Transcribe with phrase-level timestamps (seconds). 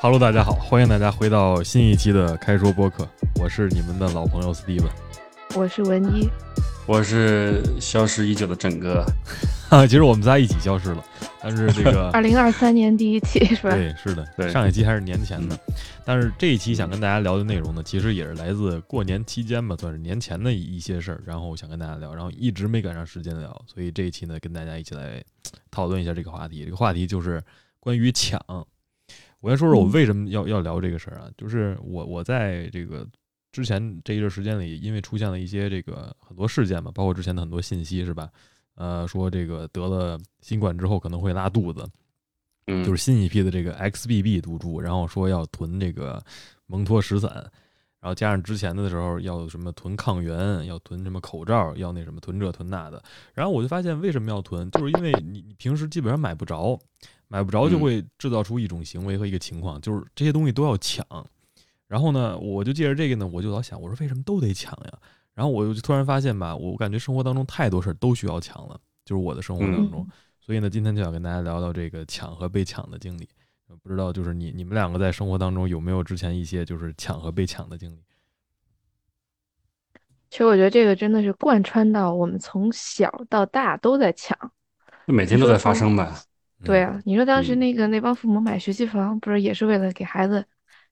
[0.00, 3.04] Hello，大家好，欢迎大家回到新一期的开说播客，
[3.40, 4.90] 我是你们的老朋友 Steven，
[5.56, 6.30] 我是文一，
[6.86, 9.04] 我是消失已久的整哥。
[9.68, 11.04] 哈， 其实我们仨一起消失了，
[11.46, 13.70] 但是这个 二零二三年第一期是吧？
[13.74, 15.58] 对，是的，上一期还是年前的，
[16.06, 25.22] 但是这一期想跟大家聊的内容呢，其实也是来自过年期间吧，算是年前的一些事儿，然后想跟大家聊，然后一直没赶上时间聊，所以这一期呢，跟大家一起来
[25.70, 26.64] 讨论一下这个话题。
[26.64, 27.42] 这个话题就是
[27.78, 28.40] 关于抢。
[29.40, 31.28] 我先说说我为什么要要聊这个事儿啊？
[31.36, 33.06] 就是我我在这个
[33.52, 38.30] 之前这一段时间里，因为出现了一些这个很多事件嘛，包括之前的很多信息是吧？
[38.74, 41.86] 呃，说这个得了新冠之后可能会拉肚子，
[42.66, 46.22] 嗯，就是新一批的这个 XBB 毒株，然后说要囤这个
[46.66, 47.30] 蒙脱石散，
[48.00, 56.78] 然后加上之前的时候要什么囤抗原，要囤什么口罩，要那什么囤这囤那的，然后我就发现为什么要囤，就是因为你你平时基本上买不着。
[57.26, 61.04] 买不着就会制造出一种行为和一个情况，就是这些东西都要抢。
[61.88, 64.98] 然后呢，我就借着这个呢，我就老想，我说为什么都得抢呀？
[65.34, 70.06] 然后我就突然发现吧，我感觉生活当中太多事儿都需要抢了，就是我的生活当中。
[70.40, 73.28] 所以呢，今天就想跟大家聊聊这个抢和被抢的经历。
[73.82, 77.98] 不知道就是你你们两个在生活当中有没有之前一些就是抢和被抢的经历？
[80.30, 84.36] 其实我觉得这个真的是贯穿到我们从小到大都在抢，
[85.06, 86.22] 每天都在发生吧。
[86.62, 90.44] 对啊，你说当时那个那帮父母买学区房，不是也是为了给孩子，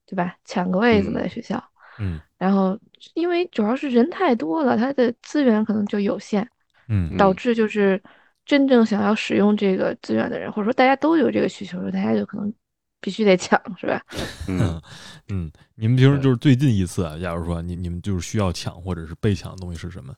[0.07, 0.37] 对吧？
[0.45, 1.63] 抢个位子在学校。
[1.99, 2.21] 嗯。
[2.39, 2.79] 然后
[3.15, 6.49] 因为主要是人太多了，他的资源可能就有限。
[6.89, 7.17] 嗯。
[7.17, 8.03] 导致就是
[8.45, 12.53] 真正想要使用这个资源的人，或者说大家都有这个需求的时候，大家就可能
[13.01, 14.03] 必须得抢，是吧？
[14.49, 14.81] 嗯
[15.31, 15.51] 嗯。
[15.75, 20.15] 你们平时就是最近一次，假如说你你们就是需要抢或者是被抢的东西是什么？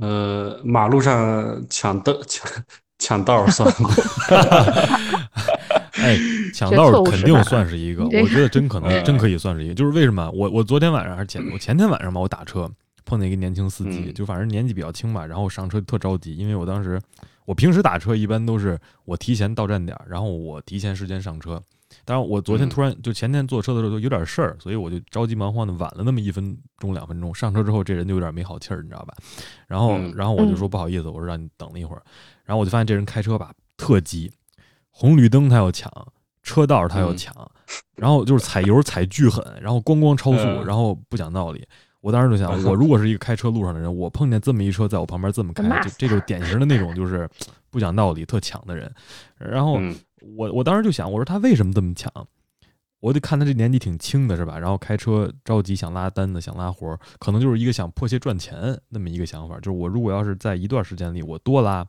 [0.00, 2.50] 呃，马路上抢的抢。
[2.96, 3.90] 抢道算吗？
[5.98, 6.16] 哎，
[6.54, 9.74] 抢道肯定算是一个，我觉得真可能 真可以算是一个。
[9.74, 12.70] 就是为什么我我昨天晚上还是前我前天晚上吧，我打车
[13.04, 17.00] 碰见一个年轻司机，就反正年纪比较轻吧，然后上车特着急，因为我当时
[17.44, 21.60] 我平时打车一般都是我提前到站点，然后我提前时间上车。
[22.04, 27.32] 当然我昨天突然就前天坐车的时候就有点事儿，所以我就着急忙慌的晚了那么一分钟两分钟。
[27.32, 29.14] 上车之后这人就有点没好气儿，你知道吧？
[29.68, 32.02] 然后然后我就说不好意思，我说让你等了一会儿。
[32.44, 34.32] 然后我就发现这人开车吧特急，
[34.90, 35.88] 红绿灯他要抢，
[36.44, 37.34] 车道他要抢，
[37.96, 41.66] 然后就是踩油踩巨狠，然后咣咣超速，然后不讲道理。
[42.00, 47.28] 我当时就想，我如果是一个开车路上的人，我碰见这么一车在我旁边这么开，就这就是典型的那种就是
[47.70, 48.92] 不讲道理特抢的人。
[49.38, 49.80] 然后
[50.36, 52.12] 我我当时就想，我说他为什么这么抢？
[53.00, 54.58] 我得看他这年纪挺轻的是吧？
[54.58, 59.56] 然后开车着急想拉单子想拉活，可能就是一个想迫切赚钱那么一个想法。
[59.56, 61.86] 就是我如果要是在一段时间里我多拉。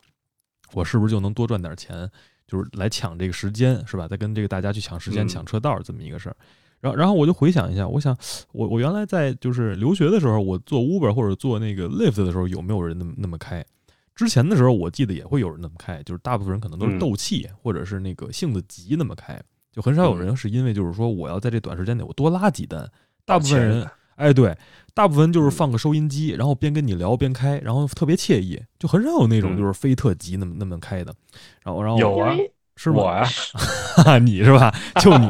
[0.74, 2.10] 我是不是就能多赚点钱？
[2.48, 4.08] 就是来抢这个时间，是吧？
[4.08, 6.36] 在跟这个大家去抢时间、抢车道这么一个事儿。
[6.80, 8.16] 然后，然后我就回想一下，我想，
[8.52, 13.66] 我我原来在就是留学的时候，我做 Uber 或者做那个 Lyft 的时候，有没有人那么那么开？
[14.14, 19.42] 之前的时候，我记得也会有人那么开，就是大部分人可能都是斗气或者是那个性子急那么开，
[19.72, 22.88] 就很少有人是因为就是说我要在这短时间内我多拉几单。
[23.26, 24.56] 大部分人，哎，对。
[24.94, 31.14] 大部分就是放个收音机，然后边跟你聊边开，然后特别惬意，就很少有那种就是非特急那么那么开的。
[31.62, 32.34] 然后，然后有啊，
[32.78, 33.28] 是我啊，
[34.24, 34.74] 你是吧？
[35.02, 35.28] 就你，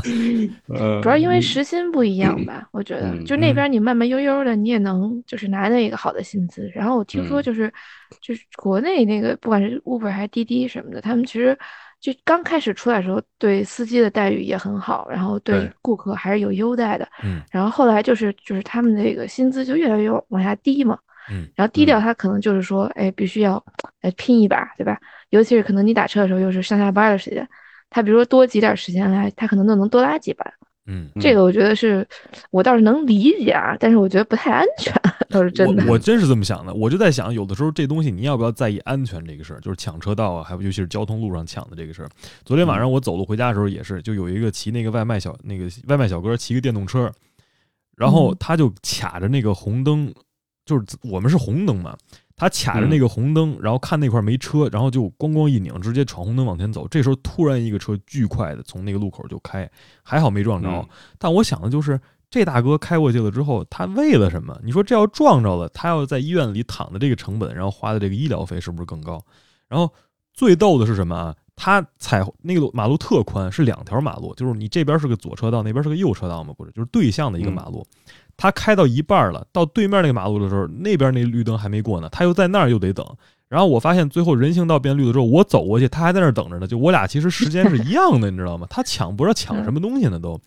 [1.02, 2.66] 主要因为时薪不一样 吧？
[2.72, 6.66] 我觉得，就那边你慢慢悠悠的，你也能就是拿到一个好的薪资。
[6.74, 7.70] 然后我听说就是
[8.22, 11.58] 就是国内那个不管是 Uber 还是滴滴什么的，他们其实。
[12.00, 17.08] 就刚开始出来的时候，对司机的待遇也很好，然后对顾客还是有优待的。
[17.24, 20.98] 嗯，然后后来就是就是他们那个薪资就越来越往下低嘛。
[21.30, 23.62] 嗯，然后低调他可能就是说，哎，必须要
[24.00, 24.98] 来拼一把，对吧？
[25.30, 27.46] 尤其是可能你打车的时候又是上下班的时间，
[27.90, 30.52] 他比如说多挤点时间来，他可能都能多拉几班。
[30.90, 32.06] 嗯，这个我觉得是
[32.50, 34.90] 我倒是能理解啊，但是我觉得不太安全，
[35.28, 35.84] 倒是真的。
[35.86, 42.08] 我真是这么想的，我就在想，有的时候这东西你要不要在意安全这个事儿，就是抢车道啊，还有尤其是交通路上抢的这个事儿。
[42.42, 47.12] 昨天晚上我走路回家的时候也是，就有一个骑那个外卖小那个外卖小哥骑个电动车，
[47.94, 50.10] 然后他就卡着那个红灯，
[50.64, 51.94] 就是我们是红灯嘛。
[52.38, 56.86] 他卡着那个红灯，然后看那块没车，然后就咣咣一拧，直接闯红灯往前走。
[56.88, 59.68] 这时候突然一个车巨快的从那个路口就开，
[60.04, 60.88] 还好没撞着。
[61.18, 62.00] 但我想的就是，
[62.30, 64.56] 这大哥开过去了之后，他为了什么？
[64.62, 69.20] 你说这要撞着了，他要在医院里躺的这个成本，然后花的这个医疗费是不是更高？
[69.66, 69.92] 然后
[70.32, 71.34] 最逗的是什么啊？
[71.56, 76.54] 他踩那个马路特宽，是两条马路，就是你这边是个左车道，那边是个右车道嘛？
[76.56, 77.84] 不是，就是对向的一个马路。
[78.38, 83.04] 他开到一半了，到对面那个马路的时候，那边那绿灯还没过呢，他又在那儿又得等，
[83.48, 86.66] 然后我发现最后人行道变绿了之后，我走过去，他还在那儿等着呢。
[86.66, 88.64] 就我俩其实时间是一样的，你知道吗？
[88.70, 90.40] 他抢不知道抢什么东西呢都。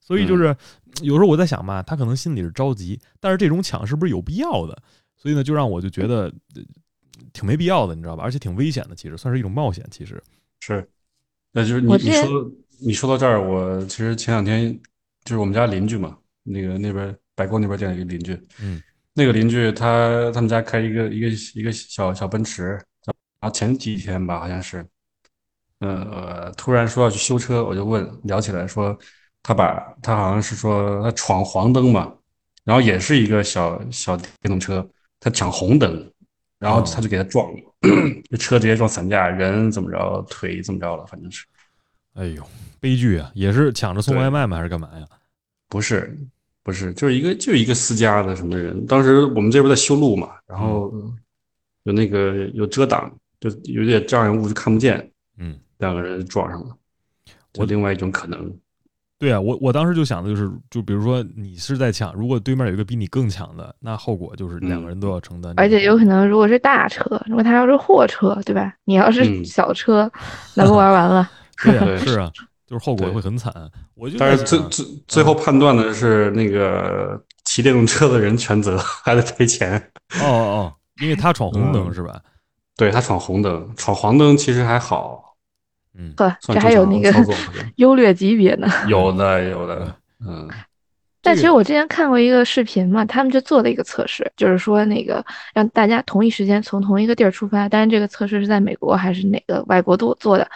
[0.00, 0.56] 所以就是
[1.02, 4.76] 有时候我在想吧，他可能心里是着急，但是这种抢是不是有必要的？
[5.16, 6.32] 所以呢，就让我就觉得
[7.34, 8.22] 挺没必要的，你知道吧？
[8.22, 9.84] 而且挺危险的，其实算是一种冒险。
[9.90, 10.22] 其实
[10.60, 10.88] 是，
[11.52, 14.72] 那就是你你说你说到这儿，我其实前两天
[15.24, 18.82] 就是我们家邻居嘛，那个那边白沟那边见了一个邻居，嗯。
[19.18, 22.72] 那个邻居他他们家开一个一个一个小小奔驰，
[23.06, 24.86] 然后前几天吧好像是，
[25.78, 28.94] 呃，突然说要去修车，我就问聊起来说，
[29.42, 32.12] 他把他好像是说他闯黄灯嘛，
[32.62, 34.86] 然后也是一个小小电动车，
[35.18, 36.12] 他抢红灯，
[36.58, 37.60] 然后他就给他撞了，
[38.28, 41.46] 这车直接撞散架，人怎么着，腿怎么着了，反正是，
[42.12, 42.46] 哎呦，
[42.80, 43.32] 悲剧啊！
[43.34, 44.58] 也是抢着送外卖吗？
[44.58, 45.06] 还是干嘛呀？
[45.70, 46.14] 不是。
[46.66, 48.84] 不是，就是一个就是一个私家的什么人。
[48.86, 50.92] 当时我们这边在修路嘛，然后
[51.84, 53.08] 有那个有遮挡，
[53.38, 55.08] 就有点障碍物就看不见。
[55.38, 56.76] 嗯，两个人撞上了。
[57.56, 58.52] 我另外一种可能。
[59.16, 65.54] 对啊，我我当时就想的就是，就比如说你是在抢，如果对面有一个比你更强的，那后果就是两个人都要承担。
[65.56, 68.74] 而且有可能，如果是大车，如果他要是货车，对吧？
[68.84, 70.10] 你要是小车，
[70.56, 71.30] 那不玩完了。
[71.62, 72.28] 对，是啊。
[72.66, 73.52] 就是后果会很惨，
[73.94, 79.78] 我就但是最最最后判断的是那个骑电动车的人全责， 还得赔钱。
[80.20, 82.20] 哦哦，因为他闯红灯是吧？
[82.76, 85.36] 对他闯红灯，闯黄灯其实还好。
[85.98, 87.12] 嗯，呵，这还有那个
[87.76, 88.68] 优劣级别呢。
[88.88, 89.94] 有 的有的，
[90.26, 90.48] 嗯。
[91.22, 100.48] 但其实我之前看过一个视频嘛，他们就做了一个测试，就是说那个让大家同一时间从同一个地儿出发，当然这个测试是在美国还是哪个外国做做的。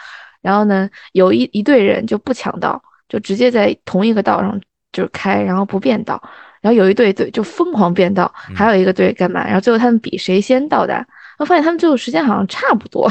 [0.43, 4.61] 然后呢，有一一队人就不抢道，就直接在同一个道上
[4.93, 6.23] 就是开，然后不变道。
[6.61, 9.45] 然后有一队队就疯狂变道，还有一个队干嘛？
[9.45, 11.07] 然后最后他们比谁先到达。
[11.41, 13.11] 我发现他们最后时间好像差不多，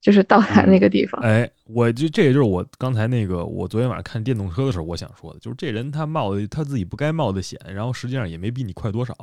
[0.00, 1.20] 就是到达那个地方。
[1.22, 9.14] 哎，我就这也就是我刚才那个，我昨天晚上看电动车的时候，我想说的，就是这人他冒的他自己不该冒的险，然后实际上也没比你快多少，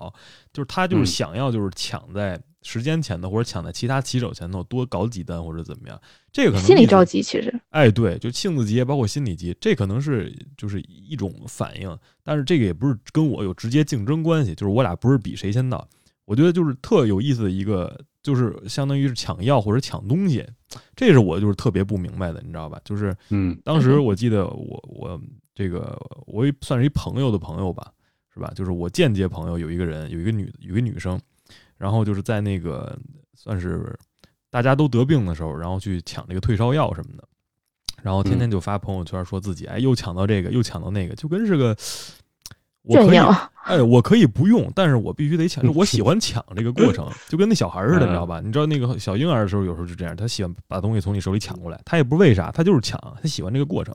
[0.52, 2.40] 就是他就是想要就是抢在。
[2.68, 7.22] 时间前头或者抢在其他骑手前头多搞几单或者怎么样，这个可能心里着急。
[7.22, 11.96] 其实，哎，对，就性子急，包括心理急，这可能是就是一种反应。
[12.24, 15.88] 但是这个也不是跟我有直接竞争关系，就是我俩不是比谁先到。
[16.26, 20.44] 我觉得就是特有意思的一个，就是相当于是抢药或者抢东西，
[20.96, 22.82] 这是我就是特别不明白的，你知道吧？
[22.84, 25.22] 就是嗯，当时我记得我我
[25.54, 25.96] 这个
[26.26, 27.92] 我也算是一朋友的朋友吧，
[28.34, 28.52] 是吧？
[28.56, 31.22] 就是我间接朋友有一个人，有一个女有一个女生。
[31.78, 32.98] 然后就是在那个
[33.36, 33.94] 算是
[34.50, 37.28] 大家都得病的时候，然后去抢这个退烧药什么的，
[38.02, 41.76] 然后天天就发朋友圈说自己哎又抢到这个又抢到那个，就跟是个
[42.86, 43.18] 我可以
[43.64, 48.40] 哎我可以不用，但是我必须得抢，就我喜欢抢这个过程， 就跟那小孩似的，你知道吧？
[48.40, 53.94] 你知道那个小婴儿的时候有时候就这样，他喜欢把东西从你手里抢过来，他也不为啥，他就是抢，他喜欢这个过程，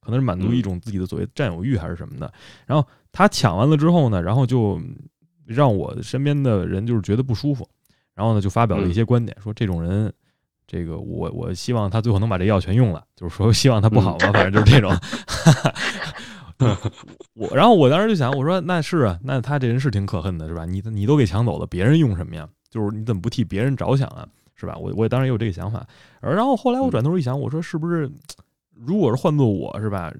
[0.00, 2.32] 可能是满足一种自己的所谓占有欲还是什么的。
[2.66, 4.80] 然后他抢完了之后呢，然后就。
[5.44, 7.68] 让我身边的人就是觉得不舒服，
[8.14, 10.10] 然后呢就发表了一些观点，说这种人，
[10.68, 14.96] 这个我我希望他最后能把这药全用了，就是说希望他不好嘛，反正就是这种。
[17.34, 20.64] 我然后我当时就想，我说那是啊，那他这人是挺可恨的，是吧？
[20.64, 22.48] 你你都给抢走了，别人用什么呀？
[22.70, 24.26] 就是你怎么不替别人着想啊？
[24.54, 24.76] 是吧？
[24.76, 25.86] 我我当然也有这个想法。
[26.20, 28.10] 而然后后来我转头一想，我说是不是，
[28.74, 30.12] 如果是换做我是吧，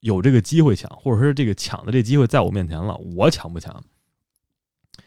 [0.00, 3.82] 有这个机会抢，或者说这个抢的这机会在我面前了，我抢不抢？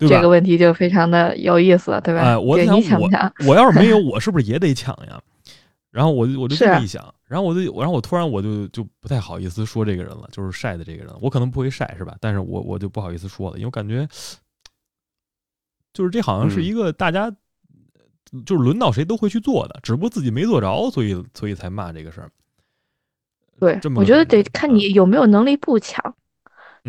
[0.00, 2.20] 这个问题就非常的有意思，对吧？
[2.20, 3.08] 哎，我想，我
[3.46, 5.20] 我要是没有，我是不是也得抢呀？
[5.90, 12.16] 然后我就我就这么一想，然后我就然后我突然我就就不太好意思说这个人了，就是晒的这个人，我可能不会晒，是吧？
[12.20, 14.04] 但是我我就不好意思说了，因为我感觉
[15.94, 17.30] 就是这好像是一个大家
[18.44, 22.28] 就是轮到谁都会去做的，只不过自己没做着，所以所以才骂这个事儿。
[23.60, 26.14] 对，我觉得得看你有没有能力不抢。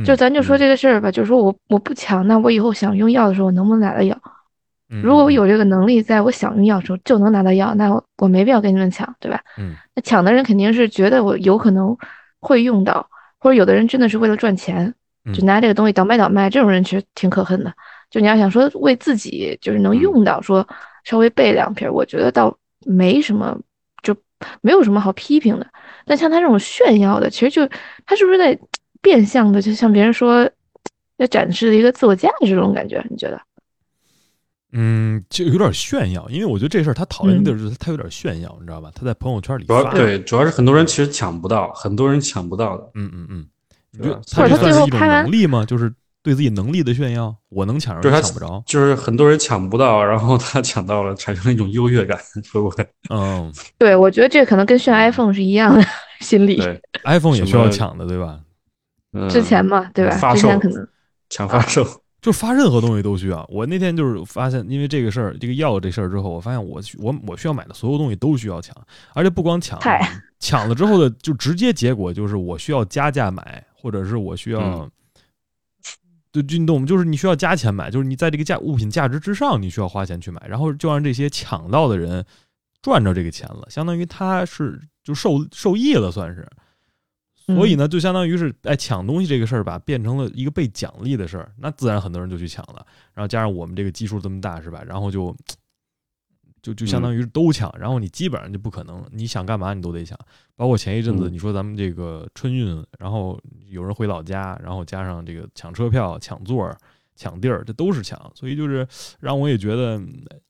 [0.05, 4.17] 就咱就说这个事儿吧，就是说我我不强，那我以后想用药的时候，我能不能拿得药？
[5.01, 9.39] 如果我有这个能力，在我想用药的时候就能拿到药，那我我没必要跟你们抢，对吧？
[9.57, 11.95] 嗯，那抢的人肯定是觉得我有可能
[12.39, 14.93] 会用到，或者有的人真的是为了赚钱，
[15.33, 17.73] 就拿这个东西倒卖倒卖，这种人其实挺可恨的。
[18.09, 20.67] 就你要想说为自己就是能用到，说
[21.03, 23.57] 稍微备两瓶，我觉得倒没什么，
[24.03, 24.15] 就
[24.61, 25.67] 没有什么好批评的。
[26.05, 27.65] 但像他这种炫耀的，其实就
[28.05, 28.57] 他是不是在？
[29.03, 30.47] 变相的，就像别人说，
[31.17, 33.41] 在展示一个自我价值这种感觉，你觉得？
[34.73, 38.91] 嗯，就有点炫耀，因为我觉得这事儿他讨厌的就是他有点炫耀，你知道吧？
[38.95, 42.89] 他在朋友圈里发，对，主要是很多人其实抢不到，很多人抢不到的。
[42.95, 43.45] 嗯嗯嗯，
[43.91, 45.65] 你觉得他这算是一种能力吗？
[45.65, 52.17] 就是对自己能力的炫耀，我能抢着，抢不着，就是很多人抢不到，然后他抢到了，产生了一种优越感，
[52.53, 52.87] 会不会？
[53.09, 55.83] 嗯，对，我觉得这可能跟炫 iPhone 是一样的
[56.19, 56.57] 心理。
[56.57, 58.39] 对，iPhone 也需要抢的，对吧？
[59.29, 60.33] 之前嘛，对吧？
[60.33, 60.87] 之前可能
[61.29, 61.85] 抢发售，
[62.21, 63.45] 就发任何东西都需要。
[63.51, 68.75] 我那天就是发现，因为这个事儿，这个药这事儿之后，我发现我我我需要买的所有东西都需要抢，
[69.13, 69.79] 而且不光抢，
[70.39, 74.89] 抢了之后的就直接结果就是我需要加价买，或者是我需要。
[76.33, 82.25] 就运动就是你需要加钱买，就是你在这个价物品价值之上，你需要花钱去买，然后就让这些抢到的人
[82.81, 86.47] 赚着这个钱了，相当于他是就受受益了，算是。
[87.55, 94.83] 所以呢，就相当于是哎抢东西这个事儿吧，变成了一个被奖励的事儿，那自然很多人就去抢了，然后加上我们这个基数这么大，是吧？
[94.85, 95.35] 然后就。
[96.63, 100.15] 就就相当于都抢，然后你基本上就不可能，你想干嘛你都得抢。
[100.55, 106.71] 包括前一阵子你说咱们这个春运，然后有人回老家，然后加上这个抢车票、抢座、
[107.15, 108.31] 抢地儿，这都是抢。
[108.35, 108.87] 所以就是
[109.19, 109.99] 让我也觉得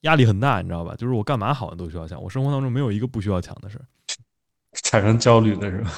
[0.01, 0.93] 压力很大，你知道吧？
[0.97, 3.87] 就是我干嘛好像都需要抢，我生活当中没有一个不需要抢的事儿，
[4.83, 5.93] 产生焦虑的是吧？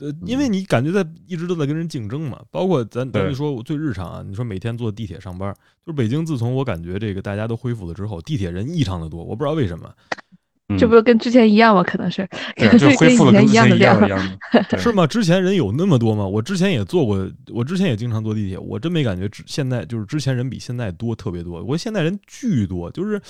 [0.00, 5.54] 呃，因为你感觉在一直都在跟人竞争嘛，包括咱咱就说我最日常啊，你说每天坐地铁上班，
[5.84, 9.92] 就是北京自从我感觉这个大家都恢复了之后，地铁人异常的多，我不知道为什么，
[10.78, 11.82] 这不跟之前一样吗？
[11.82, 12.28] 可能是，
[12.78, 14.38] 就恢复了跟之前一样的 量，
[14.78, 15.06] 是吗？
[15.06, 16.26] 之前人有那么多吗？
[16.26, 23.20] 我之前也坐过，我之前也经常坐地铁，我真没感觉，现在就是之前人比现在多特别多，我现在人巨多，就是。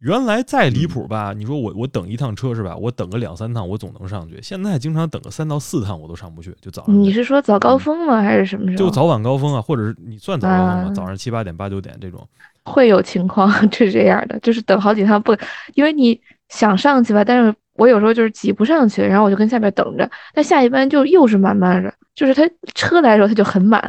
[0.00, 2.74] 原来再离谱吧，你说我我等一趟车是吧？
[2.74, 4.38] 我等个两三趟我总能上去。
[4.42, 6.94] 现在经常等个三到四趟我都上不去，就早上。
[6.94, 8.22] 你是说早高峰吗？
[8.22, 8.76] 还是什么时候？
[8.78, 10.92] 就早晚高峰啊，或者是你算早高峰吗？
[10.94, 12.26] 早上七八点、八九点这种。
[12.64, 15.36] 会有情况 是这样的，就是等好几趟不，
[15.74, 20.10] 因为你想上去吧，但是我有时候就是挤不上去，然后我就跟下边等着。
[20.32, 23.80] 但下一班就又是满满的，就是他车来的时候他就很满，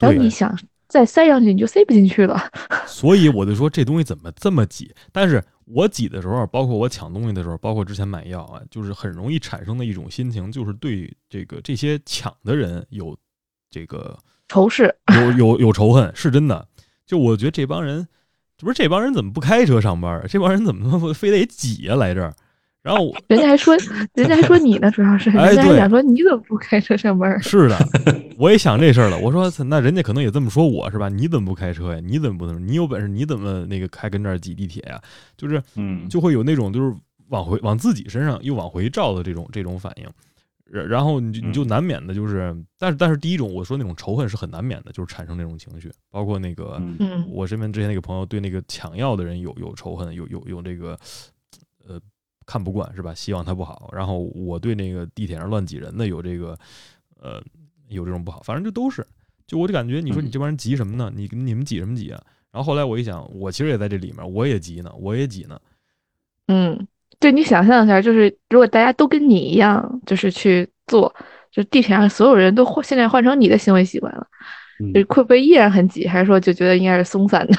[0.00, 0.52] 然后你想。
[0.88, 2.40] 再塞上去你就塞不进去了，
[2.86, 4.94] 所以我就说这东西怎么这么挤？
[5.12, 13.16] 但是我挤的时候，包括我抢东西的时候，包括之前买药啊，就是很容易产生的一种心情，就是对这个这些抢的人有
[13.70, 16.68] 这个仇视，有有有仇恨，是真的。
[17.06, 18.06] 就我觉得这帮人，
[18.58, 20.24] 不是这帮人怎么不开车上班？
[20.28, 22.34] 这帮人怎么非得挤呀来这儿？
[22.84, 23.74] 然后人家还说，
[24.12, 27.40] 人家还说你呢，主要是人家还想说你怎么不开车上班？
[27.42, 27.78] 是的，
[28.36, 29.18] 我也想这事儿了。
[29.18, 31.08] 我说那人家可能也这么说我是吧？
[31.08, 32.00] 你怎么不开车呀？
[32.04, 32.64] 你怎么不能？
[32.68, 35.00] 你有本事你怎么那个开跟这儿挤地铁呀？
[35.38, 36.94] 就是嗯，就会有那种就是
[37.30, 40.06] 往回往自己身上又往回照的这种这种反应。
[40.70, 45.90] 然然后你就你就难免的就是，但是但是第一种我说那种仇恨是很难免的，就是产生那种情绪。
[46.10, 46.78] 包括那个
[47.30, 50.98] 我身边之前那个朋友对那个抢药的人有有仇恨，有有有这个呃。
[52.46, 53.14] 看不惯是吧？
[53.14, 53.90] 希望他不好。
[53.92, 56.58] 然后我对那个地铁上乱挤人的有这个，
[57.20, 57.42] 呃，
[57.88, 58.40] 有这种不好。
[58.42, 59.06] 反正就都是，
[59.46, 61.12] 就我就感觉，你说你这帮人急什么呢？
[61.14, 62.22] 你你们挤什么挤啊？
[62.50, 65.60] 然后后来我一想，我其实也在这里面，我也急呢，我也挤呢。
[66.46, 66.86] 嗯，
[67.18, 71.12] 对你想象一下，就是如果大家都跟你一样，就是去做，
[71.50, 74.26] 就地铁上所有人都换，现在换成你的行为习惯了。
[75.08, 77.54] 会不会依然很挤，还是说就觉得应该是松散的？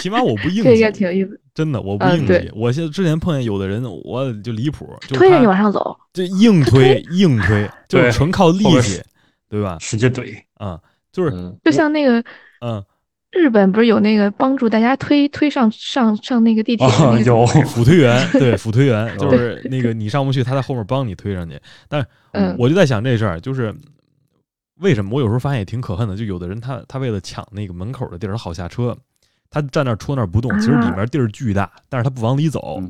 [0.00, 1.40] 起码我不 硬，这应该挺有意思。
[1.54, 2.50] 真的，我不硬挤。
[2.54, 9.00] 我现在之前碰见有的人，我就离谱，就推着你往上走，就硬 推硬推，就纯靠力气，
[9.48, 9.76] 对吧？
[9.80, 10.78] 使劲怼啊，
[11.12, 11.30] 就是
[11.64, 12.22] 就像那个
[12.60, 12.82] 嗯，
[13.32, 16.86] 日本不是有那个帮助大家推推上上上那个地铁
[17.24, 21.58] 有辅推员，对辅推员就是那个你上不去，他在后面帮你推上去。
[21.88, 22.06] 但是
[22.58, 23.74] 我就在想这事儿，就是。
[24.80, 26.16] 为什么我有时候发现也挺可恨的？
[26.16, 28.96] 就有的人他他为了抢那个门口的地儿，他好下车，
[29.50, 32.82] 他站那戳那不动，其实里面地儿巨大，但是他不往里走，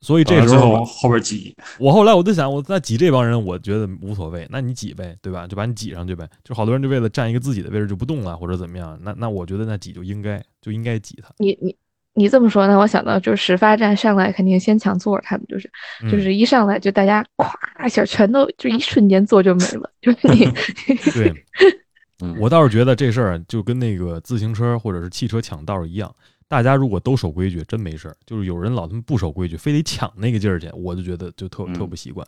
[0.00, 1.56] 所以这时候后边挤。
[1.78, 5.46] 我后来我就想，我在挤这帮人，我觉得无所谓，那你挤呗，对吧？
[5.46, 6.28] 就把你挤上去呗。
[6.42, 11.34] 就好多人就为了占一个自己的位置就不动了，或者怎么样，那那我觉得那挤就应该就应该挤他。
[11.38, 11.76] 你你。
[12.14, 15.68] 你这么说，那我想到就是始发站上来肯定先抢座，他们就是，
[16.10, 20.48] 就是一上来就大家咵一下全都就一瞬间座就没了，就是你。
[21.12, 21.34] 对，
[22.38, 26.14] 我倒是觉得这事儿就跟那个自行车或者是汽车抢道一样，
[26.46, 28.16] 大家如果都守规矩，真没事儿。
[28.24, 32.24] 就是有人老他妈不守规矩，非得抢那个劲儿去，我就觉得就特特不习惯。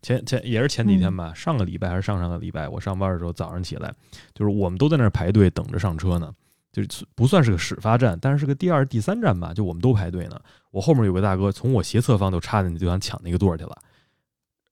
[0.00, 3.92] 前前也是前几天吧，上个礼拜还是上上个礼拜，我上班的时候早上起来，
[4.32, 6.32] 就是我们都在那儿排队等着上车呢。
[6.74, 6.82] 就
[7.14, 9.54] 不算是个始发站，但是是个第二、第三站吧。
[9.54, 10.40] 就我们都排队呢。
[10.72, 13.78] 我后面有个大哥，从我斜侧方就插进去，就想抢那个座去了。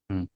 [0.09, 0.27] 嗯，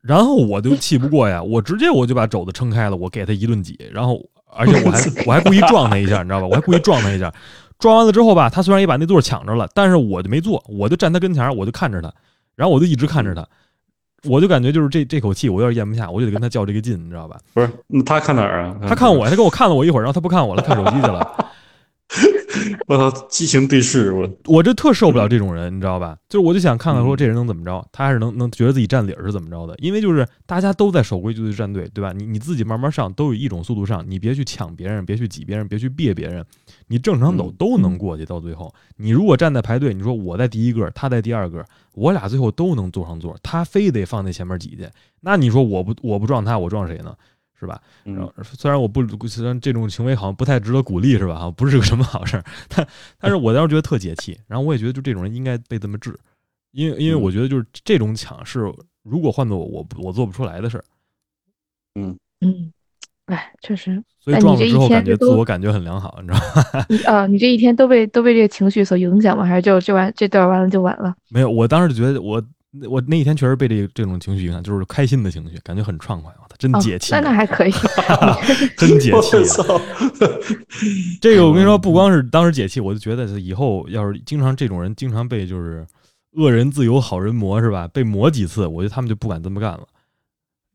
[0.00, 3.76] 然后我就气不过呀，我直接我就把肘子撑开了，我给他一顿挤。
[3.92, 6.46] 然后，而且我还我还故意撞他一下，你知道吧？
[6.46, 7.34] 我还故意撞他一下。
[7.80, 12.14] 撞完了之后吧，他虽然也把那座抢着了，但是我就没坐，我就站他跟前，我就看着他，
[12.54, 13.48] 然后我就一直看着他。
[14.24, 17.38] 我就感觉就是这这口气我有点咽不下，我就得跟他较这个劲，你知道吧？
[17.54, 17.70] 不是，
[18.04, 18.76] 他看哪儿啊？
[18.88, 21.50] 他看我，他跟我看了我一会儿，然后他不看我了， 看手机去了。
[22.88, 26.16] 我操，激情对视，我我这特受不了这种人，你知道吧？
[26.28, 29.74] 就是我就想看看说这人能怎么着，他还是能能觉得自己占理儿是怎么着的？
[29.78, 32.12] 因为就是大家都在守规矩的站队，对吧？
[32.12, 36.44] 你你自己慢慢上，都有一种速度上，你别去抢别人，别去挤别人，别去别别人，
[36.86, 38.24] 你正常走都能过去。
[38.24, 41.64] 到最后，你如果站在排队，你说我在第一个，他在第二个，
[41.94, 44.88] 我俩最后都能坐上座，他非得放在前面挤去，
[45.20, 47.14] 那你说我不我不撞他，我撞谁呢？
[47.60, 47.80] 是吧？
[48.04, 51.36] 然后，虽然我不，虽然这种行为好像不太值得鼓励，是吧？
[51.38, 52.86] 哈，不是个什么好事儿， 但
[53.18, 54.38] 但是我当时觉得特解气。
[54.46, 56.16] 然后我也觉得，就这种人应该被这么治，
[56.72, 58.60] 因为因为我觉得就是这种抢是，
[59.02, 60.84] 如果换做我，我我做不出来的事儿。
[61.96, 62.72] 嗯嗯，
[63.26, 64.00] 哎，确实。
[64.20, 66.86] 所以撞了之后，感觉自我感觉很良好，你知道吗？
[67.12, 69.44] 啊，你这一天都被都被这个情绪所影响吗？
[69.44, 71.12] 还是就这完这段完了就完了？
[71.30, 72.40] 没有，我当时觉得我。
[72.86, 76.30] 我那一天确实被这这种情绪影响，就是开心的情绪，感觉很畅快。
[76.58, 77.12] 真解气！
[77.12, 77.72] 那那还可以，
[78.76, 79.36] 真解气。
[79.36, 79.80] 啊
[81.20, 85.86] 这个我跟你说，不光是当时解气，我就觉得以后要是经常这种人经常被就是
[86.36, 87.88] 恶人自有好人磨，是吧？
[87.88, 89.82] 被磨几次，我觉得他们就不敢这么干了。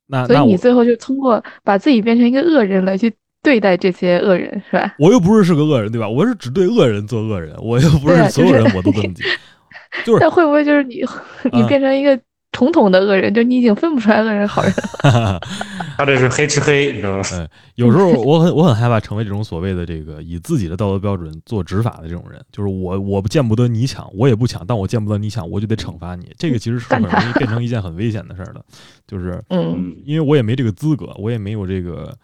[0.07, 4.95] 那所以你最后就通过把自己变成一个恶人来去对待这些恶人，是吧？
[4.99, 6.07] 我又不是是个恶人，对吧？
[6.07, 9.27] 我是只对恶人做恶人，我又不是所有人我都这么讲。
[10.05, 11.03] 就是，但会不会就是你，
[11.51, 12.19] 你变成一个
[12.53, 13.33] 统统的恶人？
[13.33, 14.71] 就你已经分不出来恶人好人
[15.03, 15.41] 了。
[15.97, 17.23] 他这是黑吃黑，你知道吗？
[17.33, 22.41] 嗯，有时候我很我很害怕成为这种所谓的这个以自己的道德标准做执法的这种人。
[22.51, 26.31] 就是我我见不得你抢，我也不抢，但我见不得你抢，我就得惩罚你。
[26.37, 28.63] 这个其实是很容易变成一件很危险的事儿的。
[29.05, 32.15] 就是，嗯，因为我也没这个资格，我也没有这个。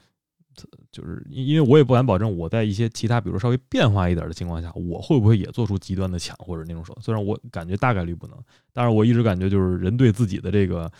[0.91, 7.03] 就是因因为我也不敢保证我在一些其他，比如稍微变化一点的情况下，我会不会也做出极端的抢或者那种手段。
[7.03, 8.35] 虽然我感觉大概率不能，
[8.73, 10.91] 但是我一直感觉就是人对自己的这个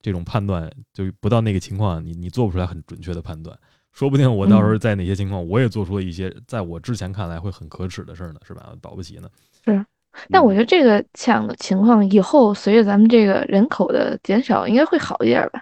[0.00, 3.58] 这种判断，就不到那个情况，你你做不出来很准确的判断。
[3.92, 8.72] 说不定我到时候在哪些情况，我也做出了一些在我之前看来会很可耻的事儿呢，是吧？
[8.80, 9.28] 保不齐呢。
[9.64, 9.84] 是，
[10.30, 15.60] 但我觉得这个抢的情况以后随着咱们这个人口的减少，应该会好一点吧？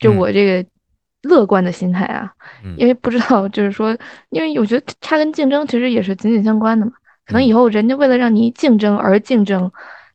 [0.00, 0.68] 就我这个。
[1.26, 2.32] 乐观的心态啊，
[2.78, 3.96] 因为不知道，就是说，
[4.30, 6.92] 因为我觉得它跟竞争其实也是紧紧相关的嘛。
[7.26, 9.70] 可能以后人家为了让你竞争而竞争，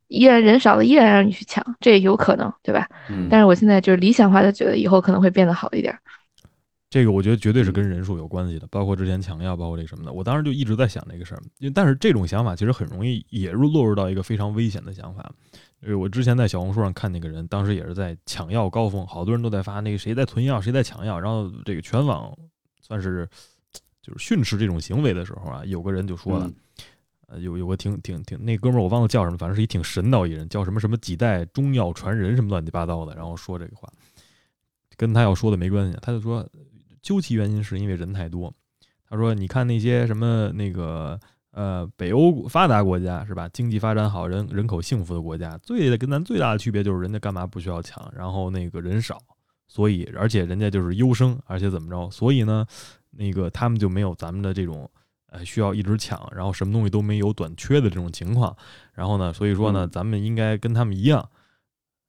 [0.08, 2.88] 依然人少了，依然让你去抢，这也有可能，对吧？
[3.10, 3.28] 嗯。
[3.30, 5.94] 但是我现在就是理想化的觉得以后可能会变得好一点。
[6.90, 10.12] 这个我觉得绝对是跟人数有关系的，包括之前抢药，包括这什么的。
[10.12, 15.32] 我当时就一直在想这个事儿，因为但是这种想法其实很容易也入落入到一个非常危险的想法。
[15.84, 22.32] 因为我之前在小红书上看那个人，当时也是在抢药高峰，好多人都在发那个谁在囤药，谁在抢药，然后这个全网
[22.80, 23.28] 算是
[24.00, 26.52] 就是训斥这种行为的时候啊，有个人就说了，
[27.28, 33.92] 呃，有有个挺挺挺那哥们儿我忘了叫什么，反正是一挺神道一人，叫什么什么几代中药传人什么乱七八糟的，然后说这个话，
[34.98, 36.48] 跟他要说的没关系，他就说
[37.02, 38.54] 究其原因是因为人太多，
[39.10, 41.20] 他说你看那些什么那个。
[41.52, 43.50] 呃，北欧发达国家是吧？
[43.50, 49.18] 经济发展好，人人口幸福的国家，最跟咱最大的区别就是人家干嘛不需要抢，然后那个人少，
[49.68, 52.10] 所以而且人家就是优生，而且怎么着？
[52.10, 52.66] 所以呢，
[53.10, 54.90] 那个他们就没有咱们的这种
[55.30, 58.56] 呃需要一直抢，然后什么东西都没有短缺的这种情况。
[58.94, 61.28] 然后呢，所以说呢，咱们应该跟他们一样。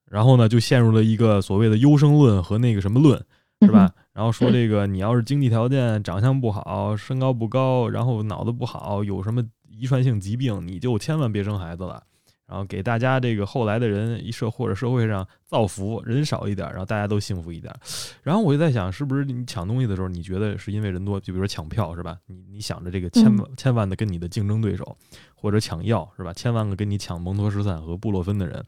[0.05, 3.19] 然后呢，就陷入了一个所谓的优生论和那个什么论，
[3.63, 3.91] 是吧？
[4.13, 12.03] 然后说这个，你要是经济条件、长相不好、身高不高，然后脑子不好，有什么遗传性疾病，你就千万别生孩子了。
[12.45, 17.75] 然后给大家这个后来的人一社或者社会上造福，人少一点，然后大家都幸福一点。
[18.23, 21.19] 然后我就在想，是不是你抢东西的时候，你觉得是因为人多？
[21.19, 22.19] 就比如说抢票是吧？
[22.27, 24.95] 你你想着这个千万千万的跟你的竞争对手，
[25.35, 26.31] 或者抢药是吧？
[26.35, 28.63] 千万个跟你抢蒙脱石散和布洛芬的人。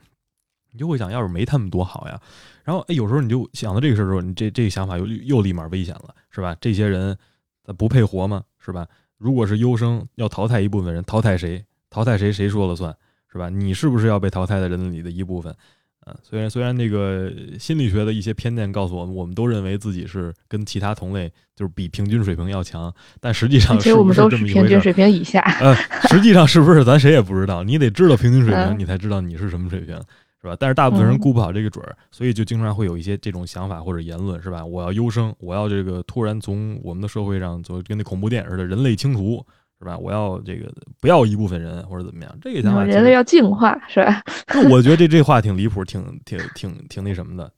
[0.74, 2.20] 你就会想，要是没他们多好呀。
[2.64, 6.56] 然后，哎，有时候你就想到这个事儿的时候，你这这个想法又又立马危险了，是吧？
[6.60, 7.16] 这些人
[7.64, 8.42] 他不配活吗？
[8.58, 8.86] 是吧？
[9.16, 11.64] 如果是优生要淘汰一部分人，淘汰谁？
[11.88, 12.32] 淘汰谁？
[12.32, 12.94] 谁说了算？
[13.30, 13.48] 是吧？
[13.48, 15.54] 你是不是要被淘汰的人里的一部分？
[16.00, 24.54] 啊，虽然虽然那个心理学的一些偏见告诉我们，我们都认为自己是跟其他同类就是比平均水平要强，但实际上是不是这么一回事？
[24.54, 25.40] 平均水平以下。
[25.60, 25.74] 呃，
[26.10, 27.62] 实际上是不是咱谁也不知道？
[27.64, 29.98] 你得知道平均水平，你才知道你是什么水平。
[30.44, 30.54] 是吧？
[30.60, 34.62] 但是大部分人顾不好这个准儿，所以就经常会有一些这种想法或者言论，是吧？
[34.62, 39.42] 我要优生，我要这个突然从我们的社会上，就跟那恐怖电影似的，人类清除，
[39.78, 39.96] 是吧？
[39.96, 44.22] 我要这个不要一部分人或者怎么样，这个想法，人类要进化，是吧？
[44.70, 47.50] 我觉得这这话挺离谱，挺挺挺挺那什么的，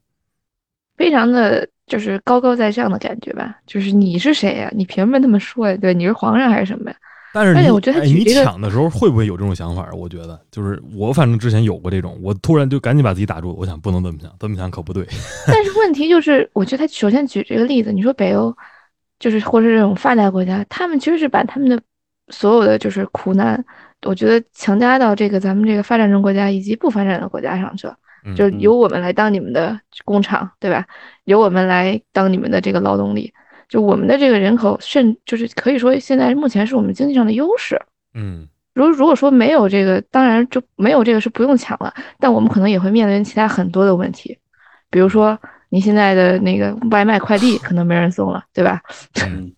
[0.97, 3.57] 非常的就是高高在上的感觉吧？
[3.67, 4.71] 就是你是谁呀？
[4.73, 5.77] 你凭什么这么说呀？
[5.77, 6.97] 对，你是皇上还是什么呀？
[7.37, 9.87] 但是你，哎，你抢的时候会不会有这种想法？
[9.93, 15.07] 我觉得，就是我反正之前有过这种，我突然就赶紧把自己打住，我想不能这么想，这么想可不对。
[15.47, 18.57] 但是问题就是，我觉得他首先举这个例子，你说北欧，
[19.19, 21.79] 就是或者这种发达国家，他们其实是把他们的
[22.29, 23.63] 所有的就是苦难，
[24.07, 27.95] 我觉得强加到这个咱们这个发展中国家以及不发展的国家上去了，
[28.35, 30.87] 就是由我们来当你们的工厂，对吧？
[31.25, 33.31] 由我们来当你们的这个劳动力。
[33.69, 37.81] 就我们的这个人口，甚就是可以说，现在目前是我们经济上的优势。
[38.15, 44.39] 嗯，如如果说没有这个，当然就没有这个是不用抢了，但我们可能也会面临其他很多的问题，
[44.89, 48.81] 比如说你现在的那个外卖快递可能没人送了，对吧？
[49.27, 49.53] 嗯，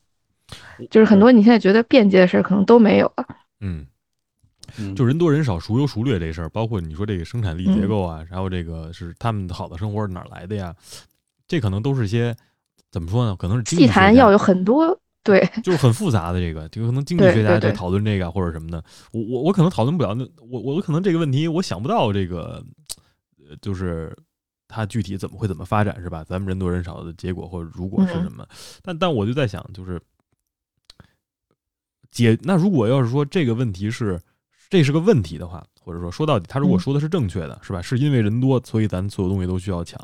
[0.90, 3.26] 就是很多你现在觉得便捷的事儿可能都没有了。
[3.60, 3.86] 嗯，
[4.96, 10.74] 就人多人少、孰优孰劣这事儿，包括你说这个生产力结构啊，然后这个是他们好的生活是哪来的呀？
[11.46, 12.34] 这可能都是些。
[12.90, 13.36] 怎么说呢？
[13.36, 18.82] 可能是祭坛要有很多对， 就是很复杂的这个，就可能经济学家在讨论这个或者什么的。
[19.12, 22.64] 我我我可能讨论不了，那我我可能这个问题我想不到这个，
[23.46, 24.16] 呃，就是
[24.68, 26.24] 它具体怎么会怎么发展是吧？
[26.24, 28.46] 咱们人多人少的结果或者如果是什么？
[28.82, 30.00] 但但我就在想，就是
[32.10, 34.18] 解那如果要是说这个问题是
[34.70, 37.82] 这是个问题的话，或者说说到底他如果说的是正确的，是吧？
[37.82, 40.00] 是因为人多，所以咱所有东西都需要抢。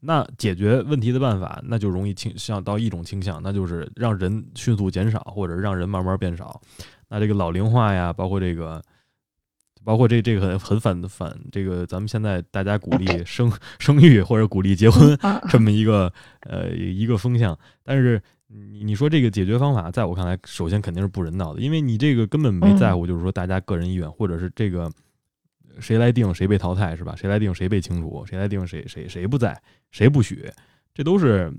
[0.00, 6.60] 那解决问题的办法，那就容易倾向到一种倾向，那就是让人迅速减少，或者让人慢慢变少。
[7.08, 8.80] 那这个老龄化呀，包括这个，
[9.82, 17.58] 包括这这个很很反反这个，咱们现在大家鼓励 生生育或者鼓励结婚这么一个呃一个风向。
[17.82, 24.90] 但是你你说这个解决方法，在我看来，首先肯定是不人道的，因为你这个根本没在乎，就是说大家个人意愿，或者是这个。
[25.80, 27.14] 谁来定谁被淘汰是吧？
[27.16, 28.24] 谁来定谁被清除？
[28.26, 29.60] 谁来定谁谁谁不在
[29.90, 30.50] 谁不许？
[30.94, 31.52] 这都是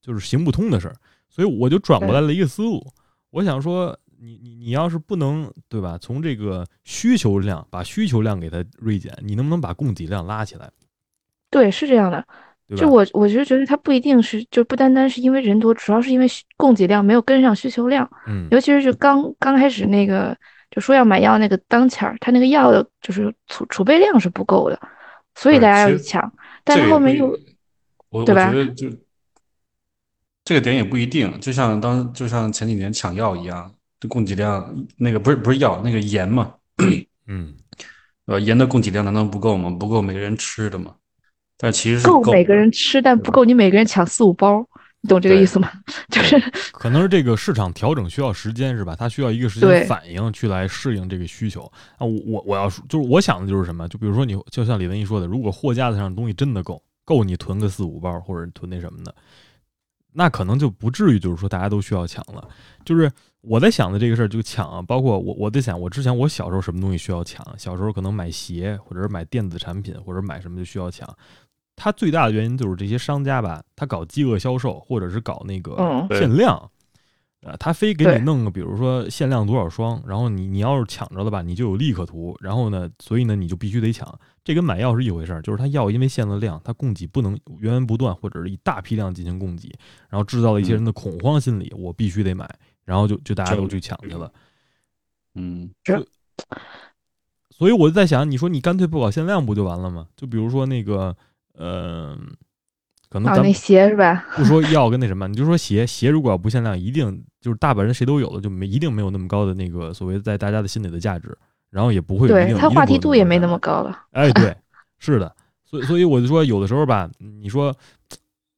[0.00, 0.94] 就是行不通的事儿。
[1.28, 2.86] 所以我就转过来了一个思路，
[3.30, 5.98] 我想说，你你你要是不能对吧？
[6.00, 10.70] 从这个需求量把需求量给它锐减，你能不能把供给量拉起来？
[11.50, 12.24] 对，是这样的。
[12.76, 18.08] 就我我其实觉得它不一定是，就不单单是因为人多，主要是因为供给量没有跟上需求量。
[18.26, 20.36] 嗯，尤其是就刚刚开始那个。
[20.76, 24.78] 就说要买药那个当前儿，他那个药的就是储储备量是不够的，
[25.34, 26.30] 所以大家要去抢。
[26.62, 27.28] 但是后面又，
[28.10, 28.86] 我我觉得就
[30.44, 31.40] 这个点也不一定。
[31.40, 36.52] 就像当就像前几年抢药一样，这供给量那个不是不是药那个盐嘛，
[37.26, 37.54] 嗯，
[38.26, 39.70] 呃，盐的供给量难道不够吗？
[39.70, 40.94] 不够每个人吃的吗？
[41.56, 44.68] 但其实是够每个人吃，但不够你每个人抢四五包。
[45.02, 45.70] 你懂这个意思吗？
[46.10, 46.40] 就是
[46.72, 48.96] 可能是这个市场调整需要时间，是吧？
[48.96, 51.62] 它需要一个时间反应去来适应这个需求
[51.98, 52.00] 啊。
[52.00, 53.86] 我我我要说，就是我想的就是什么？
[53.88, 59.14] 就比如说你，就像李文一说的，如果货架子上东西真的够，够你囤个四五包，或者囤那什么的，
[60.12, 62.48] 那可能就不至于就是说大家都需要抢了。
[62.84, 63.10] 就是
[63.42, 64.82] 我在想的这个事儿，就抢啊。
[64.82, 67.46] 包括我我在想，我之前我小时候什么东西需要抢？
[67.56, 71.08] 小时候可能买鞋，或者是买电子产品，或者买什么就需要抢。
[71.76, 75.76] 它最大的原因就是这些商家吧，他搞饥饿销售，或者是搞那个
[76.10, 76.56] 限量，
[77.42, 84.18] 啊，他非给你弄个，比如说限量多少双，然后你你要是抢着了吧，你就有利可图，然后呢，所以呢，你就必须得抢。
[84.42, 89.70] 这跟买药是一回事儿，就是他药因为限了量，它供给不能源源不断，或者是以大批量进行供给，
[90.08, 92.48] 然后制造了一些人的恐慌心理，我必须得买，
[92.86, 94.32] 然后就就大家都去抢去了。
[95.34, 96.02] 嗯，这，
[97.50, 100.06] 所以我就在想，你说你干脆不搞限量不就完了吗？
[100.16, 101.14] 就比如说那个。
[101.56, 102.16] 呃，
[103.08, 104.26] 可能咱那鞋是吧？
[104.36, 111.36] 不说药跟那什么，你就说鞋，鞋如果要不限量，一定就是大把人谁都有了，就没一定没有那么高的那个所谓在大家的心里的价值，
[111.70, 114.04] 然后也不会对它话题度也没那么高了。
[114.12, 114.54] 哎，对，
[114.98, 117.74] 是的，所以所以我就说，有的时候吧，你说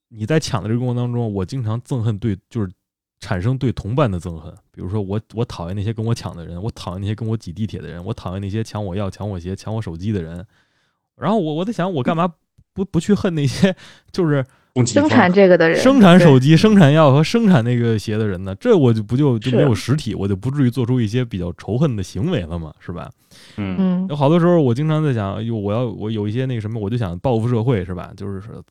[0.09, 2.73] 你在抢的这个过程当中，我经常憎恨对，就是
[3.21, 4.53] 产生对同伴的憎恨。
[4.73, 10.45] 比如说我我讨厌那些跟我抢的人，我讨厌那些跟我挤地铁的人，我讨厌那些抢我药、抢我鞋、抢我手机的人。
[11.17, 12.33] 然后我我在想，我干嘛？
[12.73, 13.75] 不不去恨那些
[14.13, 14.45] 就是
[14.87, 18.55] 生产这个的人，生产手机、生产药和生产那个鞋的人呢？
[18.61, 23.11] 这我就不就就没有实体，我就不至于做出一些比较仇恨的行为了嘛，是吧？
[23.57, 28.13] 嗯，有好多时候我经常在想，哟，我要我有一些那个什么，我就想报复社会，是吧？
[28.17, 28.63] 就是说。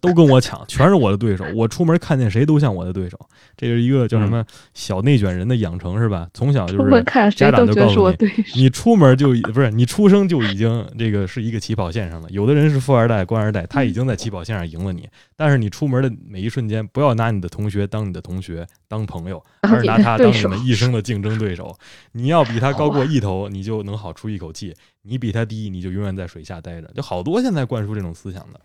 [0.00, 1.44] 都跟我抢，全是我的对手。
[1.54, 3.18] 我出门看见谁都像我的对手，
[3.56, 6.28] 这是一个叫什么小内卷人的养成，是吧？
[6.32, 8.16] 从小就是家长就告诉你，
[8.54, 12.28] 你出门就不是你出生就已经这个是一个起跑线上了。
[12.30, 15.08] 有的人是富二代、官二代，他已经在起跑线上赢了你。
[15.36, 21.76] 但是你出门的每一瞬间，不要拿你的同学当你的同学当朋友，而是拿他当你们一生的竞争对手。
[22.12, 24.72] 你要比他高过一头，你就能好出一口气；
[25.02, 26.90] 你比他低，你就永远在水下待着。
[26.94, 28.60] 就好多现在灌输这种思想的。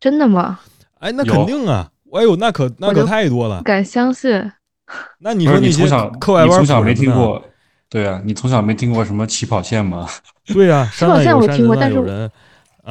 [0.00, 0.58] 真的吗？
[0.98, 1.88] 哎，那肯定啊！
[2.12, 4.50] 哎呦，那可那可太多了，敢相信？
[5.20, 7.40] 那你说你从小课外班，从小没听过，
[7.88, 10.08] 对啊，你从小没听过什么起跑线吗？
[10.52, 12.30] 对啊，起跑线我听过，但是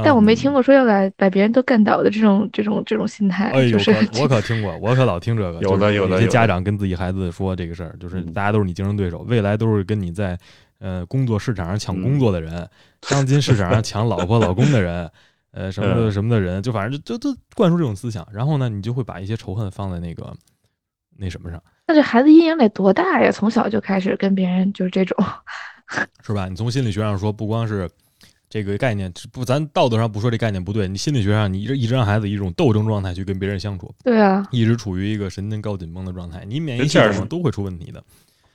[0.01, 3.49] 但我没听过说要把把别人都干倒的这种这种这种心态。
[3.49, 3.91] 哎，就是
[4.21, 5.59] 我可听过，我可老听这个。
[5.59, 10.37] 有的有的，有些家长跟自己孩子说这个事儿，就是大家都是你竞争对手，未来都是跟你在
[10.79, 12.65] 呃工作市场上抢工作的人，
[13.09, 15.09] 当今市场上抢老婆老公的人，
[15.51, 20.33] 呃什么的什么的人，就反正就就都灌输这种思想，然后呢，你就会把一些仇恨放在那个
[21.17, 21.61] 那什么上。
[21.87, 23.31] 那这孩子阴影得多大呀？
[23.31, 25.17] 从小就开始跟别人就是这种，
[26.21, 26.47] 是吧？
[26.47, 27.89] 你从心理学上说，不光是
[28.47, 30.87] 这个概念，不，咱道德上不说这概念不对。
[30.87, 38.03] 你心理学上，你一直一直让孩子以一种斗争状态去跟别人相处，对啊，一直处于一个神经高紧绷的状态，你免疫系统都会出问题的。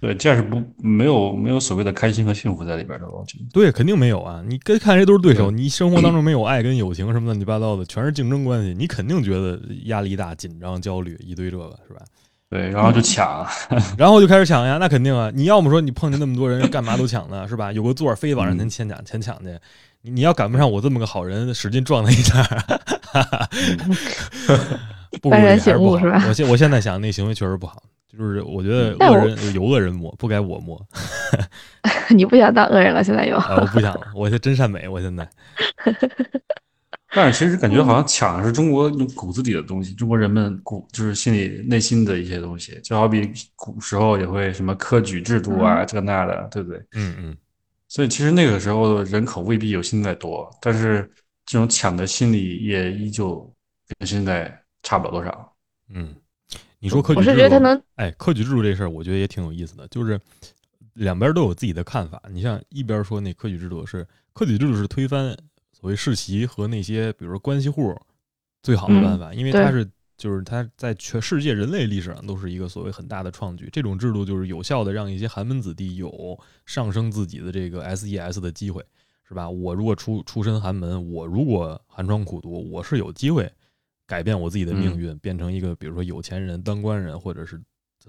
[0.05, 3.45] 对，这样是不没有没有所谓的开心和幸福在里边的，我觉得。
[3.55, 4.45] 对，肯定没有啊！
[4.47, 12.03] 你跟看谁都是对手，你生活当中没有爱跟友情什么乱七八糟的，全是竞争关系，你肯定觉得压力大、紧张、焦虑，一堆这个，是吧？
[12.51, 13.47] 对，然后就抢，
[13.97, 15.31] 然后就开始抢呀，那肯定啊！
[15.35, 17.73] 你要么说你碰见那么多人，干嘛都抢呢，是吧？
[17.73, 19.59] 有个座儿非往人前前抢前抢去，
[20.03, 22.43] 你你要赶不上我这么个好人，使劲撞他一下，
[25.23, 26.23] 不幡然醒悟是吧？
[26.29, 27.83] 我现我现在想那行为确实不好，
[28.17, 30.81] 就是我觉得恶人有恶人磨，不该我磨。
[32.11, 33.03] 你不想当恶人了？
[33.03, 33.37] 现在又？
[33.37, 35.29] 我不想了，我是真善美，我现在。
[37.17, 46.79] 但是其实感觉好像抢是中国骨子里的东西，中国人们骨就是心里内心的一些东西，就好比古时候也会什么科举制度啊，这那的，对不对？
[46.95, 47.37] 嗯嗯。
[47.89, 51.09] 所以其实那个时候人口未必有现在多，但是
[51.47, 53.49] 这种抢的心理也依旧
[53.99, 55.53] 跟现在差不了多少。
[55.95, 56.13] 嗯，
[56.85, 60.21] 你说科举制度，我是觉得他能，哎，科举制度这事儿，我觉得也挺有意思的，就是
[60.93, 62.23] 两边都有自己的看法。
[62.31, 65.37] 你像一边说那科举制度是科举制度是推翻。
[65.73, 67.95] 所谓世袭和那些，比如说关系户，
[68.63, 73.69] 最好的办法，因为它是就是它在全世界人类历史上都是一个所谓很大的创举。
[73.71, 78.83] 这种制度就是有效的让一些寒门子弟有上升自己的这个 S E S 的机会，
[79.29, 79.51] 是吧？
[79.51, 83.53] 我如果出出身寒门，我如果寒窗苦读，我是有机会
[84.07, 87.61] 改变我自己的命运，变成一个比如说有钱人、当官人或者是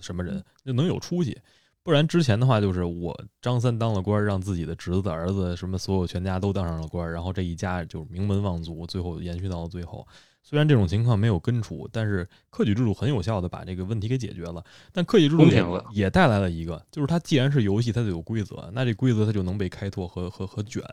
[0.02, 1.38] 什么人，就能有出息。
[1.84, 10.08] 不然之前的话，就是我张三当了官，让自己的侄子、儿子什么所有全家都当上了官，然后这一家就名门望族，最后延续到了最后。
[10.48, 14.64] 虽然这种情况没有根除，但是科举制度很有效的把这个问题给解决了。
[14.94, 20.84] 但科举制度也也带来了一个，就是它既然是游戏，它就有规则，那这规则它就能被开拓和和和卷。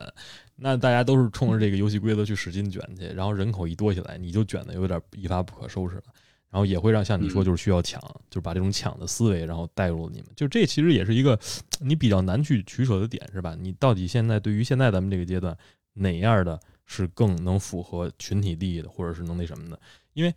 [0.56, 6.04] 那大家都是冲着这个游戏规则去使劲卷去，然后人口一多起来，你就卷的有点一发不可收拾了。
[6.48, 10.26] 然后也会让像你说，就是需要抢，就是把这种抢的思维，然后带入你们。
[10.36, 11.38] 就这其实也是一个
[11.80, 13.56] 你比较难去取舍的点，是吧？
[13.58, 15.56] 你到底现在对于现在咱们这个阶段，
[15.94, 16.60] 哪样的
[16.92, 19.80] 是更能符合群体利益的，或者是能那什么的？
[20.12, 20.34] 因为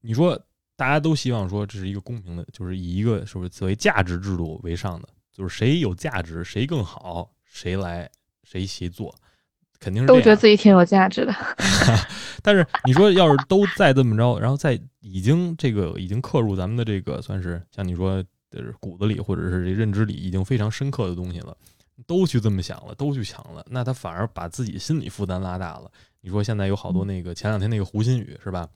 [0.00, 0.40] 你说
[0.74, 8.10] 大家都希望说这是一个公平的，就是以一个是不是所谓价值制度为上的，就是谁有价值，谁更好，谁来
[8.42, 9.14] 谁谁做。
[9.80, 11.34] 肯定是都觉得自己挺有价值的，
[12.42, 21.54] 但是你说要是都再这么着，然后在已经这个已经刻入咱们的这个算是像你说的骨子里或者是这认知里已经非常深刻的东西了，
[22.06, 25.90] 都去这么想了，都去抢了，那他反而把自己心理负担拉大了。
[26.20, 28.68] 你说现在有好多那个前两天那个胡鑫宇是吧？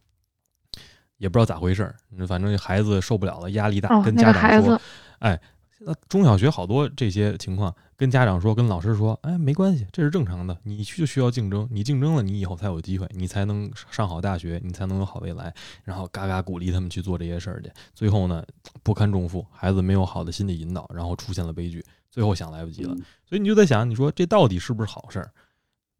[1.16, 4.80] 也不知道咋回事儿，反正孩子受不了了，压力大，跟家长说，
[5.18, 5.40] 哎。
[5.80, 10.58] 那中小学好多这些情况，跟家长说，跟老师说，哎，没关系，这是正常的。
[10.64, 15.54] 你就需要竞争，你竞争了，你以后才有机会，你才能上好大学，你才能有好未来。
[15.84, 17.70] 然后嘎嘎鼓励他们去做这些事儿去。
[17.94, 18.44] 最后呢，
[18.82, 21.84] 不堪重负，孩子没有好的心理引导，然后出现了悲剧。
[22.18, 22.92] 最后想来不及了。
[23.24, 25.30] 所以你就在想，你说这到底是不是好事儿？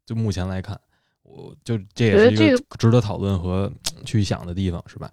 [0.05, 0.77] 就目前来看，
[1.23, 3.73] 我就这也是一个值得讨论和
[4.05, 5.09] 去想的地方，是吧？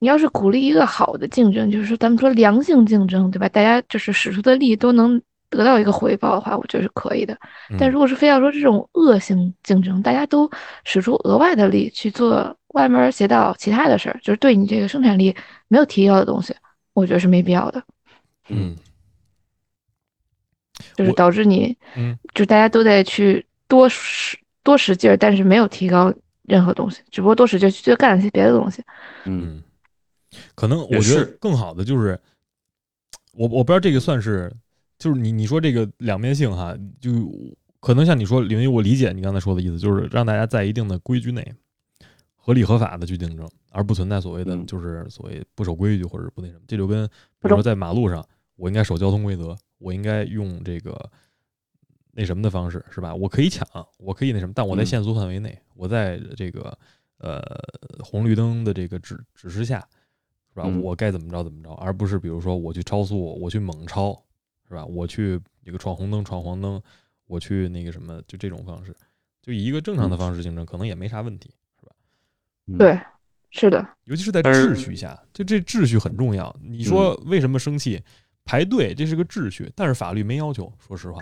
[0.00, 3.48] 你要是鼓励一个好的竞争，就是说咱们说良性竞争，对吧？
[3.50, 7.38] 大家就是使出的力都能得到一个回报的话，我觉得是可以的。
[7.78, 10.50] 但如果是非要说这种恶性竞争，大家都
[10.82, 15.32] 使出额外的力去做歪门邪道其他的事儿，就是对你这个生产力
[15.68, 16.52] 没有提高的东西，
[16.92, 17.82] 我觉得是没必要的。
[18.50, 18.74] 嗯，
[20.98, 28.82] 就是导致你，嗯，就大家都在去多使多使劲儿，但是没有提高任何东西，只不过多使劲去干了些别的东西。
[29.24, 29.62] 嗯。
[30.54, 32.20] 可能我觉得更好的就是，
[33.32, 34.52] 我我不知道这个算是，
[34.98, 37.10] 就是你你说这个两面性哈，就
[37.80, 41.54] 可能像你说，因为我理解你刚才说的意思，就是让大家在一定的规矩内，
[42.36, 46.60] 合理合法的去竞争，而不存在所谓的就是所谓不守规矩或者不那什么。
[46.68, 48.22] 这就跟比如说在马路上，
[48.56, 51.10] 我应该守交通规则，我应该用这个
[52.12, 53.14] 那什么的方式，是吧？
[53.14, 53.66] 我可以抢，
[53.98, 56.78] 我可以那什么，但我在限速范围内，我在这个
[57.18, 57.42] 呃
[58.00, 59.86] 红绿灯的这个指指示下。
[60.50, 60.68] 是吧？
[60.82, 64.12] 我该怎么着怎么着，而不是比如说我去超速，我去猛超，
[64.66, 64.84] 是吧？
[64.84, 66.82] 我去这个闯红灯、闯黄灯，
[67.26, 68.92] 我去那个什么，就这种方式，
[69.40, 71.92] 就以一个正常的方式竞争，可能也没啥问题，是吧？
[72.76, 72.98] 对，
[73.50, 76.52] 是的，尤其是在秩序下，就这秩序很重要。
[76.60, 78.02] 你说为什么生气？
[78.48, 80.72] 排队这是个秩序，但是法律没要求。
[80.80, 81.20] 说实话，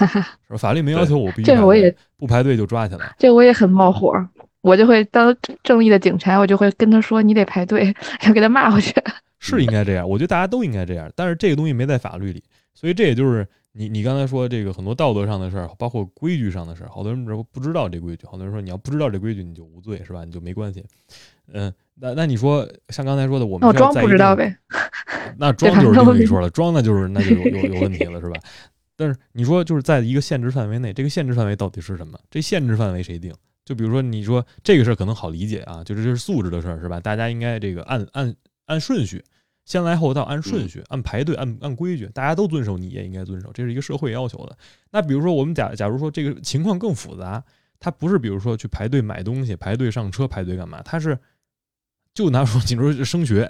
[0.57, 3.13] 法律没要求我必须这我也不排队就抓起来。
[3.19, 4.13] 这我也很冒火，
[4.61, 7.93] 我就会当正义的警察，我就会跟他说你得排队，
[8.25, 8.95] 要给他骂回去。
[9.41, 12.41] 是应该这样，我觉得大家都应该这样，但是这个东西没在法律里，
[12.75, 20.25] 所以这也就是你你刚才说这个很多道德上的事儿，包括规矩上的事儿，好多人不不知道这规矩，好多人说你要不知道这规矩你就无罪是吧？
[20.25, 20.85] 你就没关系，
[21.53, 21.73] 嗯。
[21.99, 24.55] 那那你说像刚才说的，我们装不知道呗？
[25.39, 28.39] 那装就是另一说了，装那就是那就有有有问题了，是吧？
[28.97, 32.19] 但是你说就是在一个限制范围内，这个限制范围到底是什么？
[32.31, 33.33] 这限制范围谁定？
[33.65, 37.01] 就比如说你说这个事儿可能好理解啊，就是这是素质的事儿，是吧？
[37.01, 38.35] 大家应该这个按按
[38.67, 39.25] 按顺序，
[39.65, 44.55] 先来后到，按顺序，按排队，按按规矩，大家都遵守，你也应该遵守，这是一个社会要求的。
[44.91, 47.43] 那比如说我们假假如说这个情况更复杂，
[47.81, 50.83] 它不是比如说去排队买东西，排队上车，排队干嘛？
[50.83, 51.19] 它是。
[52.17, 53.47] 就拿说，你说升学，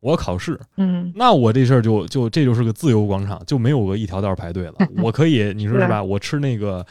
[0.00, 4.74] 我要考试，嗯，那我这事儿就就这就是个自由广场，就没有个一条道排队了。
[5.02, 6.02] 我可以，你说是吧？
[6.02, 6.84] 我吃那个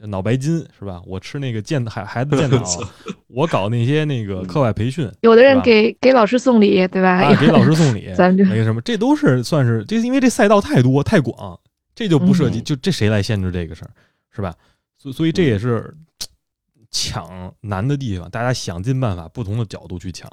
[0.00, 1.00] 脑白金是吧？
[1.06, 2.62] 我吃那个健孩孩子健脑，
[3.28, 5.08] 我搞那些那个课外培训。
[5.20, 7.22] 有的人给给老师送礼，对吧？
[7.22, 11.56] 啊， 给老师送礼，咱就那个什么，这都是算是，这因为这赛道太多太广，
[11.94, 13.90] 这就不涉及，就这谁来限制这个事儿，
[14.34, 14.52] 是吧？
[14.98, 15.94] 所所以这也是。
[16.98, 20.30] 抢难的地方，大家想尽办法，不同的角度去抢。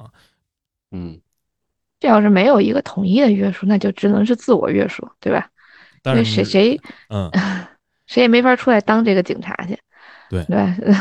[0.92, 1.20] 嗯，
[2.00, 5.50] 这要是没有一个统一的约束，那就只能是自我约束，对吧？
[6.02, 7.30] 但是谁谁嗯，
[8.06, 9.78] 谁也没法出来当这个警察去。
[10.30, 10.74] 对对。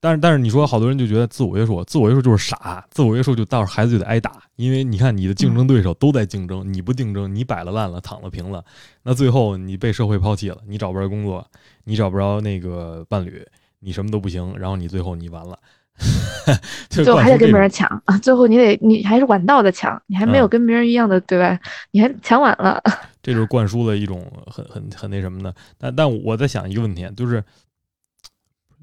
[0.00, 8.62] 但是但是你说，好多人就觉得自我约束，自我约束就是傻，自我约束就到时候孩子就得挨打，因为你看你的竞争对手都在竞争，你不竞争，你摆了烂了，躺了平了，
[9.04, 11.46] 那最后你被社会抛弃了，你找不着工作，
[11.84, 13.46] 你找不着那个伴侣。
[13.84, 15.58] 你什么都不行，然后你最后你完了，
[16.90, 18.18] 最后还得跟别人抢啊！
[18.18, 21.58] 最后你得你还是晚到的抢，你还没有跟别人一样的对吧？
[21.92, 22.82] 你还抢晚了，
[23.22, 25.54] 这就是灌输的一种很很很那什么的。
[25.78, 27.44] 但但我在想一个问题，就是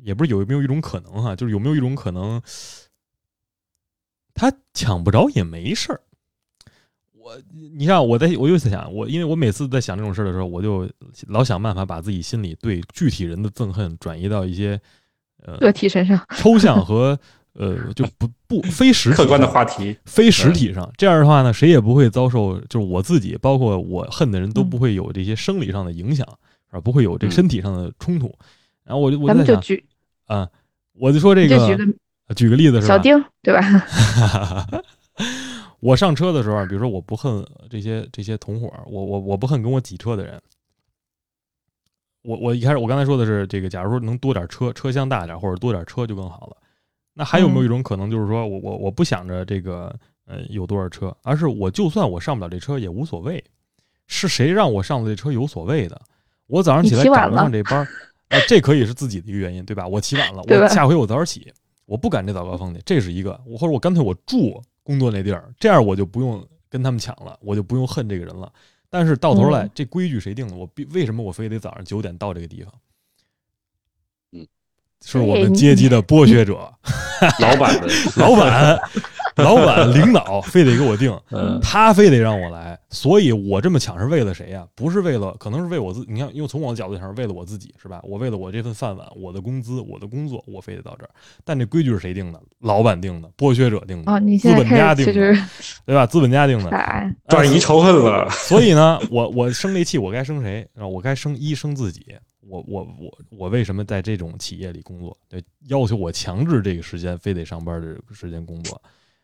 [0.04, 2.42] 也不是有没有一种可能哈，就是有没有一种可能，
[4.34, 6.02] 他抢不着也没事儿。
[7.22, 7.38] 我，
[7.78, 10.90] 你像我在，我又在想，我因为我每次在想这种事儿的时候，我就
[11.28, 14.80] 老想办法把自己心里对具体人的憎恨转移到一些
[15.44, 17.18] 呃个体身上，抽象和
[17.54, 20.92] 呃就不不非实客观的话题，非实体上。
[20.98, 26.26] 这样的话呢，谁也不会遭受，就是我自己，包括我恨的人都不会有这些生理上的影响，
[26.70, 26.82] 是吧？
[26.82, 28.34] 不会有这身体上的冲突。
[28.84, 29.62] 然后我就我就想
[30.26, 30.50] 啊，
[30.94, 31.78] 我就说这个，
[32.36, 32.96] 举个例子是吧？
[32.96, 33.62] 小丁对吧？
[35.82, 40.42] 我上车的时候，比如说我不恨这些这些同伙，我我我不恨跟我挤车的人。
[42.22, 46.58] 我我一开始我刚才说的是这个，假如说能多点车，车厢大点或者多点车就更好了。
[47.14, 49.94] 那还有没有一种可能，就是说我我我不想着这个
[50.26, 53.44] 呃有多少车，而是我就算我上不了这车也无所谓，
[54.06, 56.00] 是谁让我上了这车有所谓的？
[56.46, 57.88] 我早上起来赶不上这班，
[58.30, 59.88] 呃，这可以是自己的一个原因，对吧？
[59.88, 61.52] 我起晚了，我下回我早点起，
[61.88, 63.42] 我不赶这早高峰去，这是一个。
[63.48, 64.62] 我或者我干脆我住。
[64.84, 68.52] 工作那地儿，这样我就不用跟他们抢了，我就不用恨这个人了。
[68.90, 70.56] 但是到头来，这规矩谁定的？
[70.56, 72.74] 我必为什么我非得早上九点到这个地方？
[74.34, 74.48] 嗯，
[75.06, 76.74] 是我们阶级的剥削者，
[77.40, 78.80] 老板的 老板。
[79.36, 81.18] 老板、领导非得给我定，
[81.62, 84.66] 他非得让我来，所以我这么抢是为了谁呀？
[84.76, 86.06] 不是为了，可能是为我自。
[86.08, 88.02] 你看，因为从我的角度上，是为了我自己，是吧？
[88.04, 91.10] 我为了我这份饭碗、我的工资、我的工作，我非得到这儿。
[91.44, 92.42] 但这规矩是谁定的？
[92.60, 95.14] 老板定的，剥削者定的，资本家定的，
[95.86, 96.06] 对吧？
[96.06, 98.30] 资本家定的，转移仇恨了。
[98.32, 100.68] 所以呢，我我生这气，我该生谁？
[100.76, 102.06] 我该生一生自己。
[102.50, 105.16] 我我我我为什么在这种企业里工作？
[105.30, 108.82] 对，要求我强制这个时间非得上班的时间工作。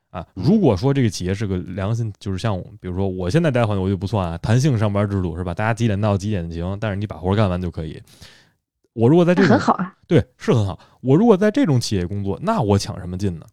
[0.09, 5.53] 啊，如果说这个企业是个良心，就是像比如说我现在待环境我就不算啊，弹性上班制度是吧？
[5.53, 8.01] 大家几点到几点行，但是你把活干完就可以。
[8.93, 10.79] 我如果在这种很好啊，对，是很好。
[11.01, 13.45] 我如果在这种企业工作，那我抢什么劲呢？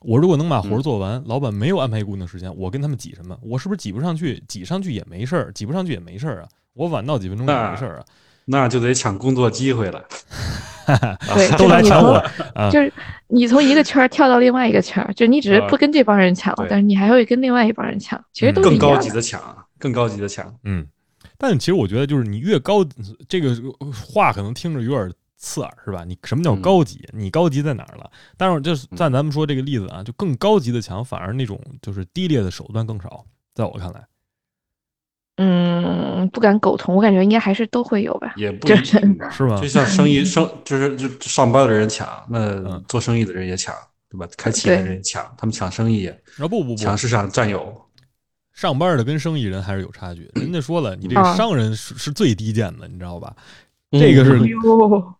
[0.00, 3.38] 我如果能把活做完，老板没有安排固定时间，我跟他们挤什么？
[3.42, 4.42] 我是不是挤不上去？
[4.48, 6.48] 挤上去也没事儿，挤不上去也没事儿啊。
[6.72, 8.04] 我晚到几分钟也没事儿啊。
[8.46, 10.04] 那就得抢工作机会了。
[11.34, 12.20] 对，都来抢我，
[12.70, 12.92] 就是
[13.28, 19.40] 你从一个圈跳到另外一个圈，就你只是不跟这帮人抢了，但是你还会跟另外一帮人抢，其实都更高级的抢，
[19.78, 20.52] 更高级的抢。
[20.64, 20.84] 嗯，
[21.38, 22.84] 但其实我觉得，就是你越高，
[23.28, 23.56] 这个
[23.92, 26.02] 话可能听着有点刺耳，是吧？
[26.04, 27.08] 你什么叫高级？
[27.12, 28.10] 你高级在哪儿了？
[28.36, 33.24] 但是就是在咱们说这个例子啊，就更高级的抢，反而那种就是低劣的手段更少，
[33.54, 34.04] 在我看来。
[35.36, 38.34] 嗯，不敢苟同，我感觉应该还是都会有吧。
[38.36, 39.60] 也不一定吧，是吧？
[39.60, 43.74] 就像生意 生，就是就上班的人抢，那做生意的人也抢，
[44.10, 44.28] 对吧？
[44.36, 47.74] 开企业的人也抢，他们抢生意，啊不不不，抢市场占有。
[48.52, 50.30] 上班的跟生意人还是有差距。
[50.34, 53.34] 人家说了，你这个商人是是最低贱的，你知道吧？
[53.90, 54.38] 这个是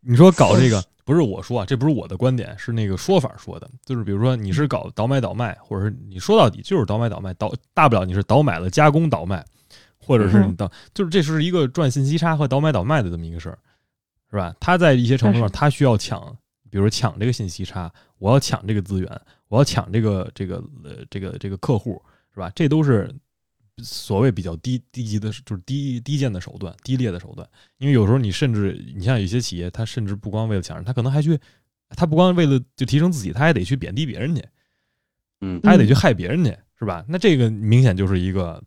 [0.03, 3.69] 你说搞这个，不是我说啊，这不是我的观点，是那个说法说的。
[3.87, 9.43] 就是比如说你是搞倒买倒卖，或者是你说到底就是倒买倒卖，倒大不了你是倒买了加工倒卖，
[10.05, 13.59] 或者是你倒，就是这是一个赚信息差和倒买倒卖的这么一个事儿，
[14.31, 14.55] 是吧？
[14.61, 16.37] 他在一些程度上，他需要抢，
[16.69, 22.03] 比如抢这个信息差，我要抢这个资源，我要抢这个这个呃这个这个客户，
[22.35, 22.51] 是吧？
[22.55, 23.15] 这都是。
[23.79, 27.49] 所谓比较低低级的，就是低低贱的手段、低劣的手段。
[27.79, 31.41] 因为有时候你甚至，你像有些企业，他甚至不光为了抢人，他可能还去，
[31.89, 34.45] 他不光为了就提升自己，他还得去贬低别人去，
[35.41, 37.03] 嗯，他还得去害别人去，是吧？
[37.09, 38.63] 那这个明显就是一个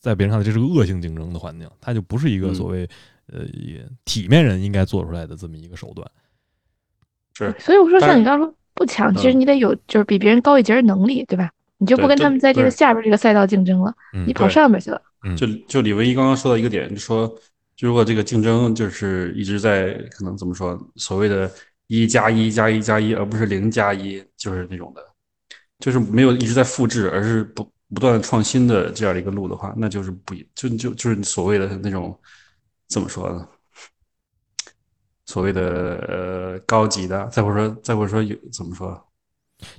[0.00, 2.88] 在别人看来这是个恶性竞争的环境，它就不是一个所谓
[3.32, 3.44] 呃
[4.04, 6.10] 体面人应该做出来的这么一个手段。
[7.34, 11.50] 是，所以我说像你刚刚说不抢，其实你得有就是比别人高一截的能力，对吧？
[11.78, 13.94] 你就不跟他们在这个下边这个赛道竞争了，
[14.26, 15.00] 你跑上面去了。
[15.36, 17.26] 就就李文一刚刚说到一个点，就说
[17.76, 21.50] 就如果这个竞争就是一直在可能怎么说，所谓的
[21.88, 25.02] “一加一加一加一”，而不是零加一，就是那种的，
[25.78, 32.16] 就是没有一直在复制，而是不不断创新的这样的一个路的话，那就是不就就就是所谓的那种
[32.88, 33.46] 怎么说呢？
[35.26, 35.60] 所谓的
[36.08, 39.00] 呃高级的，再或者说再或者说有怎么说？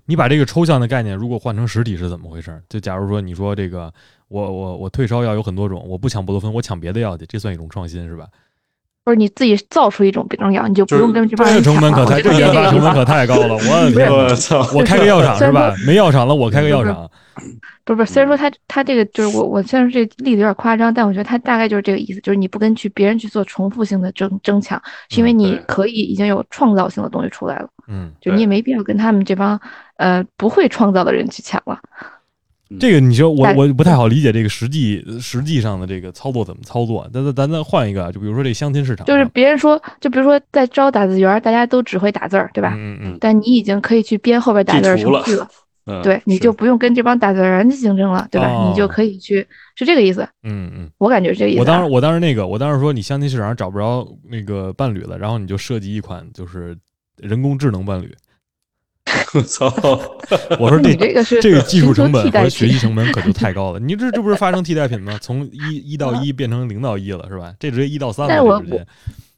[0.05, 2.61] 你把这个抽象的概念，如果换成实体是怎么回事？
[2.69, 3.91] 就假如说你说这个，
[4.27, 8.27] 我我我退烧药有很多种，我不抢布洛芬，我抢别的药去，这算一种创新是吧？
[9.03, 11.63] 不是你自己造出一种别种药，你就不用跟这帮人抢。
[11.63, 13.55] 这成本可太，这研发成本可太高了。
[13.55, 14.59] 我的 天，我操！
[14.75, 15.73] 我开个药厂是吧？
[15.87, 17.09] 没药厂了，我开个药厂。
[17.85, 27.67] 不是不是，虽然说他他这个就是我我虽然这例子有点夸张，但我觉得他大概就是这个意思，就是你不跟去别人去做重复性的争争抢，是因为你可以已经有创造性的东西出来了。
[27.87, 29.59] 嗯，就你也没必要跟他们这帮
[29.97, 31.79] 呃不会创造的人去抢了。
[32.79, 37.05] 这个你说我我不太好理解这个实际实际上的这个操作怎么操作？
[37.13, 42.73] 咱咱咱再换一个，就比如说这相亲市场，就是别人说，就比如说在招打字员，大家都只会打字儿，对吧？
[42.77, 43.17] 嗯嗯。
[43.19, 45.47] 但你已经可以去编后边打字程序了。
[46.03, 48.69] 对，你就不用跟这帮打字人去竞争了，对吧？
[48.69, 50.21] 你就可以去，是这个意思。
[50.43, 51.59] 嗯嗯，我感觉是这个意思。
[51.59, 56.77] 我当时我当时那个，我当时说你相亲市场上找不着那个伴侣了，然后你就设计一款就是
[57.17, 58.15] 人工智能伴侣。
[59.33, 59.65] 我操！
[60.59, 63.79] 我说这这个是这个技术成本和学习成本可就太高了。
[63.79, 65.17] 你这这不是发生替代品吗？
[65.19, 67.53] 从一一到一变成零到一了，是吧？
[67.59, 68.85] 这直接一到三了，直接。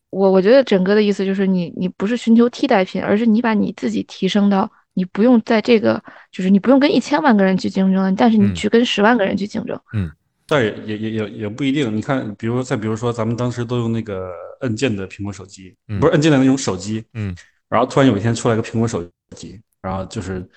[0.10, 4.70] 我我觉得整个的意思就是你你不是寻求替代品，而是你把你自己提升到。
[4.94, 9.80] 你不用在这个，就是你不用跟一千万个人去竞争，但是你去跟十万个人去竞争。
[9.94, 10.12] 嗯，
[10.46, 11.96] 但也也也也也不一定。
[11.96, 14.30] 你看，比如再比如说，咱们当时都用那个
[14.62, 17.04] 按键的苹果手机，不是按键的那种手机。
[17.14, 17.36] 嗯，
[17.70, 19.04] 然后突然有一天出来个苹果手
[19.36, 20.48] 机，然后就是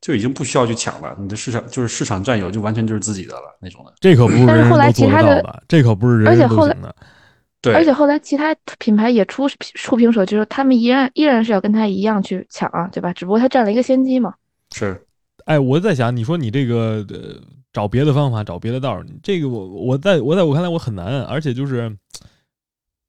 [0.00, 3.92] 就已经不需要去抢了，你的市场就是市场占有就完全就是自己的了那种的。
[4.00, 6.94] 这可不是人人都做得到的，这可不是人人都行的。
[7.62, 13.12] 对，而且后来其他品牌也出触屏手机，他们依然依然是要跟他一样去抢啊，对吧？
[13.12, 14.34] 只不过他占了一个先机嘛。
[14.74, 15.00] 是，
[15.44, 17.40] 哎，我在想，你说你这个呃，
[17.72, 21.96] 找别的方法，找别的道儿，这个我我在我在我看来我很难，而且就是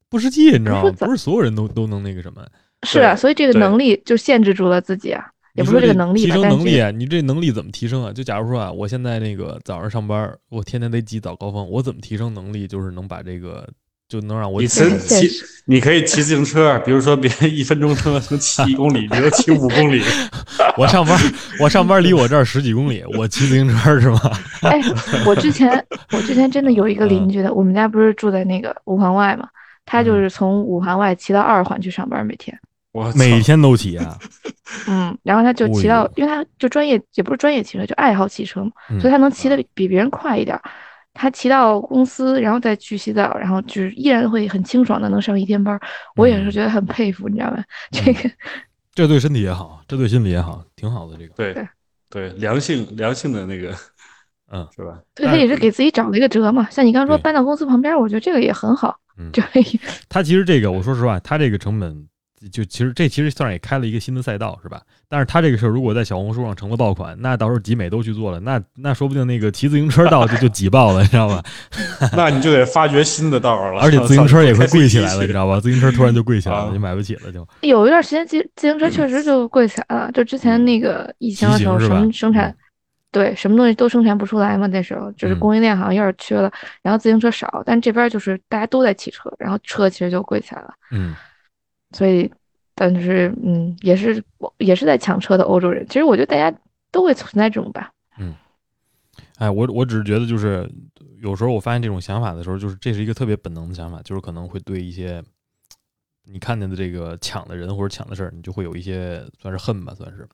[0.07, 0.91] 不实际，你知道吗？
[0.99, 2.45] 不是所有人都都能那个什么。
[2.83, 5.25] 是啊，所以这个能力就限制住了自己啊，
[5.55, 8.13] 也不是这个能力提升能力，你这能力怎么提升啊？
[8.13, 12.67] 就假如说啊，我现在那个早上上班，我天天得挤早高峰，我怎么提升能力？
[12.67, 13.67] 就是能把这个。
[14.13, 15.27] 就能让我你骑骑，
[15.65, 20.03] 你可以骑自行车，比如说别人一分钟能能骑一公里，你就骑五公里。
[20.77, 21.19] 我上班，
[21.59, 24.19] 我上班离我这儿十几公里，我骑自行车是吗？
[24.61, 24.79] 哎，
[25.25, 29.47] 我之前我之前真的有一个邻居的，我们家不是住在那个五环外嘛，
[29.83, 32.55] 他就是从五环外骑到二环去上班，每天。
[32.91, 34.15] 我每天都骑啊。
[34.87, 40.59] 嗯，然后他就骑到，因为他就专业，也不是专业骑车，就爱好骑车嘛，所以他能骑的比别人快一点。
[41.13, 45.79] 他骑到公司，然后再去洗澡，然后就是依然会很清爽的能上一天班。
[46.15, 47.63] 我也是觉得很佩服，你知道吧？
[47.91, 48.29] 这个，
[48.93, 51.17] 这对身体也好，这对心理也好，挺好的。
[51.17, 51.67] 这个，对
[52.09, 53.75] 对，良性良性的那个，
[54.51, 54.99] 嗯，是吧？
[55.15, 56.67] 对他也是给自己找了一个辙嘛。
[56.69, 58.97] 像你刚刚说搬到公司旁边，我觉得这个也很好。
[59.17, 59.43] 嗯，对。
[60.09, 62.07] 他其实这个，我说实话，他这个成本。
[62.51, 64.81] 就其实这其实算是也开了一个新的赛道，是吧？
[65.07, 71.43] 但是他这个事儿如果在小红书上成了爆款，那到时候集美都去做了，那那说不定那个骑自行车道就就挤爆了，你知道吧？
[72.15, 75.59] 那你就得发掘新的道了，而且自行车也会 贵起来了，你知道吧？
[75.59, 82.55] 自行车突然就贵起来了，就买不起了，就有一段时间自自行车确实就贵起来了，就之前那个疫情的时候什么生产。
[83.11, 90.73] 对，什么东西都生产不出来嘛，那时候就是供应链好像有点缺了，然后自行车少，但这边就是大家都在骑车，然后车其实就贵起来了。
[90.89, 91.13] 嗯，
[91.93, 92.29] 所以，
[92.75, 94.23] 但是嗯，也是
[94.57, 96.57] 也是在抢车的欧洲人，其实我觉得大家
[96.91, 97.91] 都会存在这种吧。
[98.17, 98.33] 嗯，
[99.37, 100.69] 哎，我我只是觉得就是
[101.21, 105.23] 有时候我发现这种想法的时候，就是这是一个特别本能的想法，就是可能会对一些
[106.25, 110.27] 你看见的这个抢的人或者抢的事儿，你就会有一些算是恨吧，算是。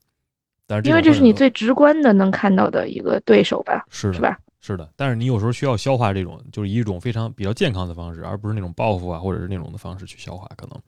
[0.66, 4.38] 但是因为这是你最直观的能看到的一个对手吧，是是吧？
[4.62, 10.48] 是的，但是你有时候需要消化这种，就是一种非常比较健康的方式，而不是那种报复啊，或者是那种的方式去消化。
[10.56, 10.80] 可能，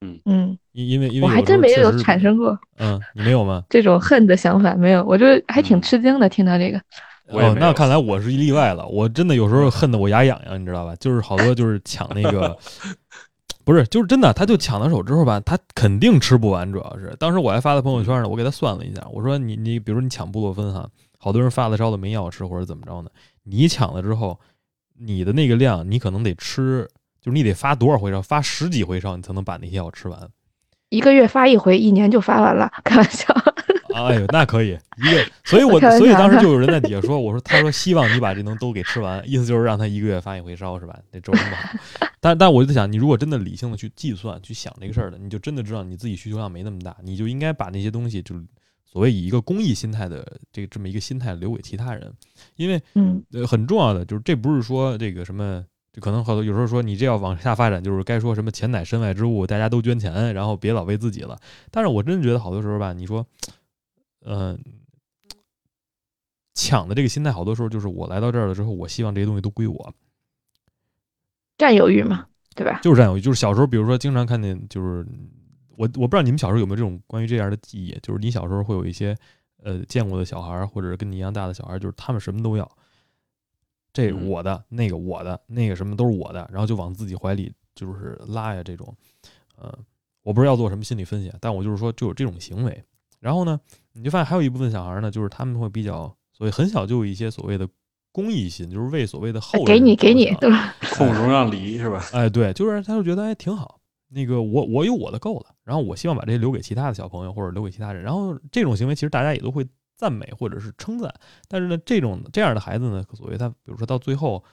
[0.00, 3.62] 嗯嗯，因因为因为我还真没有产生过，嗯，你没有吗？
[3.68, 6.78] 这种恨的想法没有，我就还挺吃惊的，听到这个。
[7.28, 8.86] 哦，那看来我是一例外了。
[8.86, 10.94] 我真的有时候恨得我牙痒痒，你知道吧？
[10.96, 12.56] 就是好多就是抢那个。
[13.64, 16.70] 不是，就是真的，他就抢到手之后吧，他肯定吃不完。
[16.70, 20.88] 主要是当时我还发在朋友圈呢，我给他算了一下，我说你你，比如你抢布洛芬哈，
[21.18, 23.10] 好多人发了烧的没药吃或者怎么着呢？
[23.42, 24.38] 你抢了之后，
[25.00, 26.88] 你的那个量，你可能得吃，
[27.26, 30.16] 就是你得发多少回烧，发十几回烧，你才能把那些药吃完。
[30.90, 33.34] 一个月发一回，一年就发完了，开玩笑。
[33.92, 40.96] 哎呦，那可以一个，所以我所以当时 就有人在底下说，我说他说希望你把这能都给吃完，意思就是让他一个月发一回烧是吧？
[41.10, 42.08] 那周不好。
[42.20, 48.36] 但但我就在想，你如果真的理性的去计算去想这个事儿的，你就真的知道你自己需求量没那么大，你就应该把那些东西，就
[48.84, 52.12] 所谓以一个公益心态的这个这么一个心态留给其他人，
[52.54, 55.64] 因为嗯呃很重要的就是这不是说这个什么，
[55.96, 61.36] 就可能好多有时候说你这要往下发展，就是该说什么钱乃身外之物，大家都捐钱，然后别老为自己了。
[61.72, 63.26] 但是我真的觉得好多时候吧，你说。
[64.28, 64.58] 嗯，
[66.52, 69.94] 抢的这个心态，好多时候就是我来到这儿了之后，我希望这些东西都归我，
[71.56, 72.26] 占有欲嘛，
[72.56, 72.80] 对吧？
[72.82, 75.06] 就是占有欲，就是小时候，比如说经常看见，就是
[75.76, 79.16] 我我不知道你们小时候有没有这种关于这样的记忆，就是你小时候会有一些
[79.62, 82.68] 呃见过的小孩，或者是跟你一样大的小孩，就是他们什么都要，
[83.96, 88.94] 这我的那个我的那个什么都是我的，然后就往自己怀里就是拉呀，这种，
[89.56, 89.74] 呃，
[90.22, 92.84] 我不知道要做什么心理分析，但我就是说就有这种行为。
[93.20, 93.58] 然后呢，
[93.94, 97.66] 你就发现还有一部分小孩呢，就是他们会比较，所以很小就有一些所谓的
[98.12, 100.74] 公益心，就是为所谓的后人给你给你，对吧？
[100.92, 102.04] 孔融让梨是吧？
[102.12, 103.80] 哎，对，就是他就觉得哎挺好，
[104.10, 108.02] 那个我我有我的够了，然后我希望把这些留给其他的小朋友或者留给其他人。
[108.02, 109.66] 然后这种行为其实大家也都会
[109.96, 111.12] 赞美或者是称赞，
[111.48, 114.44] 但是呢，这种这样的孩子呢，所谓他比如说到最后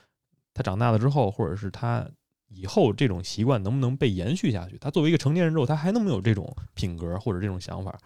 [0.53, 2.07] 他长大了之后，或者是他
[2.47, 4.77] 以后这种习惯能不能被延续下去？
[4.77, 7.97] 他作为一个成年人之后，他还能不能有这种品格或者这种想法？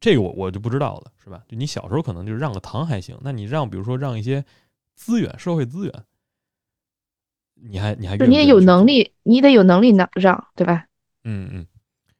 [0.00, 1.42] 这个我我就不知道了，是吧？
[1.48, 4.44] 就你小时候可能就是让个糖还行，那你让比如说让一些
[4.94, 6.04] 资源、社会资源，
[7.54, 10.86] 你还你还就你得有能力，你得有能力让让，对吧？
[11.24, 11.66] 嗯嗯，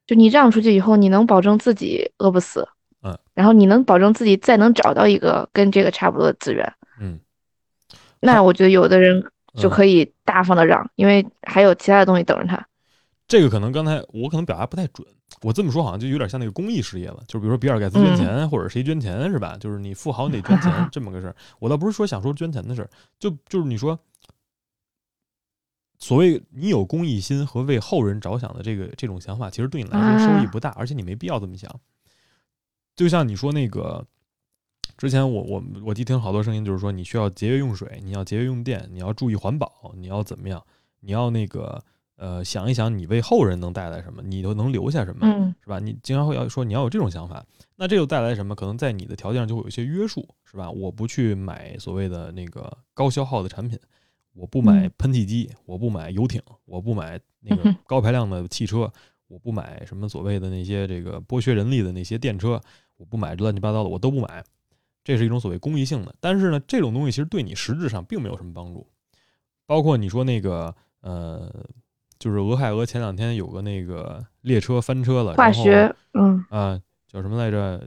[0.07, 2.69] 就你让出去以后，你能保证自己饿不死，
[3.03, 7.19] 嗯，然后你能保证自己再能找到一个跟这个差不多的资源，嗯，
[8.21, 9.25] 那我觉得有的人
[9.55, 12.67] 就可以大方的让，因为还有其他的东西等着他。
[13.27, 15.07] 这个可能刚才我可能表达不太准。
[15.43, 19.57] 我这么说好像就有点像那个公益事业了，就是比如说比尔盖茨捐钱，或者谁捐钱是吧？
[19.59, 21.37] 就是你富豪你得捐钱 这么个事儿。
[21.61, 22.91] 我倒不是说想说捐钱的事儿，
[23.21, 23.99] 就就是你说，
[25.99, 31.71] 所谓你有公益心和为后人着想的这个这种想法，其实对你来说收益不大，而且你没必要这么想。
[32.97, 34.07] 就像你说那个，
[34.97, 40.63] 之前我我我听听好多声音，就是说你需要节约用水，你要节约用电，你要注意环保，你要怎么样？
[41.01, 41.83] 你要那个。
[42.17, 44.21] 呃，想一想，你为后人能带来什么？
[44.21, 45.27] 你都能留下什么？
[45.27, 45.79] 嗯，是吧？
[45.79, 47.43] 你经常会要说你要有这种想法，
[47.77, 48.55] 那这又带来什么？
[48.55, 50.71] 可能在你的条件上就会有一些约束，是吧？
[50.71, 53.79] 我不去买所谓的那个高消耗的产品，
[54.35, 58.93] 我不买喷气机，我不买游艇，我不买那个高排量的汽车，
[59.31, 62.61] 我不买什么所谓的那些这个剥削人力的那些电车，
[62.99, 64.45] 我不买乱七八糟的，我都不买。
[65.03, 68.87] 这是一种所谓公益性的，但是呢，这种东西其实对你实质上并没有什么帮助。
[69.65, 71.51] 包括你说那个呃。
[72.19, 76.79] 就是俄亥俄前两天有个那个列车翻车了，化学，嗯啊，
[77.09, 77.83] 叫什么来着？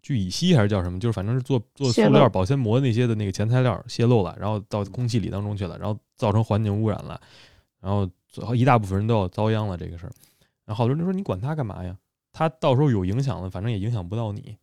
[0.00, 1.00] 聚乙烯还是叫什么？
[1.00, 7.20] 就是反正是做做塑料保鲜膜那些的那个前材料泄漏了，然后到空气里当中去了，然后造成环境污染了，
[7.80, 10.12] 然后最后一大部分人都要遭殃了这个事儿。
[10.66, 11.96] 然后好多人就说：“你管他干嘛呀？
[12.32, 14.56] 他到时候有影响了，反正也影响不到你。”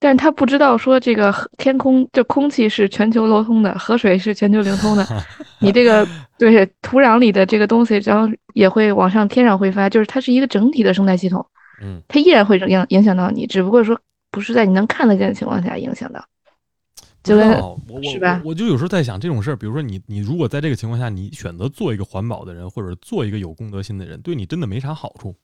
[0.00, 5.06] 但是他不知道说这个天空就空气是全球流通的，河水是全球流通的，
[5.60, 6.04] 你这个
[6.36, 11.46] 对土壤里的这个东西，然后也会往上天上挥发，就是它是一个整体的生态系统，
[11.80, 13.96] 嗯，它依然会影影响到你，只不过说
[14.32, 16.24] 不是在你能看得见的情况下影响到，
[17.22, 17.48] 就跟
[18.02, 18.40] 是吧？
[18.44, 25.34] 我就有时候在想这种事儿，比如说你你如果在这个情况下，你选择做一个环保的人，或者做一个有公德心的人，对你真的没啥好处。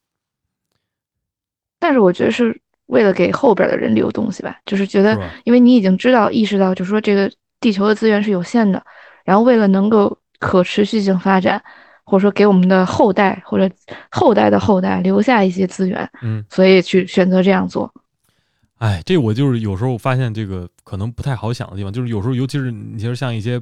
[1.78, 2.60] 但是我觉得是。
[2.88, 5.14] 为了给后边的人留东西吧，就是觉得，
[5.44, 8.82] 因为你已经知道意识到，就是说这个地球的资源是有限的，
[9.26, 11.62] 然后为了能够可持续性发展，
[12.04, 13.70] 或者说给我们的后代或者
[14.10, 17.92] 后代的后代留下一些资源，嗯，所以去选择这样做。
[18.78, 23.60] 哎，这我就是有时候发现这个可能不太好想的地方，就是有时候尤其是你其实像一些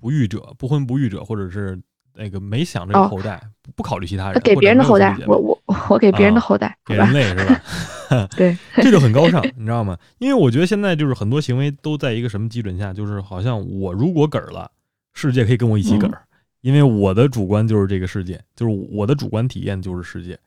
[0.00, 1.80] 不育者、不婚不育者，或者是。
[2.16, 3.42] 那个没想这个后代，
[3.74, 8.28] 不考虑其他人，给别人的后代，我我我给别人的后代，给人类是吧？
[8.36, 9.98] 对，这就很高尚， 你知道吗？
[10.18, 14.70] 因为我觉得现在就是很多行为都在一个什么基准下，就是好像我如果嗝了，
[15.12, 16.08] 世界可以跟我一起嗝，
[16.60, 20.38] 因为我的主观就是这个世界，就是我的主观体验就是世界，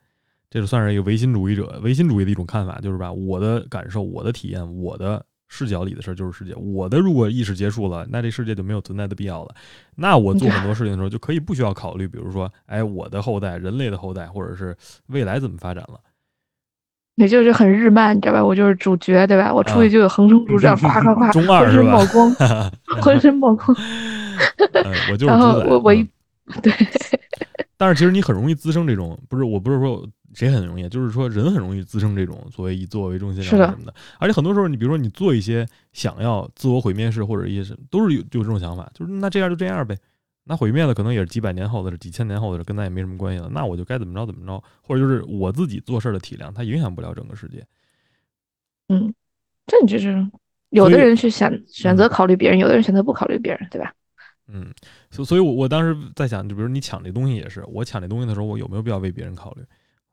[0.50, 5.24] 这就算是一个唯心主义者唯心主义的一种看法，就是吧，我的感受，我的体验，我的。
[5.50, 9.54] 视角里的事儿就是世界，我的如果意识结束了，那这世界就没有存在的必要了。
[9.96, 14.76] 那我做很多事情的时候就可以不需要考虑，比如说，哎，我的后代，人类的后代，或者是
[15.06, 15.98] 未来怎么发展了。
[17.14, 18.44] 也就是很日漫，你知道吧？
[18.44, 19.50] 我就是主角，对吧？
[19.50, 22.34] 我出去就有横冲直撞，夸夸夸， 浑身冒光，
[23.00, 23.74] 浑身冒光。
[25.10, 25.32] 我 就是。
[25.32, 26.06] 然后我我一
[26.62, 26.70] 对，
[27.78, 30.06] 但是其实你很容易滋生这种，不是，我不是说。
[30.34, 30.88] 谁很容易？
[30.88, 33.94] 就是说，人很容易滋生这种所谓以自我为中心什么的。
[34.18, 39.96] 而且很多时候，你比如说，你做一些想要自我毁灭式或者一些什么，都是有有这种想法，就是那这样就这样呗。
[40.44, 43.50] 那毁灭了，可能也是几百年后的事，几千年后的事，跟咱也没什么关系了。
[43.52, 47.62] 那我就该怎么着怎么着，或者就是我自己做事的体量，它影响不了整个世界。
[48.88, 49.12] 嗯，
[49.66, 50.26] 这你就是
[50.70, 53.92] 有的人去选选择考虑别人，有的人选择不考虑别人，对吧？
[54.50, 54.72] 嗯，
[55.10, 59.62] 所所以，我我当时在想，就比如你抢这东西也是，我抢这东西的时候，我有没有必要为别人考虑？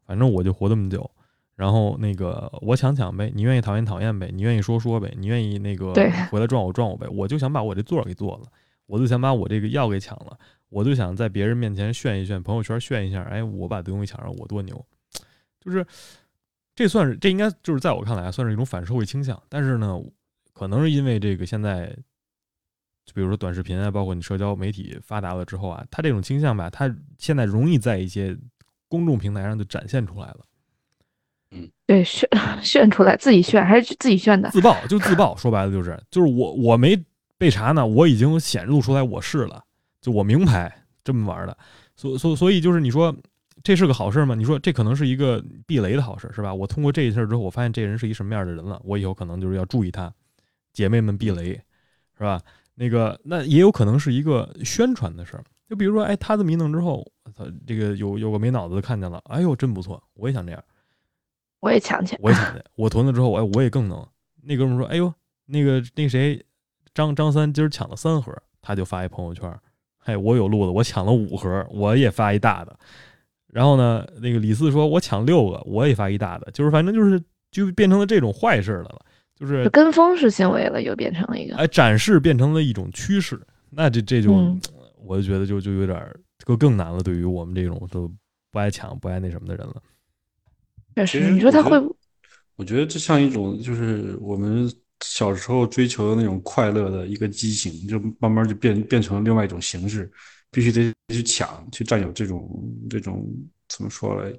[0.05, 1.09] 反正我就活这么久，
[1.55, 5.93] 然后那个我抢抢呗，你愿意讨厌讨厌呗，你愿意说说呗，你愿意那个
[6.29, 8.43] 回来撞我撞我呗，我就想把我这座给做了，
[8.85, 10.37] 我就想把我这个药给抢了，
[10.69, 14.85] 我就想在别人面前炫一炫，朋友圈炫一下，哎，我把这东西抢上，我多牛，
[15.59, 15.85] 就是
[16.75, 19.99] 这算是这应该就是在我看来算是一种反社会倾向，但是呢，
[20.53, 21.87] 可能是因为这个现在，
[23.05, 28.37] 就比如说短视频啊，包括你社交媒体发达了之后啊，它这种倾向吧，它现在容易在一些。
[28.95, 30.39] 公众平台上就展现出来了，
[31.51, 32.29] 嗯，对，炫
[32.61, 34.49] 炫 出来，自己炫还是自己炫的？
[34.49, 36.97] 自曝就自曝，说白了就是就是我我没
[37.37, 39.61] 被查呢，我已经显露出来我是了，
[40.01, 40.73] 就我明牌
[41.03, 41.57] 这么玩的，
[41.95, 43.13] 所所所以就是你说
[43.63, 44.35] 这是个好事吗？
[44.35, 46.53] 你说这可能是一个避雷的好事，是吧？
[46.53, 50.13] 我通过这一事之后，我发现这人是一什么样的人了，我以后可能就是要注意他，
[50.73, 51.53] 姐妹们避雷，
[52.17, 52.41] 是吧？
[52.77, 55.43] 那个那也有可能是一个宣传的事儿。
[55.67, 57.05] 就比如说，哎，他这么一弄之后，
[57.35, 60.63] 他这个有有个没脑子的看见了，哎呦，真不错，我也想这样，
[61.59, 64.07] 我也抢去，我也抢去，我囤了之后，哎，我也更能。
[64.43, 65.11] 那哥们说，哎呦，
[65.45, 66.39] 那个那谁，
[66.93, 69.51] 张张三今儿抢了三盒，他就发一朋友圈，
[69.97, 72.77] 嘿，我有路子，我抢了五盒，我也发一大的。
[73.47, 79.01] 然后呢，那个李四说，我抢六个，我也发一大的，就是反正就是就变成了这种坏事的了，
[79.35, 83.41] 就是跟风式行为了，又变成了一个，哎，展示变成了一种趋势，
[83.71, 84.55] 那这这就。
[85.05, 86.01] 我就觉得就就有点
[86.45, 88.11] 就更难了，对于我们这种都
[88.51, 89.81] 不爱抢、不爱那什么的人了。
[90.95, 91.77] 确实，你说他会？
[92.55, 100.09] 我觉得这像一种就是我们小时候追求的那种快乐的一个畸形，就慢慢就变变成了另外一种形式，
[100.51, 103.29] 必须得去抢、去占有这种这种
[103.67, 104.33] 怎么说来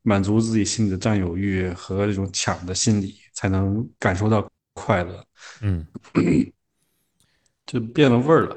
[0.00, 5.22] 满足自己心里的占有欲和这种抢的心理，才能感受到快乐。
[5.60, 5.86] 嗯，
[7.66, 8.56] 就变了味儿了。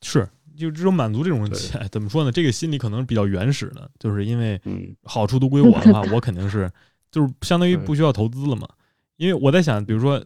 [0.00, 0.26] 是。
[0.58, 1.48] 就这种满足这种
[1.92, 2.32] 怎么说呢？
[2.32, 4.60] 这个心理可能比较原始的，就是因为
[5.04, 6.68] 好处都归我的话，我肯定是
[7.12, 8.68] 就是相当于不需要投资了嘛。
[9.16, 10.22] 因为我在想，比如说，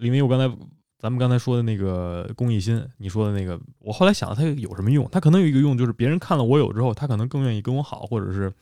[0.00, 0.56] 因为我刚才
[0.98, 5.08] 咱们刚才说的那个公益心，你说的那个，我后来想它有什么用？
[5.10, 8.52] 它可能有一个用，就是别人看了我有之后，他可能更愿意跟我好，或者是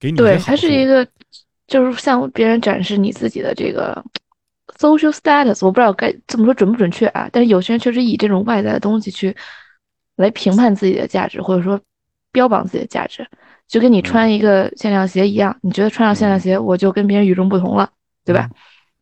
[0.00, 1.06] 给你对，它是一个
[1.66, 4.02] 就是向别人展示你自己的这个
[4.78, 5.64] social status。
[5.64, 7.28] 我不知道该这么说准不准确啊？
[7.32, 9.36] 但是有些人确实以这种外在的东西去。
[10.18, 11.80] 来评判自己的价值，或者说
[12.32, 13.26] 标榜自己的价值，
[13.66, 17.88] 就跟你穿一个限量鞋一样，你觉得穿上限量鞋我就跟别人与众不同了，
[18.24, 18.50] 对吧？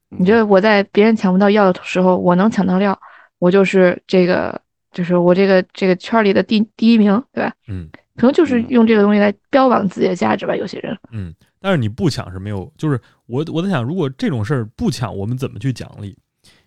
[0.08, 2.96] 你觉得我在别人抢不到药的时候，我能抢到料，
[3.38, 4.60] 我就是这个，
[4.92, 7.52] 就是我这个这个圈里的第第一名，对吧？
[7.66, 10.96] 嗯，可能就是用这个东西来标榜自己的价值吧，有些人。
[11.10, 16.16] 嗯，但是你不抢是没有，就是我我在想，如果这种事儿不抢，我们怎么去奖励？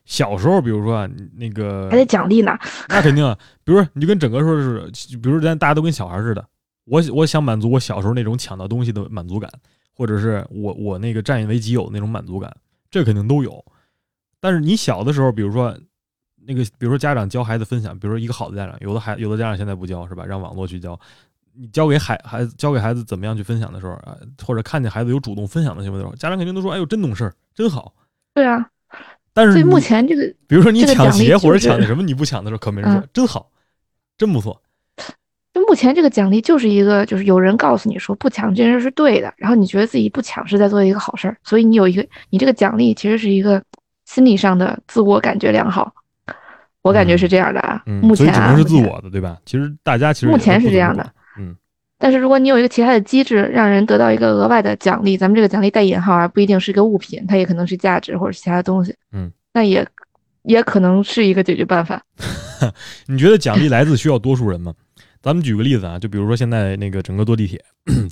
[0.10, 2.58] 小时候，比如说啊那个还得奖励呢，
[2.90, 3.38] 那肯定啊。
[3.64, 4.60] 比如说，你就跟整个说
[4.92, 6.44] 是，比如咱大家都跟小孩似的，
[6.86, 9.50] 我我想满足我小时候那种抢到东西的满足感，
[9.96, 12.52] 或者是我我那个占为己有的那种满足感，
[12.90, 13.64] 这肯定都有。
[14.40, 15.78] 但是你小的时候，比如说
[16.48, 20.26] 那个，比如说家长教孩子分享，比如说一个好的家长，有的孩有的家长现在不教是吧？
[20.26, 21.00] 让网络去教。
[21.54, 27.94] 你教给孩孩子教给孩子怎么样去分享的时候啊，或者看见孩子有主动分享的行为的时候，家长肯定都说：“哎呦，真懂事儿，真好。”
[28.34, 28.70] 对啊，
[29.46, 33.50] 但是目前这个，比如说你抢鞋或者抢那什么，你不抢的时候，可没人说真好，
[34.18, 34.62] 真不错。
[35.54, 43.62] 就目前这个奖励就是一个，就是有人告诉你说不抢这件事是对的，然后你觉得自己不抢是在做一个好事儿，所以你有一个，你这个奖励其实是一个
[44.06, 45.94] 心理上的自我感觉良好。
[46.82, 49.38] 我感觉是这样的啊，目前啊，只能是自我的，对吧？
[49.46, 51.12] 其实大家其实目前是这样的，嗯。
[52.02, 59.86] 但是如果你有一个其他的机制，让人得到一个额外的奖励，咱们这个奖励带引号啊，不一定是一个物品，它也可能是价值或者是其他的东西，嗯，那也
[60.44, 62.02] 也可能是一个解决办法。
[63.06, 64.74] 你觉得奖励来自需要多数人吗？
[65.22, 67.62] 咱们举个例子啊，就比如说现在那个整个坐地铁，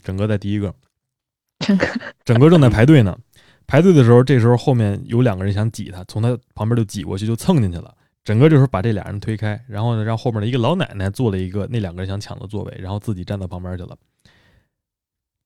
[0.04, 0.74] 整个在第一个，
[1.66, 1.88] 整个
[2.26, 3.18] 整个正在排队呢，
[3.66, 7.94] 排队的时候，这时候后面有两个人想挤他，从他旁边就挤过去，就蹭进去了。
[8.28, 13.98] 整个就是把这俩人推开，然后呢，让后面的一个老奶奶坐了一个那两个人想抢的座位，然后自己站到旁边去了。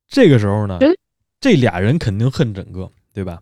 [0.07, 0.79] 这个时候呢，
[1.39, 3.39] 这俩人肯定恨整个，对吧？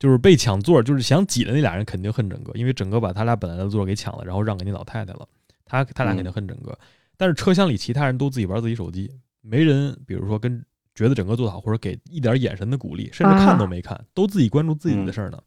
[0.00, 5.24] 就是被抢座，就是想挤的那俩人肯定恨整个，因为整个把他俩本来的座给抢了，然后让给那老太太了。
[5.64, 6.76] 他他俩肯定恨整个，
[7.16, 9.08] 但是车厢里其他人都自己玩自己手机，
[9.42, 10.60] 没人比如说跟
[10.96, 15.40] 觉得整个做的好，或者给一点眼神的鼓励，甚至看都没看，都自己关注自己的事儿呢。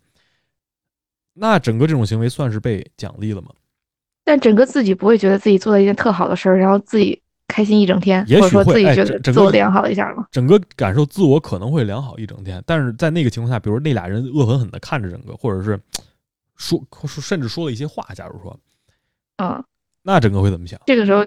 [1.36, 3.50] 那整个这种行为算是被奖励了吗？
[4.24, 10.26] 但整个自己不会觉得自己做了一件特好的事儿，然后自己开心一整天，或者说自己觉得自我良好一下吗？
[10.32, 15.80] 整个感受自我可能会良好一整天，但是在那个情况下，比如那俩人恶狠狠地看着整个，或者是
[16.56, 18.60] 说甚至说了一些话，假如说，
[19.38, 19.64] 嗯，
[20.02, 20.80] 那整个会怎么想？
[20.86, 21.26] 这个时候。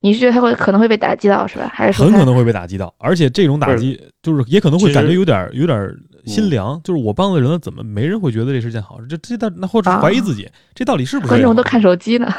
[0.00, 1.70] 你是觉得他会可能会被打击到是吧？
[1.72, 2.92] 还是很可能会被打击到？
[2.98, 5.96] 而且这种打击就是也可能会感觉有点有点
[6.28, 9.06] 心凉，就是我帮了人了，怎么没人会觉得这是件好事？
[9.06, 11.28] 这这到那或者怀疑自己，这到底是不是？
[11.28, 12.32] 观众都看手机呢，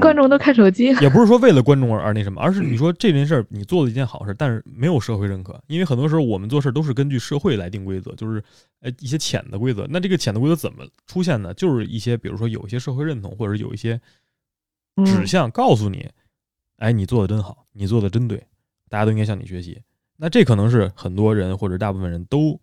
[0.00, 0.94] 观众都看手机。
[1.00, 8.42] 也不是说为了观众而而那什么，而是你说这件事儿你做了一件好事，但是没有社会认可，因为很多时候我们做事都是根据社会来定规则，就是
[8.80, 9.86] 呃一些浅的规则。
[9.88, 11.54] 那这个浅的规则怎么出现呢？
[11.54, 14.00] 就是一些比如说有一些社会认同，或者有一些
[15.04, 16.08] 指向告诉你。
[16.78, 18.42] 哎，你做的真好，你做的真对，
[18.90, 19.80] 大家都应该向你学习。
[20.16, 22.60] 那这可能是很多人或者大部分人都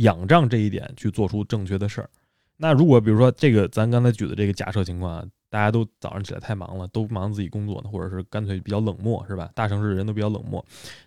[0.00, 2.10] 仰仗这一点去做出正确的事儿。
[2.56, 9.50] 那如果比如说这个咱刚才举的这个假设情况啊，大家都早上起来太忙了，都忙自己工作呢，或者是干脆比较冷漠，是吧？
[9.54, 10.64] 大城市人都比较冷漠，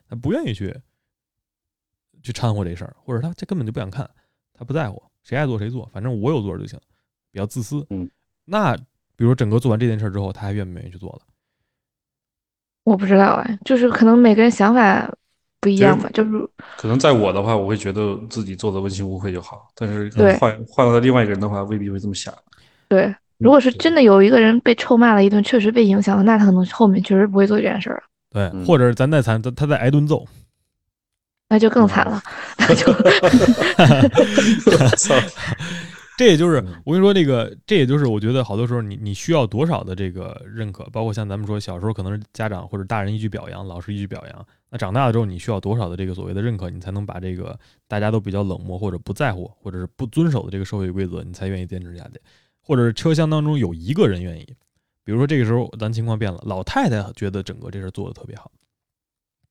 [0.09, 0.75] 他不愿意去
[2.23, 4.09] 去掺和这事儿，或者他这根本就不想看，
[4.51, 6.79] 他不在乎，谁爱做谁做，反正我有做就行，
[7.31, 7.85] 比较自私。
[7.91, 8.09] 嗯，
[8.45, 8.75] 那
[9.15, 11.21] 比如说整个做完这件事之后，他还愿不愿意去做了？
[12.83, 15.09] 我不知道哎，就是可能每个人想法
[15.63, 16.09] 不一样吧。
[16.13, 16.29] 就是
[16.77, 19.67] 可能在我的话，我会觉得自己做的问心无愧就好。
[19.73, 22.33] 但是换换了另外一个人的话，未必会这么想。
[22.87, 30.27] 对，如果是真的有一个人被臭骂了一顿，确实被影响了，那他可能后面确实不会做这件事儿对，或者咱再惨，他他再挨顿揍，
[31.49, 32.21] 那就更惨了。
[32.59, 32.93] 那就。
[36.15, 47.57] 这也就是我跟你说，这个这也就是我觉得好多时候你你需要多少的这个认可，包括像咱们说小时候可能是家长或者大人一句表扬，老师一句表扬，那长大了之后你需要多少的这个所谓的认可，你才能把这个
[47.87, 52.19] 大家都比较冷漠或者不在乎或者是不遵守的这个社会规则，你才愿意坚持下去，
[52.59, 54.45] 或者是车厢当中有一个人愿意，
[55.03, 58.51] 比如说这个时候咱情况变了，老太太觉得整个这事做的特别好。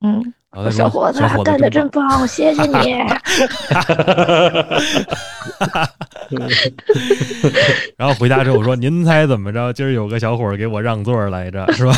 [0.02, 0.34] 嗯，
[0.70, 2.96] 小伙子干的真棒，谢谢你。
[7.96, 9.72] 然后回家之后我说：“您猜怎么着？
[9.72, 11.92] 今儿有个小伙给我让座来着，是吧？”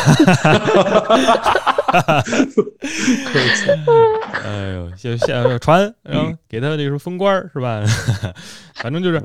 [4.44, 7.82] 哎呦，先先传，然后给他这个封官是吧？
[8.76, 9.22] 反正就是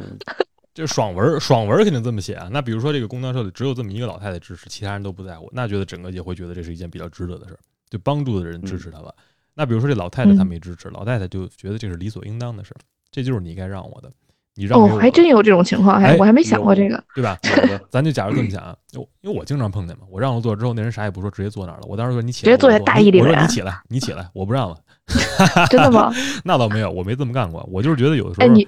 [0.74, 2.48] 就是爽文，爽文肯定这么写啊。
[2.52, 7.60] 那比如说这个公交车里只有这么一个老太太支持，其他人都不在乎，那觉得整个也会觉得这是一件比较值得的事儿。
[7.90, 9.14] 就帮助的人支持他吧，
[9.56, 12.80] 那比如说这老太太她没支持，老太太就觉得这是理所应当的事儿，
[13.12, 14.12] 这就是你该让我的，
[14.56, 17.38] 你让哦，还真有这种情况，哎，我还没想过这个，对吧？
[17.90, 18.76] 咱就假如这么想啊，
[19.22, 21.84] 因为我经常碰见嘛，我让了座之后，那人啥也不说，直接坐那儿了。
[21.88, 24.78] 我当时说你起来，直接坐在大义里面，我说你起来，你起来，我不让了。
[25.70, 26.14] 真的吗？
[26.46, 28.68] 那倒没有，我没这么干过，我就是觉得有的时候，哎，你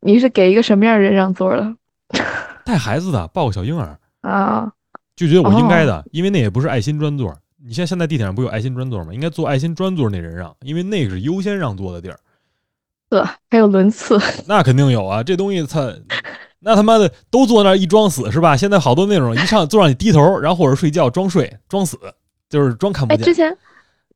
[0.00, 1.74] 你是给一个什么样的人让座了？
[2.64, 4.72] 带孩子的，抱个小婴儿啊，
[5.16, 7.36] 就觉得我应该的，因为那也不是爱心专座。
[7.64, 9.14] 你像现在地铁上不有爱心专座吗？
[9.14, 12.18] 应该坐爱心专座那人让，因为那个是优先让座的地儿。
[13.10, 15.22] 呵，还有轮次， 那肯定有啊！
[15.22, 15.94] 这东西它，
[16.58, 18.56] 那他妈的都坐那一装死是吧？
[18.56, 21.96] 现在好多那种一上坐上你低头，然后或者睡觉装睡装死，
[22.48, 23.24] 就是装看不见。
[23.24, 23.56] 之前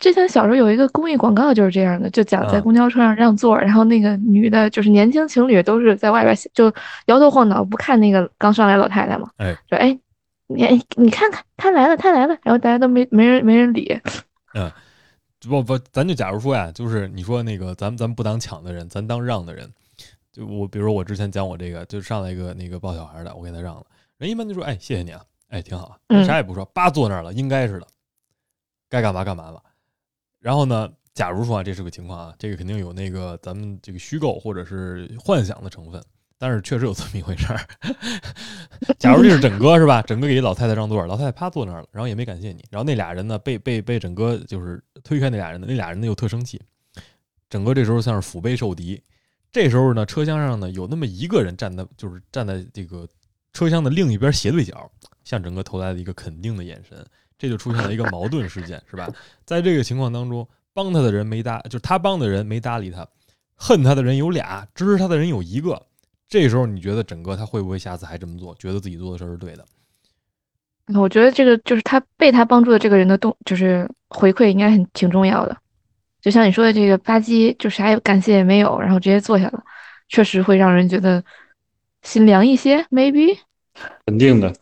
[0.01, 6.73] 之前小时候有一个公益广告就是这样的，就讲在公交车上让座，然后那个女的就是年轻情侣都是在外边就
[7.07, 9.29] 摇头晃脑不看那个刚上来老太太嘛。
[9.37, 9.97] 哎，说哎。
[10.49, 14.01] 你你看看他来了，他来了，然后大家都没没人没人理。
[14.55, 14.71] 嗯，
[15.41, 19.69] 不不，咱就假如说呀，就是你说那个咱们咱不当抢的人，咱当让的人，
[20.33, 23.87] 就我比如说我之前讲我这个，就上来一个那个抱小孩的，我给他让了，
[24.19, 27.87] 人一般就说哎谢谢你啊，哎挺好，啥也不说，叭坐那儿了，应该是的，
[28.89, 29.61] 该干嘛干嘛吧。
[30.39, 36.01] 然后呢，假如说啊这是个情况啊，这个肯定有那个咱们这个虚构或者是幻想的成分。
[36.39, 37.61] 但是确实有这么一回事儿。
[38.99, 40.03] 假如这是整哥是吧？
[40.03, 42.65] 整哥给老太太让座，老太太啪坐那儿了，然后也没感谢你。
[42.71, 46.61] 然后那俩人呢，被被被整哥就是推开那俩人的，那俩人呢又特生气。
[47.49, 49.03] 整哥这时候像是腹背受敌。
[49.51, 53.09] 这时候呢，车厢上呢有那么一个人站在，就是站在这个
[53.53, 54.91] 车厢的另一边斜对角，
[55.25, 57.05] 向整个投来了一个肯定的眼神。
[57.39, 59.09] 这就出现了一个矛盾事件，是吧？
[59.45, 63.07] 在这个情况当中，帮他的人没搭，就是他帮的人没搭理他，
[63.55, 65.87] 恨他的人有俩，支持他的人有一个。
[66.29, 68.55] 这时候你觉得整个他会不会下次还这么做？
[68.57, 69.65] 觉得自己做的事儿是对的？
[70.95, 75.57] 我觉得这个就是他被他帮助的这个人的动，就是回馈应该很挺重要的。
[76.21, 79.65] 就像你说的这个吧唧，就啥也感谢也没有，然后直接坐下了，
[80.09, 81.23] 确实会让人觉得
[82.03, 82.83] 心凉一些。
[82.85, 83.39] Maybe，
[84.07, 84.53] 肯定的。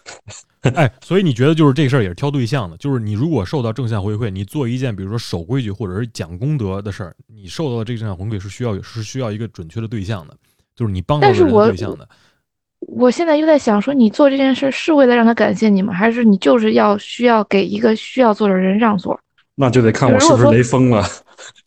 [0.74, 10.34] 哎，所以你觉得就是这事儿也是挑对象的，就是你如果受到正向回馈，你做一件比如说守规矩或者是讲功德的事儿，你受到的这个正向回馈是需要是需要一个准确的对象的。
[10.76, 12.08] 就是你帮到人对象的，
[12.80, 15.92] 我现在又在想说，你做这件事是为了让他感谢你吗？
[15.92, 19.18] 还是你就是要需要给一个需要做的人让座？
[19.56, 21.04] 那就得看我是不是雷锋了。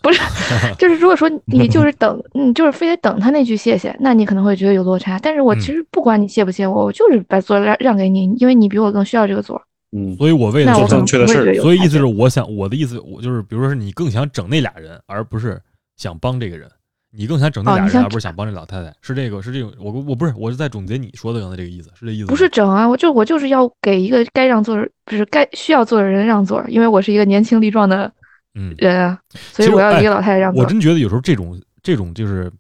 [0.02, 0.22] 不是，
[0.78, 5.18] 就是如果说你就是等，你 就是非得等他那句谢谢，那你可能会觉得有落差。
[5.20, 9.62] 但是我其实不管你谢不谢我，我就是把座让让给你，因为你比我更需要这个座。
[9.92, 15.60] 嗯，所以我为了做正确的事，所以意思是我想我的意思，我就是比如说是你更想整那俩人，而不是
[15.96, 16.70] 想帮这个人。
[17.12, 18.94] 你更想整那俩人，而不是想帮这老太太？
[19.02, 19.74] 是这个，是这种。
[19.80, 22.28] 我我不是，我是在总结你说的刚才这个意思，是这意思。
[22.28, 28.12] 不是整啊，我就我就是要给一个该让座，就是该需要坐的人让座，因为我是一个年轻力壮的
[28.56, 30.62] 嗯人啊，所以我要一个老太太让座。
[30.62, 32.52] 我真觉得有时候这种这种就是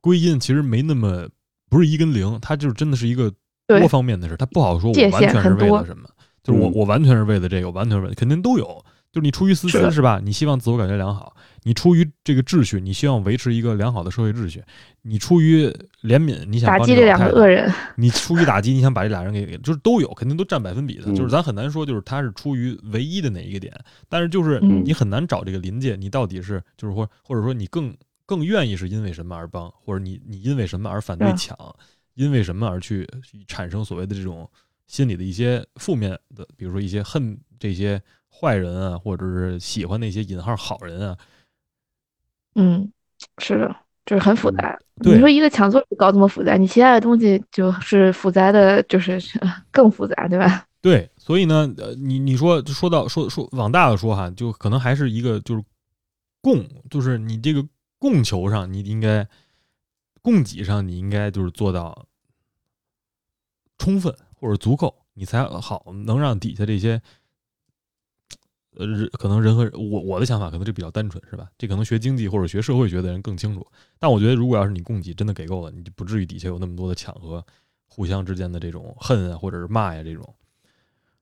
[0.00, 1.28] 归因，其实没那么
[1.70, 3.32] 不是一跟零，它就是真的是一个
[3.68, 4.90] 多方面的事，它不好说。
[4.90, 6.08] 我完全是为了什么？
[6.42, 8.84] 就是我我完全是为了这个，完全为了肯定都有。
[9.12, 10.20] 就是你出于私心是吧？
[10.22, 11.36] 你希望自我感觉良好。
[11.66, 14.60] 你出于这个秩序，你希望维持一个良好的社会秩序；
[15.00, 15.66] 你出于
[16.02, 21.10] 怜悯，你想打击这两个恶人； 你出于打击，你想把这俩人给就是都有，肯定都占百分比的。
[21.14, 23.72] 就是咱很难说，就是他是出于唯一的哪一个点，
[24.10, 27.96] 但是就是你很难找这个临界，你到底是就是说，或者说你更
[28.26, 31.56] 更愿意是因为什么而帮，或者你你因为什么而反对抢，
[32.12, 33.08] 因为什么而去
[33.48, 34.46] 产生所谓的这种
[34.86, 37.98] 心理的一些负面的，比如说一些恨这些
[38.30, 41.16] 坏人啊，或者是喜欢那些引号好人啊。
[42.54, 42.90] 嗯，
[43.38, 43.76] 是的，
[44.06, 44.78] 就是很复杂。
[44.96, 49.20] 你说一个抢座搞这么复杂，你其他的东西就是复杂的，就是
[49.72, 50.66] 更复杂，对吧？
[50.80, 55.64] 对，所以呢，呃，你你说说到说说往大了说哈，就可能还是一个就是
[56.40, 57.66] 供，就是你这个
[57.98, 59.26] 供求上，你应该
[60.22, 62.06] 供给上，你应该就是做到
[63.78, 67.00] 充分或者足够，你才好能让底下这些。
[68.76, 68.86] 呃，
[69.18, 71.48] 可能人和我我的想法可能就比较单纯，是吧？
[71.56, 73.66] 这可能学经济或者学社会学的人更清楚。
[73.98, 77.44] 但我觉得，如果要是你供给真的给够了，你就不至于底下有那么多的抢和
[77.86, 80.34] 互相之间的这种恨啊，或者是骂呀这种。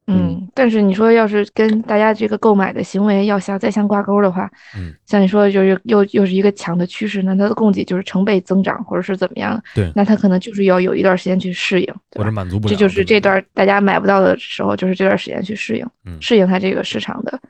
[0.08, 9.62] 嗯，但是你说要是跟大家这个购买的行为要相再相挂钩的话，嗯，像你说就是又又是一个强的趋势，那它的供给就是成倍增长，或者是怎么样？
[9.74, 12.70] 对，那它可能就是要有一段时间去适应，或者满足不了。
[12.70, 17.40] 这就是这段大家买不到的时候，就是这段时间去适应，嗯适应它这个市场的，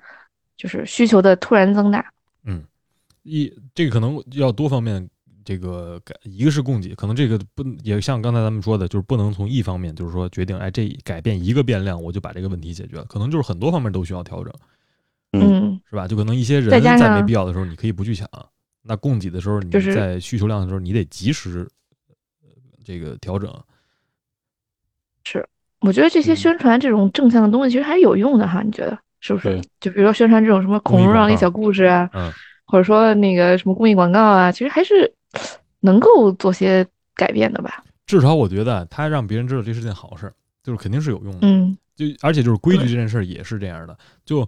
[0.57, 2.05] 就是需求的突然增大。
[2.45, 2.63] 嗯，
[3.23, 5.09] 一这个可能要多方面。
[5.45, 13.05] 这个改一个是供给，可能这个不也像刚才咱们说的，就是不能从一方面，就是说决定，哎，这改变一个变量，我就把这个问题解决了。
[13.07, 14.53] 可能就是很多方面都需要调整，
[15.33, 16.07] 嗯，是吧？
[16.07, 18.27] 就可能一些人在没必要的时候，你可以不去抢；
[18.83, 21.69] 那供给的时候，你在需求量的时候，你得及时
[22.85, 23.53] 这个调整。
[25.25, 25.47] 是，
[25.81, 29.61] 我觉得这些宣传这种正向的东西其实还是有用的哈，你觉得是不是？
[29.81, 32.33] 就比如说宣传这种什么孔融让梨小故事啊，嗯。
[32.65, 35.13] 或者说那个什么公益广告啊，其实还是
[35.81, 37.85] 能够做些改变的吧。
[38.07, 41.41] 至少我觉得他让别人知道这是件好事，就是肯定是有用的。
[41.43, 43.97] 嗯，就而且就是规矩这件事也是这样的。
[44.25, 44.47] 就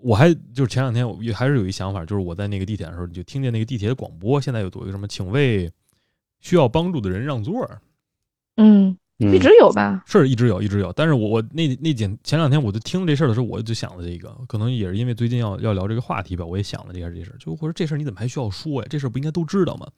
[0.00, 5.70] 我还就是前两天我还是有一想法，就是我在那个地铁的时候，你就听见那个地铁的广播，现在有多一个什么，请为
[6.40, 7.68] 需要帮助的人让座。
[8.56, 8.96] 嗯。
[9.18, 10.92] 一直有吧，是一直有，一直有。
[10.92, 17.36] 但是我我那那前前两天我就听这事儿的时候，我就想了这个，可能也是因为最近要要聊这个话题吧，我也想了这件这事儿。
[17.38, 18.86] 就我说这事儿你怎么还需要说呀？
[18.90, 19.88] 这事儿不应该都知道吗？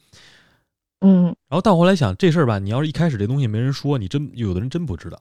[1.01, 1.25] 嗯。
[1.49, 5.21] 然后到后来想这事儿吧，你要是一开始这东西没人说，你真有的人真不知道。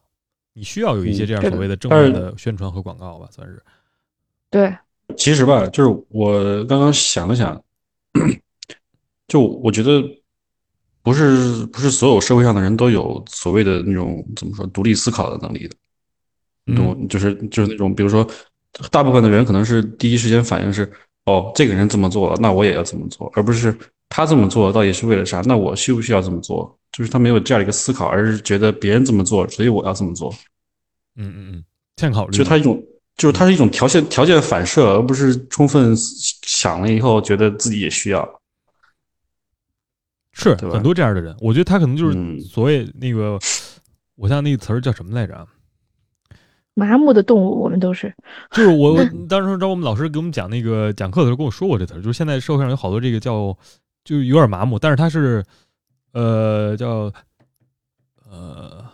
[0.53, 3.59] 你需要有一些这样所谓的正面的宣传和广告吧，算是。
[4.51, 4.77] 对。
[5.15, 7.59] 其实吧，就是我刚刚想了想，
[9.27, 10.03] 就我觉得。
[11.07, 15.73] 不是不是所有社会上的人都有所谓的那种怎么说独立思考的能力的，
[16.65, 17.07] 你懂？
[17.07, 18.29] 就是就是那种，比如说，
[18.91, 20.91] 大部分的人可能是第一时间反应是，
[21.23, 23.73] 哦，这个人这么做了，那我也要这么做，而不是
[24.09, 25.41] 他这么做到底是为了啥？
[25.45, 26.77] 那我需不需要这么做？
[26.91, 30.29] 就是他没有这样一个思考，而是觉得别人这么做，所以我要这么做。
[31.15, 31.63] 嗯嗯嗯，
[31.95, 32.37] 欠考虑。
[32.37, 32.83] 就他一种，
[33.15, 38.36] 就是他是一种条件条件反射，而不是充分想了以后觉得自己也需要。
[40.39, 43.39] 是很多这样的人，我觉得他可能就是所谓那个，
[44.15, 45.47] 我像那个词儿叫什么来着？
[46.75, 48.13] 麻木的动物，我们都是。
[48.53, 48.95] 就是我
[49.27, 53.57] 当时找我们老师给我们讲那个讲课的时候跟我说过这词儿，就是现在社会上有好多这个叫，
[54.03, 55.43] 就有点麻木，但是他是
[56.13, 57.11] 呃叫
[58.29, 58.85] 呃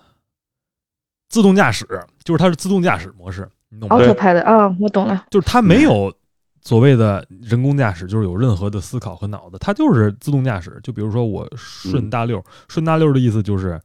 [1.27, 1.85] 自动驾驶，
[2.23, 6.15] 就是它是自动驾驶模式，你懂吗？auto 拍的啊，我懂了，就是他没有。
[6.63, 10.79] 所谓的人工驾驶就是有任何的思考和脑子，它就是自动驾驶。
[10.81, 13.79] 就比如说我顺大溜，顺大溜的意思就是，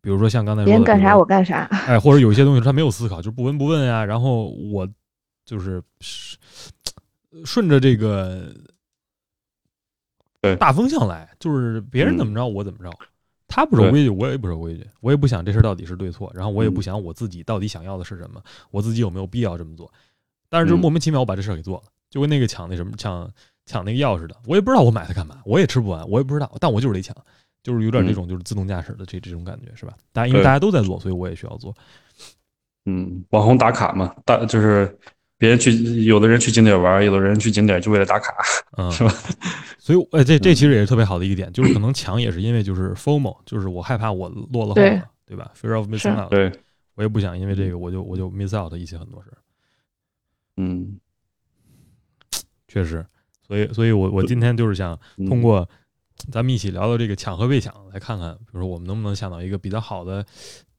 [0.00, 4.04] 比如说像刚才说别人干啥我干啥，哎，或者有一些东西他没有思考，就不闻不问呀。
[4.04, 4.88] 然后我
[5.44, 5.82] 就是
[7.44, 8.54] 顺着这个
[10.58, 12.90] 大风向来，就是别人怎么着我怎么着。
[13.46, 19.92] 他不守规矩，我也不守规矩，我也不想这事到底是对错，然后我也不想我自己到底想要的是什么，我自己有没有必要这么做。
[20.48, 21.84] 但是就莫名其妙我把这事给做了。
[22.14, 23.28] 就跟那个抢那什么抢
[23.66, 27.12] 抢那个钥匙的，我也不知道我买它干嘛，我也吃不完，我也不知道，但我就是得抢，
[27.60, 29.94] 就是有点这种就是自动驾驶的这这种感觉是吧？
[30.12, 31.74] 大家因为大家都在做，所以我也需要做。
[32.84, 34.96] 嗯，网红打卡嘛，大就是
[35.38, 38.32] 别人去，有的人去景点玩，有的人去景点就为了打卡，
[38.76, 39.12] 嗯，是吧？
[39.80, 46.52] 所以，哎，这这其实也是特别好的一个点，就是可能抢也是因为就是 FOMO，就是我害怕我落了后了，对吧？Fear of missing out，对，
[46.94, 49.32] 我也不想因为这个我就我就 miss out 一些很多事。
[50.58, 51.00] 嗯。
[52.74, 53.06] 确实，
[53.46, 54.98] 所以，所以我我今天就是想
[55.28, 55.68] 通过
[56.32, 60.26] 咱们一起聊聊这个抢和被抢，来看看，比如说我们能不能想到一个比较好的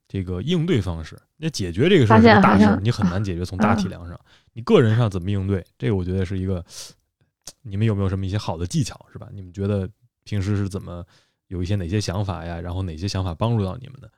[0.06, 1.18] 这个应对方式。
[1.38, 3.46] 那解决这个事儿是大事，你很难解决。
[3.46, 4.20] 从大体量上，
[4.52, 6.62] 你个人上怎么应对，这个我觉得是一个，
[7.62, 9.28] 你们有没有什么一些好的技巧，是吧？
[9.32, 9.88] 你们觉得
[10.24, 11.02] 平时是怎么
[11.48, 12.60] 有一些哪些想法呀？
[12.60, 14.10] 然后哪些想法帮助到你们的？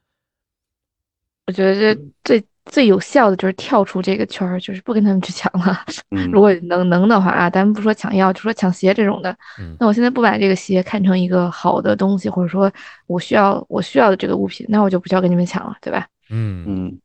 [1.48, 2.44] 我觉得这最。
[2.70, 5.80] 最有效的就是跳出这个圈儿，就是不跟他们去抢了。
[6.30, 9.34] 如果能能的话啊，咱们不说抢药，就说抢鞋这种的。
[9.80, 12.70] 那我现在不把这个鞋看成一个好的东西，或者说
[13.06, 16.06] 我需要我需要的这个物品，那我就不需要跟你们抢了，对吧？
[16.28, 16.98] 嗯嗯。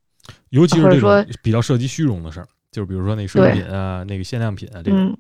[0.50, 5.18] 尤其是这种比较涉及虚荣的事儿，就是比如说那奢侈品啊，那个限量品啊这种。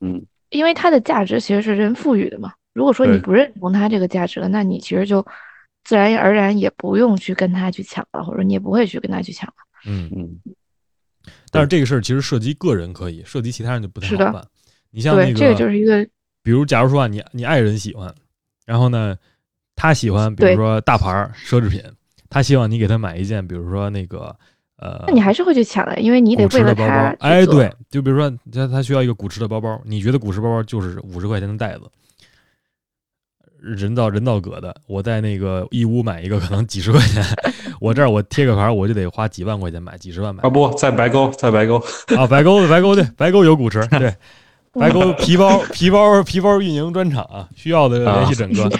[0.00, 0.24] 嗯。
[0.50, 2.52] 因为它的价值其实是人赋予的嘛。
[2.72, 5.26] 如果说你不认同它这个价值了，那你其实就。
[5.86, 9.54] 自然而然也不用去跟他去抢了，或者你也不会去跟他去抢了。
[9.86, 10.36] 嗯嗯。
[11.52, 14.44] 但是这个事儿其实涉及个人可以，涉及其他人就不太好办。
[14.90, 16.04] 你像那个，这个就是一个，
[16.42, 18.12] 比如假如说啊，你你爱人喜欢，
[18.66, 19.16] 然后呢，
[19.76, 21.80] 他喜欢，比如说大牌奢侈品，
[22.28, 24.36] 他希望你给他买一件，比如说那个
[24.78, 27.14] 呃，那你还是会去抢的，因为你得为了他。
[27.20, 31.88] 哎，对，就比如说他他需要一个古驰的包包，你觉得古驰包包就是五十块钱的袋子。
[33.74, 37.24] 人造人造革的，我在那个义乌买一个可能几十块钱，
[37.80, 40.42] 我这儿我贴个牌，我就得花几万块钱买，几十万买。
[40.42, 41.76] 啊不在白沟，在白沟
[42.16, 44.14] 啊，白沟白沟对，白沟有古驰，对，
[44.72, 48.70] 白沟皮包皮包皮包运营专场啊，需要的联系整个。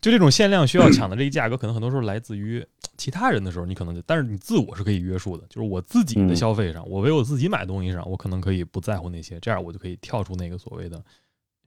[0.00, 2.64] 就这种限量需要抢的这个价格，可能很多时候来自于
[2.96, 11.02] 其他人的时候，你可能就，但是你自我是可以约束的，就是我自己的消费上，我为我自己买东西上，我可能可以不在乎那些，这样我就可以跳出那个所谓的。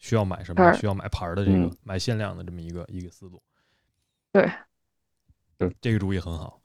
[0.01, 0.73] 需要买什么？
[0.73, 3.41] 需要买牌的这个买限量的这么一个一个思路。
[4.33, 4.51] 对，
[5.57, 6.59] 对，这个主意很好。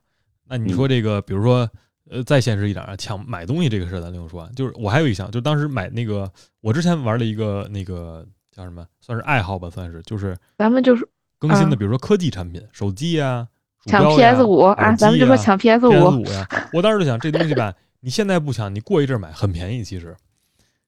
[0.48, 1.68] 那你说这个，比如说，
[2.08, 4.48] 呃，再现实一点啊，抢买东西这个事儿，咱另说。
[4.56, 11.06] 就是我还有一项，就当时买那个，我之前玩了一个那个叫什么，算是爱好吧，算是就是咱们就是
[11.38, 13.46] 更新的，比如说科技产品，手机啊，
[13.84, 16.48] 抢 PS 五啊，咱们就说抢 PS 五呀。
[16.72, 20.16] 我当时就想，这东西吧， 你现在不抢，你过一阵买很便宜，其实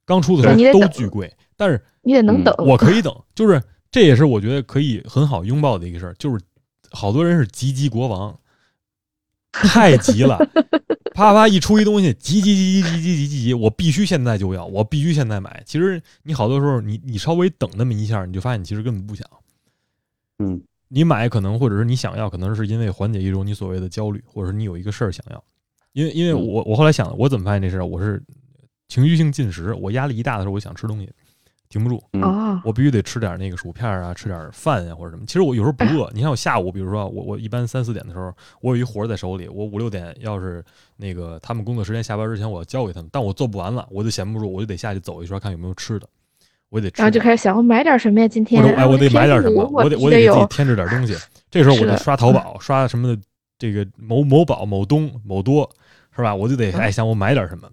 [0.06, 1.30] 刚出的时候都巨贵。
[1.58, 6.14] 但是你也能等，我可以等，就是这也是我觉得可以很好拥抱的一个事儿。
[6.14, 6.40] 就是
[6.92, 8.38] 好多人是急急国王，
[9.50, 10.38] 太急了，
[11.14, 15.60] 啪啪一出一东西，急急急急急急急急急，我必须现在就要，我必须现在买。
[15.66, 19.28] 其实你好多时候，你你稍微等那么一下，你就发现你其实根本不想。
[20.38, 25.44] 嗯，你买可能或者是你想要，可能是因为缓解一种你所谓的焦虑，或者是你有一个事儿想要。
[25.92, 27.84] 因为因为我我后来想，我怎么发现这事儿？
[27.84, 28.22] 我是
[28.86, 31.10] 情绪性进食，我压力一大的时候，我想吃东西。
[31.68, 32.62] 停不住啊！
[32.64, 35.26] 我必须得吃点那个薯片啊，吃点饭呀或者什么。
[35.26, 36.10] 其实我有时候不饿。
[36.14, 40.64] 你看我下午，比如说我我一般三四点的时候，我有一活在手里，我五六点要是
[40.96, 46.08] 那个他们工作时间下班之前我要交给他们，但我做不完了，我就闲不住，我就得下去走一圈看有没有吃的。
[46.70, 48.28] 我得吃，然后就开始想我买点什么呀？
[48.28, 49.66] 今天哎，我得买点什么？
[49.72, 51.14] 我得我得给自己添置点东西。
[51.50, 53.22] 这时候我就刷淘宝，刷什么的
[53.58, 55.70] 这个某某宝、某东、某多，
[56.14, 56.34] 是吧？
[56.34, 57.68] 我就得哎想我买点什么，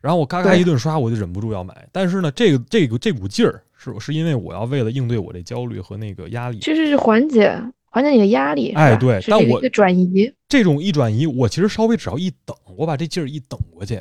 [0.00, 1.86] 然后我嘎嘎一顿刷，我就忍不住要买。
[1.92, 7.52] 但是呢，这个这个这股劲儿是是因为我要为了应对我这焦虑和那个压力，其实是缓解
[7.84, 8.72] 缓解你的压力。
[8.72, 14.00] 哎，对，但我转移这种一转移，我其实稍微只要一等，我把这劲儿一等过去。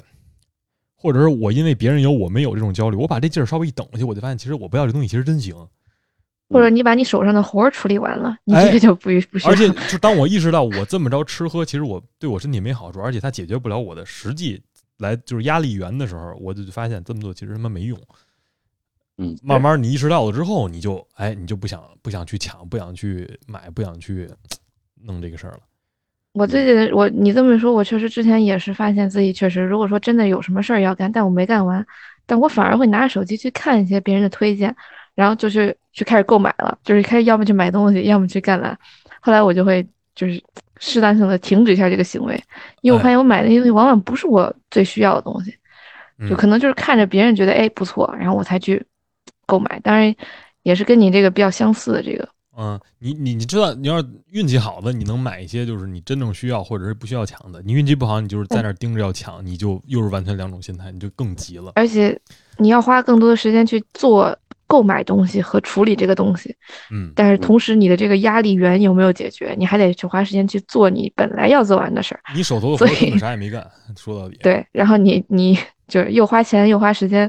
[1.02, 5.56] 或者是我因为别人有我没有这种焦虑，我把这劲儿稍微一等过去，我就发现其实我不要这东西其实真行。
[6.50, 9.52] 或者你把你手上的活儿处理完了，你这个就不不需要。
[9.52, 14.60] 而且就当我意识到我这么着吃喝，其实我对我身体没好处，而且它解决不了我的实际
[15.00, 18.00] 来就是压力源的时候，我就发现这么做其实他妈没用。
[19.18, 24.30] 嗯，慢慢你意识到了之后，你就哎你就不想不想去抢，不想去买，不想去
[25.02, 25.60] 弄这个事儿了。
[26.34, 31.86] 我最近我你这么说，我确实之前也是发现自己确实，如果说真的有什么事儿要干，但我没干完，
[32.26, 34.74] 但我反而会拿着手机去看一些别人的推荐，
[35.16, 38.78] 然后就去去开始购买了，就是开始要么去买东西，要么去干嘛。
[39.20, 39.86] 后来我就会
[40.20, 40.44] 就是
[40.80, 42.36] 适当性的停止一下这个行为，
[42.82, 45.56] 因为我发现我买的那些东西往往不是我最需要的东西，
[46.30, 48.86] 就可能就是看着别人觉得哎不错，然后我才去
[49.46, 49.80] 购买。
[49.80, 50.14] 当然
[50.64, 52.28] 也是跟你这个比较相似的这个。
[52.58, 57.62] 嗯，你你你知道，你要是运气好的，你能买一些就是你真正需要或者是不需要抢的。
[57.62, 61.72] 你运气不好，你就是在那盯着要抢，你就又是完全两种心态，你就更急了。
[61.76, 62.20] 而且
[62.58, 64.38] 你要花更多的时间去做
[64.70, 66.56] 购买东西和处理这个东西，
[66.92, 72.22] 嗯，但是同时你的这个压力源有没有解决，你还得去花时间去做你本来要做完的事儿。
[72.36, 73.68] 你手头的活根本啥也没干，
[73.98, 74.38] 说到底。
[74.42, 75.58] 对，然后你你。
[75.90, 77.28] 就是又花钱又花时间，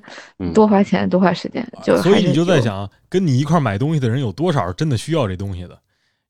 [0.52, 5.78] 多花钱多花时间，就所以你就在想，跟你一块买东西的人有多少真的需要这东西的？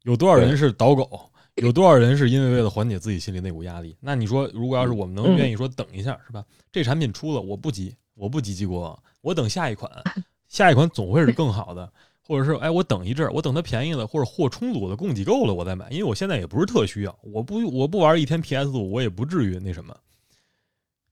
[0.04, 1.28] 有多少人是倒狗？
[1.60, 3.96] 有多少人是因为为了缓解自己心里那股压力？
[4.00, 6.44] 那你说，如果要是我们能愿意说等一下，是吧？
[6.70, 9.90] 这产品出了，我不急，我不急急过望，我等下一款，
[10.50, 11.90] 下一款总会是更好的，
[12.20, 19.96] 或者是哎，我等一阵儿，我等它便宜了，或者货充足了，供给够了，我再买，因为我现在也不是特需要，我不我不玩一天 PS 五，我也不至于那什么。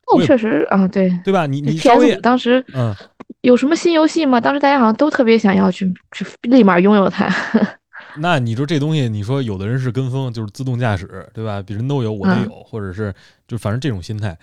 [0.09, 1.47] 哦，确实啊，对对吧？
[1.47, 2.95] 你你 PS 当时嗯，
[3.43, 4.41] 有什么新游戏吗？
[4.41, 7.29] 当时大家好像都特别想要去去立马拥有它。
[8.17, 11.63] 那你说这东西，你说有的人是跟风，就是自动驾驶，对吧？
[11.63, 13.15] 别人都有，我得有，或者是
[13.47, 14.37] 就反正这种心态。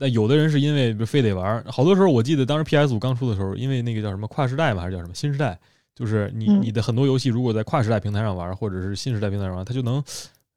[0.00, 5.56] 那有的人是因为非得玩，好多时候我记得当时 PS 五刚出的时候，因为那个叫什么跨时代嘛，还是叫什么新时代，
[5.94, 10.02] 就是你你的很多游戏如果在跨时代平台上玩，或者是新时代平台上玩，它就能。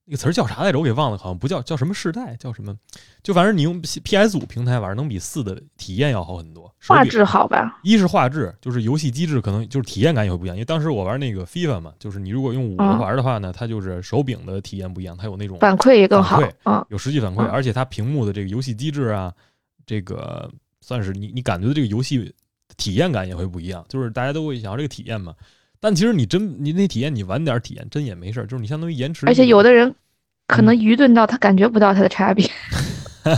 [0.06, 0.78] 那个词儿叫啥来着？
[0.78, 2.76] 我给忘了，好像不叫叫什么世代，叫什么？
[3.24, 6.70] 就反正你用 P S 五平台玩，能比四的体验要好很多。
[6.86, 7.80] 画质好吧？
[7.84, 10.58] 一是画质，就是游戏机制可能就是体验感也会不一样。
[10.58, 16.42] 因为当时我玩那个 FIFA 嘛，就是你如果用五玩的话呢，它就是手柄的体验不一样，它有那种反馈也更好，
[16.90, 19.34] 有实际反馈，而且它屏幕的这个游戏机制啊，
[19.86, 20.52] 这个
[20.82, 22.30] 算是你你感觉的这个游戏
[22.76, 23.86] 体验感也会不一样。
[23.88, 25.34] 就是大家都会想要这个体验嘛。
[25.84, 29.26] 但其实你真你那体验你晚点体验真也没事儿，就是你相当于延迟。
[29.28, 29.94] 而且有的人
[30.48, 32.50] 可能愚钝到他感觉不到它的差别，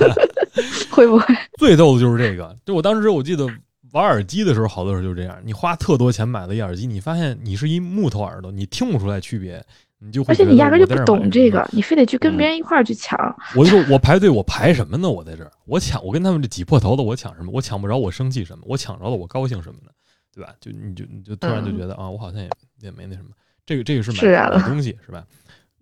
[0.92, 1.26] 会不会？
[1.58, 3.48] 最逗的就是这个，就我当时我记得
[3.94, 9.60] 玩耳机的时候，好多时候就是这样，你花特多钱买了一耳机，你发现你是一木头耳朵，你听不出来区别，
[9.98, 13.18] 你就会而且你压根就不懂这个，你非得去跟别人一块儿去抢。
[13.56, 15.10] 我就说我排队，我排什么呢？
[15.10, 17.50] 我在这儿，我抢，我跟他们这挤破头的，我抢什么？
[17.52, 18.64] 我抢不着，我生气什么？
[18.68, 19.90] 我抢着了，我高兴什么呢？
[20.36, 20.54] 对吧？
[20.60, 22.50] 就你就你就突然就觉得啊，我好像也
[22.82, 23.32] 也没那什么。
[23.66, 25.26] 这个这个是买买东西是吧？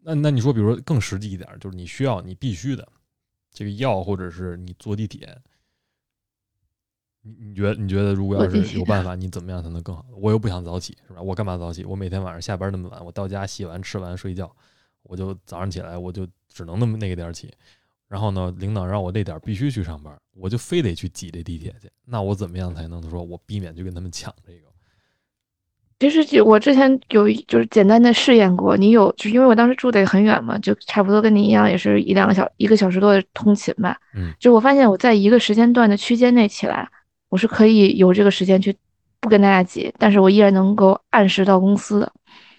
[0.02, 2.88] 那那你说，比如说更实际一点，就是你需要你必须的
[3.52, 5.38] 这个药，或者是你坐地铁，
[7.24, 10.06] 你你觉得你觉得如果要是有办法，你怎么样才能更好？
[10.16, 11.22] 我又不想早起是吧？
[11.22, 11.84] 我干嘛早起？
[11.84, 14.56] 我每天晚上下班那么晚，我到家洗完吃完睡觉，
[15.02, 17.52] 我就早上起来我就只能那么那个点起。
[18.14, 21.90] 然后呢，领导让我那点必须去上班，我就非得去挤这地铁去。
[22.06, 24.68] 那我怎么样才能说我避免去跟他们抢这个？
[26.00, 33.98] 其实我之前有就是简单的试验过，你有就是因为我当时住的也很远嘛，就差不多跟你一样，也是一两个小一个小时多的通勤吧。
[34.14, 36.88] 嗯，就我发现我在一个时间段的区间内起来，
[37.30, 38.76] 我是可以有这个时间去
[39.20, 42.14] 不跟大家挤，但是我依然能够按时到公司的。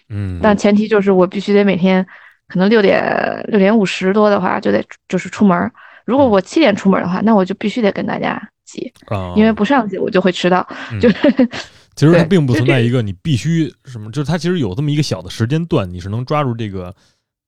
[0.09, 2.05] 嗯，但前提就是我必须得每天。
[2.47, 5.71] 可能六点六点五十多的话就得就是出门，
[6.05, 8.93] 如果我七点出门的话，那我就必须得跟大家挤，
[9.35, 10.67] 因为不上去我就会迟到。
[11.01, 11.15] 就是
[11.95, 16.93] 其实它并不存在一个你必须什么，就是它其实有这么一个小的时间段，你是能抓住这个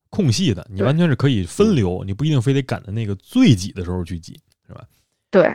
[0.09, 4.83] 空隙的，你完全是可以分流，你不一定非得赶在那个最挤的时候去挤，是吧？
[5.29, 5.53] 对，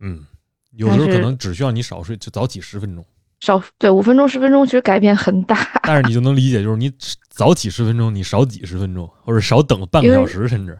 [0.00, 0.26] 嗯，
[0.72, 3.06] 有时候可能只需要你少睡，就早起十分钟。
[3.42, 5.58] 少对五分钟十分钟，其实改变很大。
[5.82, 6.88] 但是你就能理解，就是你
[7.28, 10.78] 早起十分钟，你少几十分钟，或者少等半个小时，甚至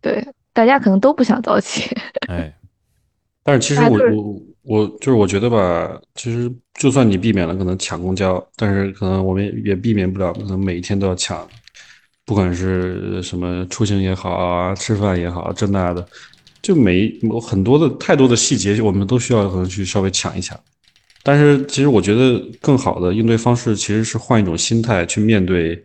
[0.00, 1.90] 对大家可能都不想早起。
[2.28, 2.54] 哎，
[3.42, 11.44] 但是其实我我我就是我觉得吧，其实就算你避免了可能抢公交，但是可能我们也避免不了，可能每一天都要抢，
[12.24, 16.06] 不管是什么出行也好啊，吃饭也好，这那的，
[16.62, 20.56] 就每很多的太多的细节，我们都需要可能去稍微抢一抢。
[21.24, 25.82] 但是其实我觉得更好的应对方式其实是换一种心态去面对，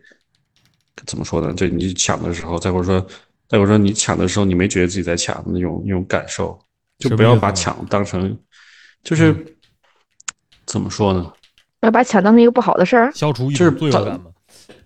[1.05, 1.53] 怎么说呢？
[1.53, 2.99] 就你抢的时候，再或者说，
[3.47, 6.59] 再或者说你抢的时候，你没觉得自己在抢的那种那种感受，
[6.97, 8.37] 就不要把抢当成。
[9.01, 9.33] 就是
[10.65, 11.31] 怎么说呢？
[11.81, 14.25] 要把抢当成一个不好的事儿，消除一种罪恶感嘛。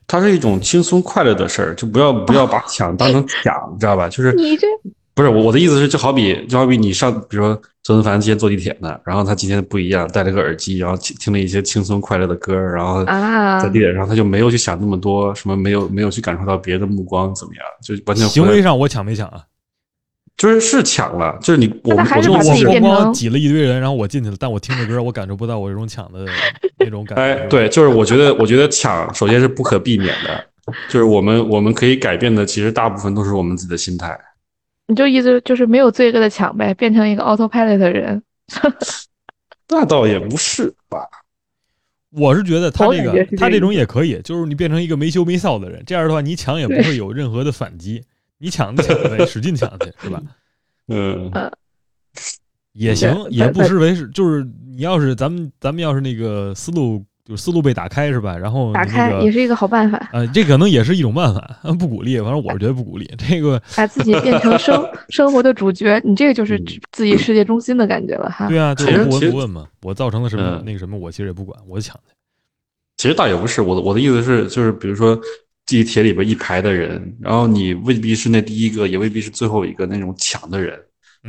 [0.06, 4.08] 它是一种轻松快乐的事儿，就不要 不要把抢当成抢，你知道吧？
[4.08, 4.68] 就是你这
[5.16, 19.44] 不是我我的意思是，就好比就好比你上，比如说周文凡今天坐地铁呢，然后他今天不一样，戴了个耳机，然后听了一些轻松快乐的歌，然后在地铁上他就没有去想那么多什么，没有没有去感受到别人的目光怎么样，就完全行为上我抢没抢啊？
[20.38, 26.26] 就是是抢了，就是你我们我我光光挤了一堆人，然后我进去了，但我听着歌，我感受不到我这种抢的
[26.80, 27.22] 那种感觉。
[27.22, 30.46] 哎，对，就是我觉得，我觉得抢首先是不可避免的，
[30.90, 34.18] 就是我们我们可以改变的，其实大部分都是我们自己的心态。
[34.94, 38.22] 你就意思就是没有罪恶的抢呗，变成一个 autopilot 的人。
[39.70, 41.00] 那倒也不是吧，
[42.12, 48.04] 我是觉得他这个他这种也可以，就是你变成一个没羞没臊的人，这样的话你抢也不会有任何的反击。
[48.38, 50.22] 你抢就抢呗，使劲抢去，是吧？
[50.90, 51.32] 嗯，
[52.74, 54.08] 也行，也不失为是。
[54.10, 58.38] 就是你要是咱们咱们要是那个思路，就是思路被打开，是吧？
[58.38, 59.98] 然后打开也是一个好办法。
[60.12, 62.18] 啊，这可能也是一种办法， 不鼓励。
[62.20, 63.62] 反正我是觉得不鼓励这个。
[63.76, 68.48] 把自己变成生 生活的主角，你这个就是自己世界中心的感觉了哈。
[68.48, 69.66] 对啊，就是不闻不问嘛。
[69.82, 72.14] 我造成的什么那个什么，我其实也不管，我就抢去。
[72.98, 75.20] 其实倒也不是，我的我的意思是，就是比如说。
[75.66, 80.78] 地铁里边一排的人，然后你未必是那第一个，也未必是最后一个那种抢的人，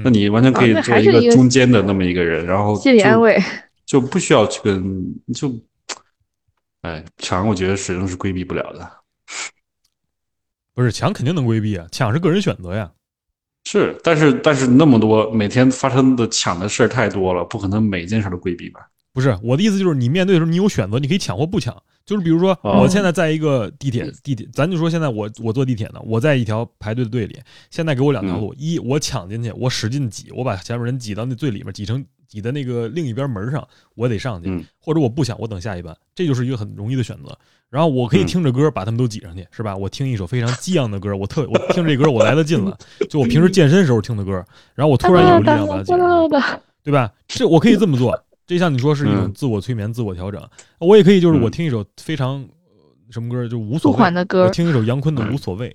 [0.02, 3.40] 那你完全可以做一个中间的那么一个人，然后心理安慰，
[3.86, 4.82] 就不需要去跟
[5.32, 5.48] 就，
[6.84, 8.90] 哎，抢我觉得始终是规避不了的，
[10.74, 12.92] 不是抢肯定能规避啊，抢是个人选择呀，
[13.64, 18.86] 是，但是但是那么多每天发生的抢的事儿太多了，不可能每件事都规避吧？
[19.14, 21.74] 不是我的意思，就是你面对的时候，你有选择，你可以抢或不抢。
[22.04, 27.40] 就是比如说，我现在在一个地铁地铁，咱就说现在我我坐地铁呢，我在一条排队的队里，
[27.70, 32.04] 现在给我两条路：一我抢进去，我使劲挤，我把前面人挤到那最里面，挤成
[32.34, 34.50] 挤在那个另一边门上，我得上去；
[34.80, 37.38] 或者我不想，我等下一班，这就是一个很容易的选择。
[37.70, 39.76] 然后我可以听着歌把他们都挤上去，是吧？
[39.76, 42.76] 我听一首非常激昂的歌，我特我听这歌我来的近了，
[43.08, 44.44] 就我平时健身时候听的歌，
[44.74, 46.28] 然后我突然有力量把它挤上去，
[46.82, 47.12] 对吧？
[47.28, 48.20] 这我可以这么做。
[48.46, 50.42] 这像你说是一种自我催眠、自我调整，
[50.78, 52.46] 我也可以，就是我听一首非常
[53.10, 55.74] 什么歌就无所谓的歌，我听一首杨坤的无所谓，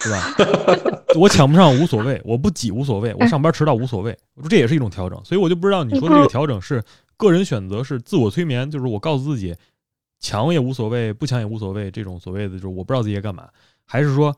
[0.00, 0.34] 是吧？
[1.16, 6.82] 我抢不上无所谓，我不挤无所谓，我上班迟到无所谓，我说这也是一种调整，所以我就不知道你说的这个调整是
[7.16, 9.54] 个人选择，是自我催眠，就是我告诉自己
[10.20, 13.48] 抢也无所谓，不抢也无所谓，这种所谓的就是我不知道自己在干嘛，
[13.84, 14.36] 还是说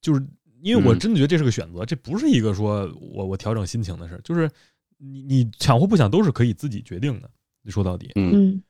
[0.00, 0.24] 就是
[0.62, 4.50] 因为我真的觉得这是个选择，这不是一个说我我调整心情的事，就是。
[5.00, 7.30] 你你抢或不抢都是可以自己决定的。
[7.62, 8.60] 你说到底，嗯，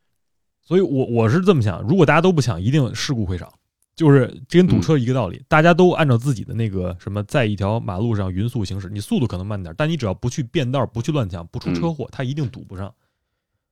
[0.61, 3.59] 所以我我是这么想：如果大家都不抢，一定事故会少。
[3.99, 12.95] 就是这跟堵车一个道理，大家都按照自己的那个什么，在一条马路上匀速行驶，你速度可能慢点，但你只要不去变道、不去乱抢、不出车祸，它一定堵不上。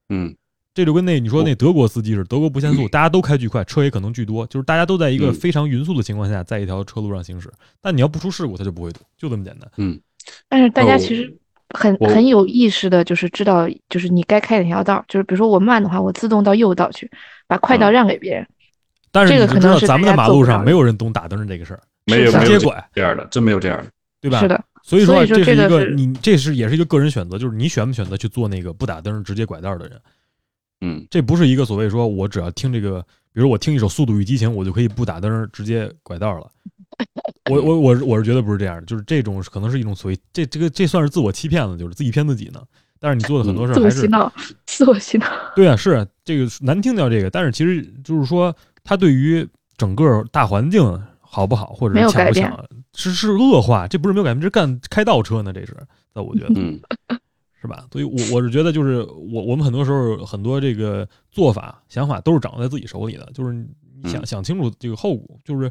[0.08, 0.34] 嗯，
[0.74, 7.48] 这就跟那你说那德国司机是德国不限速， 大家都开巨快，车也可能巨多，就是大家都在一个非常匀速的情况下，在一条车路上行驶。
[7.80, 9.70] 但你要不出事故，它就不会堵，就这么简单。
[9.76, 10.00] 嗯，
[10.48, 11.36] 但是大家其实。
[11.70, 17.10] 很很有意识的，就是知道，就是你该开哪条道，就是比如说我慢的话，我自动到右道去，
[17.48, 18.46] 把快道让给别人。
[19.16, 23.86] 但是这个可能是咱们的马路上没有人懂打灯这个事儿，没有直接拐这样的，真没有这样的，
[24.20, 24.40] 对吧？
[24.40, 24.62] 是的。
[24.82, 29.98] 所以说这是一个你这是也是一个个人选择，就是你选不选择去做那个不打灯直接拐道的人。
[30.82, 33.00] 嗯，这不是一个所谓说我只要听这个，
[33.32, 36.46] 比如我听一首《速度与激情》，我就可以不打灯直接拐道了。
[37.50, 42.60] 我我我我是觉得不是这样的，就是这种可能是一种所谓这这个这算是自我欺骗了，就是自己骗自己呢。
[43.00, 44.32] 但是你做的很多事儿还是自我洗脑，
[44.66, 45.26] 自我洗脑。
[45.54, 48.54] 对啊，是这个难听掉这个，但是其实就是说，
[48.86, 49.46] 它对于
[49.76, 50.82] 整个大环境
[51.20, 52.64] 好不好，或者是强不强，
[52.94, 55.76] 是是恶化，这不是没有改变，这是干开倒车呢，这是
[56.14, 56.54] 在我觉得，
[57.60, 57.84] 是吧？
[57.90, 65.70] 所以，我我是觉得，就是我我们很多时候很多这个做法想法都是掌握在自己手里的，就是你想想清楚这个后果，就是。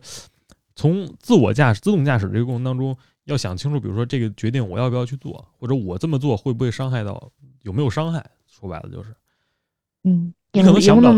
[0.78, 2.94] 从自我驾驶、自动驾驶这个过程当中，
[3.24, 7.32] 要想清楚，比如说这个决定我要不要去做，或者我这么做会不会伤害到，
[7.62, 8.30] 有没有伤害？
[8.46, 9.16] 说白了就是，
[10.04, 11.12] 嗯，你可能想不到，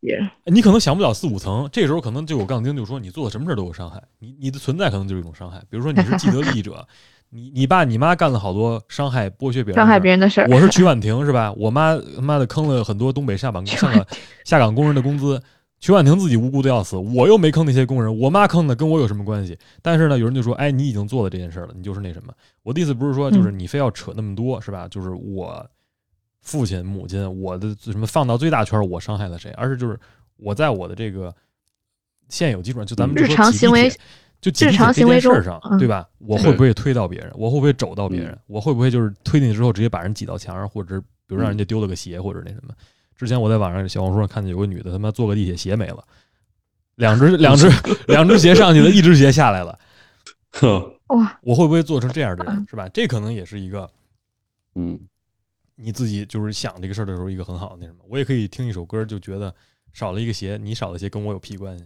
[0.00, 5.58] 别人，你可能想不了四五层，这时候可能就有杠精就说你做的什么事都有伤害，你你的存在可能就是一种伤害。
[5.70, 6.86] 比如说你是既得利益者，
[7.30, 10.48] 你你爸你妈干了好多伤害剥削别人伤害别人的事儿。
[10.50, 11.52] 我是曲婉婷是吧？
[11.54, 14.06] 我妈他妈的坑了很多东北下岗下岗
[14.44, 15.42] 下岗工人的工资。
[15.78, 19.56] 曲婉婷自己无辜的要死，我又没坑那些工人，我妈坑的，跟我有什么关系？
[19.82, 22.32] 但是呢，有人就说，哎，你已经做了这件事了，你就是那什么。
[22.62, 24.88] 我的意思不是说，就是你非要扯那么多，是吧？
[24.88, 25.64] 就是我
[26.46, 29.50] 父亲、母亲，我的什么放到最大圈，我伤害了谁？
[29.56, 29.98] 而是就是
[30.36, 31.34] 我在我的这个
[32.28, 33.90] 现有基础上，就咱们日常行为，
[34.40, 36.08] 就日常行为事上，对吧？
[36.18, 37.32] 我会不会推到别人？
[37.34, 38.38] 我会不会肘到别人？
[38.46, 42.72] 我会不会就是推进去之后直接把人挤到墙上，或者是比如让人家丢了个鞋，或者那什么？
[43.16, 46.04] 之前我在网上小红书上看见有个女的，他妈坐个地铁鞋没了，
[46.94, 47.68] 两只两只
[48.06, 49.76] 两只鞋上去了，一只鞋下来了。
[51.08, 51.38] 哇！
[51.42, 52.88] 我会不会做成这样的人，是吧？
[52.88, 53.88] 这可能也是一个，
[54.74, 54.98] 嗯，
[55.76, 57.98] 你自己就是想这个事儿的时候一个很好的那什么。
[58.08, 59.54] 我也可以听一首歌，就觉得
[59.92, 61.84] 少了一个鞋，你少了鞋跟我有屁关系。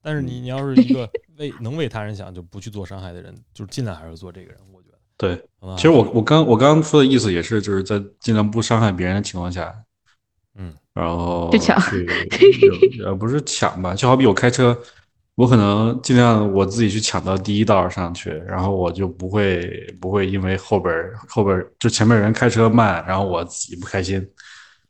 [0.00, 4.58] 但是你你要是一个 为能为他人想，就不去做伤害的人，就尽量还是做这个人。
[4.72, 5.76] 我觉得对。
[5.76, 9.74] 其实我我刚我刚刚说的意思也是，就是在尽量不伤害别人的情况下。
[10.54, 11.80] 嗯，然后去抢，
[13.06, 13.94] 呃，不是抢吧？
[13.94, 14.78] 就好比我开车，
[15.34, 19.62] 我可能尽量我自己去抢到第一道上去，然后我就不会
[20.00, 20.94] 不会因为后边
[21.28, 24.26] 后边就前面人开车慢，然后我自己不开心。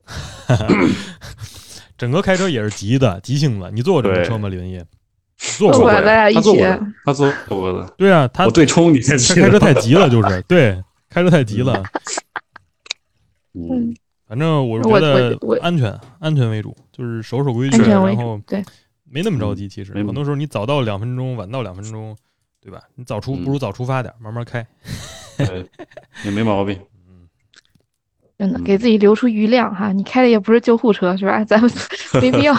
[1.96, 3.70] 整个开车也是急的，急性子。
[3.72, 4.84] 你坐过这种车吗，李文业？
[5.58, 6.60] 坐过，咱俩一起。
[7.04, 7.88] 他坐过的。
[7.96, 8.98] 对啊，他我对冲你。
[8.98, 11.82] 他开车太急了，就是对，开车太急了。
[13.54, 13.94] 嗯。
[14.26, 18.64] 反正我是觉得安全，安全为主，就是守守规矩，然后对，
[19.12, 19.68] 没那么着急。
[19.68, 22.16] 其实很多时候你早到两分钟，晚到两分钟，
[22.60, 22.82] 对吧？
[22.94, 24.66] 你早出不如早出发点，慢慢开，
[26.24, 26.78] 也没毛病。
[27.08, 27.28] 嗯，
[28.38, 29.92] 真的给自己留出余量哈。
[29.92, 31.44] 你开的也不是救护车是吧？
[31.46, 31.70] 咱们
[32.20, 32.54] 没必要。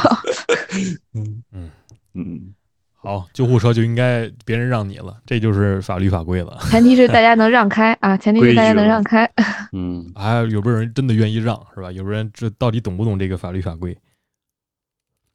[1.13, 1.71] 嗯嗯
[2.13, 2.53] 嗯。
[2.95, 6.57] 好，救护车就应该别人让你了，这就是法律法规了。
[6.69, 9.29] 前提是大家能让开啊，前提是大家能让开。
[9.73, 11.91] 嗯，还有没有人真的愿意让，是吧？
[11.91, 13.97] 有人这到底懂不懂这个法律法规？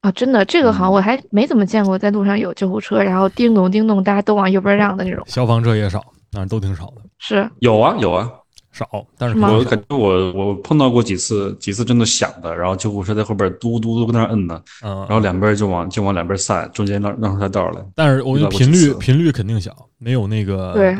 [0.01, 5.25] 啊，真的，这个好像我还没怎么见过，在路上有救护车，然后叮咚叮咚，大家都往右边让的那种。
[5.27, 7.03] 消防车也少，那都挺少的。
[7.19, 8.31] 是有啊，有啊。
[8.71, 17.83] 少，但是我感觉我我碰到过几次，几次真的响的，然后救护车在后边嘟嘟嘟在那摁呢，嗯，然后两边就往就往两边散，中间让让出条道来。
[17.97, 20.97] 但是我觉得频率频率肯定小，没有那个对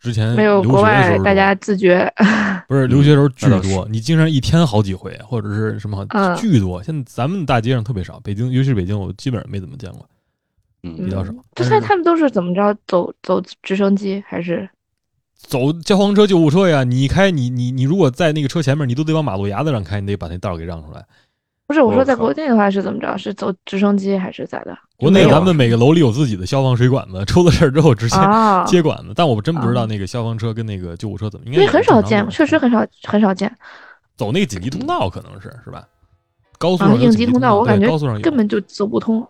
[0.00, 2.12] 之前没有国外大家自觉，
[2.68, 6.06] 不是留学时候巨多，你经常一天好几回或者是什么
[6.36, 6.82] 巨多。
[6.82, 10.08] 现在咱们大街上特别少，北京尤其是北京，我基本上没怎么见过，
[10.84, 11.32] 嗯，比较少。
[11.56, 14.68] 现在他们都是怎么着走走直升机还是？
[15.40, 16.82] 走消防车、救护车呀！
[16.82, 21.04] 你开你你你，如果在那个车前面，你都得往马路牙子上开，你得把那道给让出来。
[21.68, 23.14] 不是我说，在国内的话是怎么着？
[23.18, 24.74] 是走直升机还是咋的？
[24.96, 28.16] 国内咱们每个楼里有自己的消防水管子，出了事儿之后直接
[28.66, 29.12] 接管子。
[29.14, 33.54] 但我真不知道那个消防车跟那个救护车怎么，因为很少见，确实很少很少见。
[34.16, 35.86] 走那个紧急通道可能是是吧？
[36.56, 39.20] 高速上应急通道，我感觉高速上根本就走不通。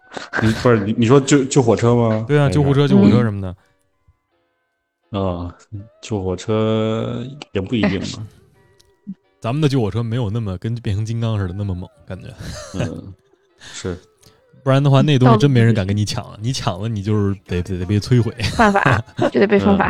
[0.41, 2.25] 你不是你你说救救火车吗？
[2.29, 5.19] 对啊，救护车、救护车什么的。
[5.19, 5.53] 啊，
[6.01, 7.21] 救火车
[7.51, 8.25] 也不一定嘛。
[9.41, 12.27] 咱们的救火车没有那么跟变形金刚似的那么猛，感觉。
[12.75, 13.15] 嗯，
[13.61, 13.99] 是。
[14.65, 16.39] 不然的话，那东西真没人敢跟你抢了。
[16.43, 18.33] 你抢了，你就是得得得被摧毁。
[18.57, 19.03] 犯法
[19.33, 19.89] 就得被封罚。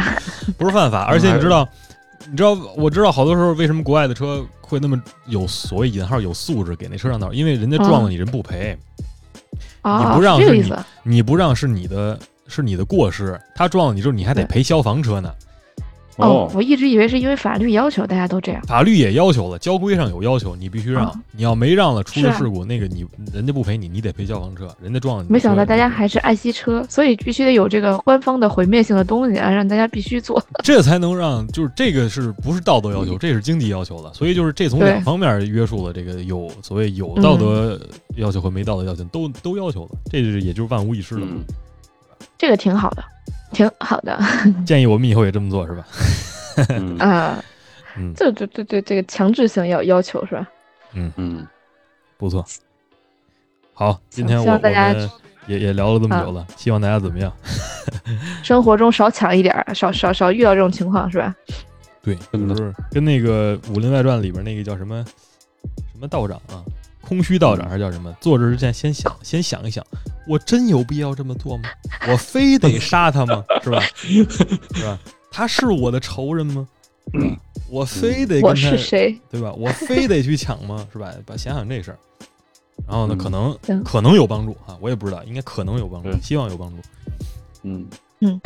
[0.56, 1.66] 不是犯法，而且你知道，
[2.30, 8.78] 你知道，我知道好多时候为什么国外的车会那么有所谓引号有素质给那车让道，因为人家撞了你人不赔。
[9.82, 10.72] 你不让是你，
[11.02, 12.18] 你不让是你的。
[12.50, 15.30] 是你的过失，他撞了你之后，你还得赔消防车呢。
[16.18, 18.60] 哦，我一直以为是因为法律要求大家都这样。
[18.62, 21.08] 法律也要求了，交规上有要求，你必须让。
[21.30, 24.68] 你要没让了，出了事故，那个你人家不赔你，你得赔消防车。
[24.82, 25.32] 人家撞了你。
[25.32, 30.42] 没想到大家还是爱惜车，所以必须得有这个官方的毁灭性的东西啊，让大家必须做。
[30.64, 33.16] 这才能让，就是这个是不是道德要求？
[33.16, 34.12] 这是经济要求了。
[34.12, 37.80] 所以就是这从两方面约束了这个有所谓有道德
[38.16, 39.90] 要求和没道德要求都都要求了。
[40.10, 41.26] 这就是也就是万无一失了。
[42.36, 43.04] 这个挺好的，
[43.52, 44.18] 挺好的。
[44.66, 45.86] 建议我们以后也这么做，是吧？
[46.98, 47.42] 啊，
[47.96, 50.48] 嗯，对对对对，这个强制性要要求是吧？
[50.94, 51.46] 嗯嗯，
[52.16, 52.44] 不错。
[53.74, 55.10] 好，今天我我们
[55.46, 57.32] 也也聊了这么久了，希望大家怎么样？
[58.42, 61.34] 生活中少抢一点，少少少遇到这种情况，是吧？
[62.02, 65.04] 对，就是跟那个《武林外传》里边那个叫什么
[65.92, 66.64] 什么道长啊。
[67.08, 68.14] 空虚道长还是叫什么？
[68.20, 69.82] 做这之前先想，先想一想，
[70.26, 71.70] 我真有必要这么做吗？
[72.08, 73.42] 我非得杀他吗？
[73.64, 73.80] 是吧？
[73.94, 74.24] 是
[74.84, 74.98] 吧？
[75.30, 76.68] 他是我的仇人吗？
[77.70, 79.18] 我非得我是谁？
[79.30, 79.50] 对吧？
[79.52, 80.86] 我非得去抢吗？
[80.92, 81.10] 是吧？
[81.24, 81.98] 把想想这事儿，
[82.86, 86.76] 然后呢，可能可能有帮助啊，我也不知道，应该可能有帮助，希望有帮助。
[87.62, 87.86] 嗯
[88.20, 88.40] 嗯，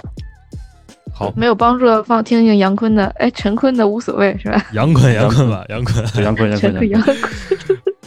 [1.12, 4.64] 好，没有帮助的放听听杨坤的，哎，陈坤的无所谓是吧？
[4.72, 7.16] 杨坤，杨坤吧，杨坤，杨坤，杨坤，杨坤，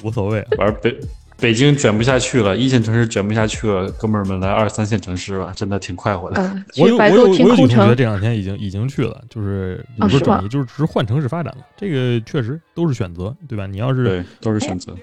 [0.06, 0.45] 无所谓。
[0.57, 0.95] 玩北
[1.38, 6.64] 北京卷不下去了，一线城市卷不下去了，哥们儿们来二三线城市吧，真的挺快活的。
[6.77, 11.65] 我有我有我有几个同学这两天已经已经去了，就是不是转移，就是只是换城市发展了。
[11.76, 13.65] 这个确实都是选择，对吧？
[13.65, 14.95] 你要是对，都是选择。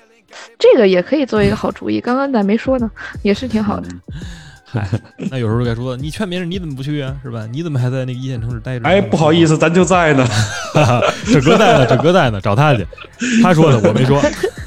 [0.59, 2.91] 这个也可以作为一个好主意，刚刚咱没说呢，
[3.23, 3.89] 也是挺好的。
[4.73, 4.89] 嗨，
[5.31, 7.15] 那有时候该说，你劝别人，你怎么不去啊？
[7.23, 7.47] 是吧？
[7.53, 8.86] 你怎么还在那个一线城市待着？
[8.89, 10.27] 哎，不好意思，咱就在呢。
[11.31, 12.86] 这哥在呢，这哥在呢，找他去。
[13.43, 14.19] 他说的，我没说。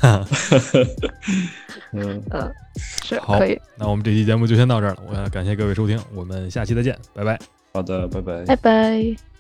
[1.92, 2.54] 嗯嗯，
[3.04, 3.60] 是好，可以。
[3.78, 4.98] 那我们这期节目就先到这儿了。
[5.08, 7.40] 我感谢各位收听，我们下期再见，拜拜。
[7.74, 9.35] 好的，拜拜，拜拜。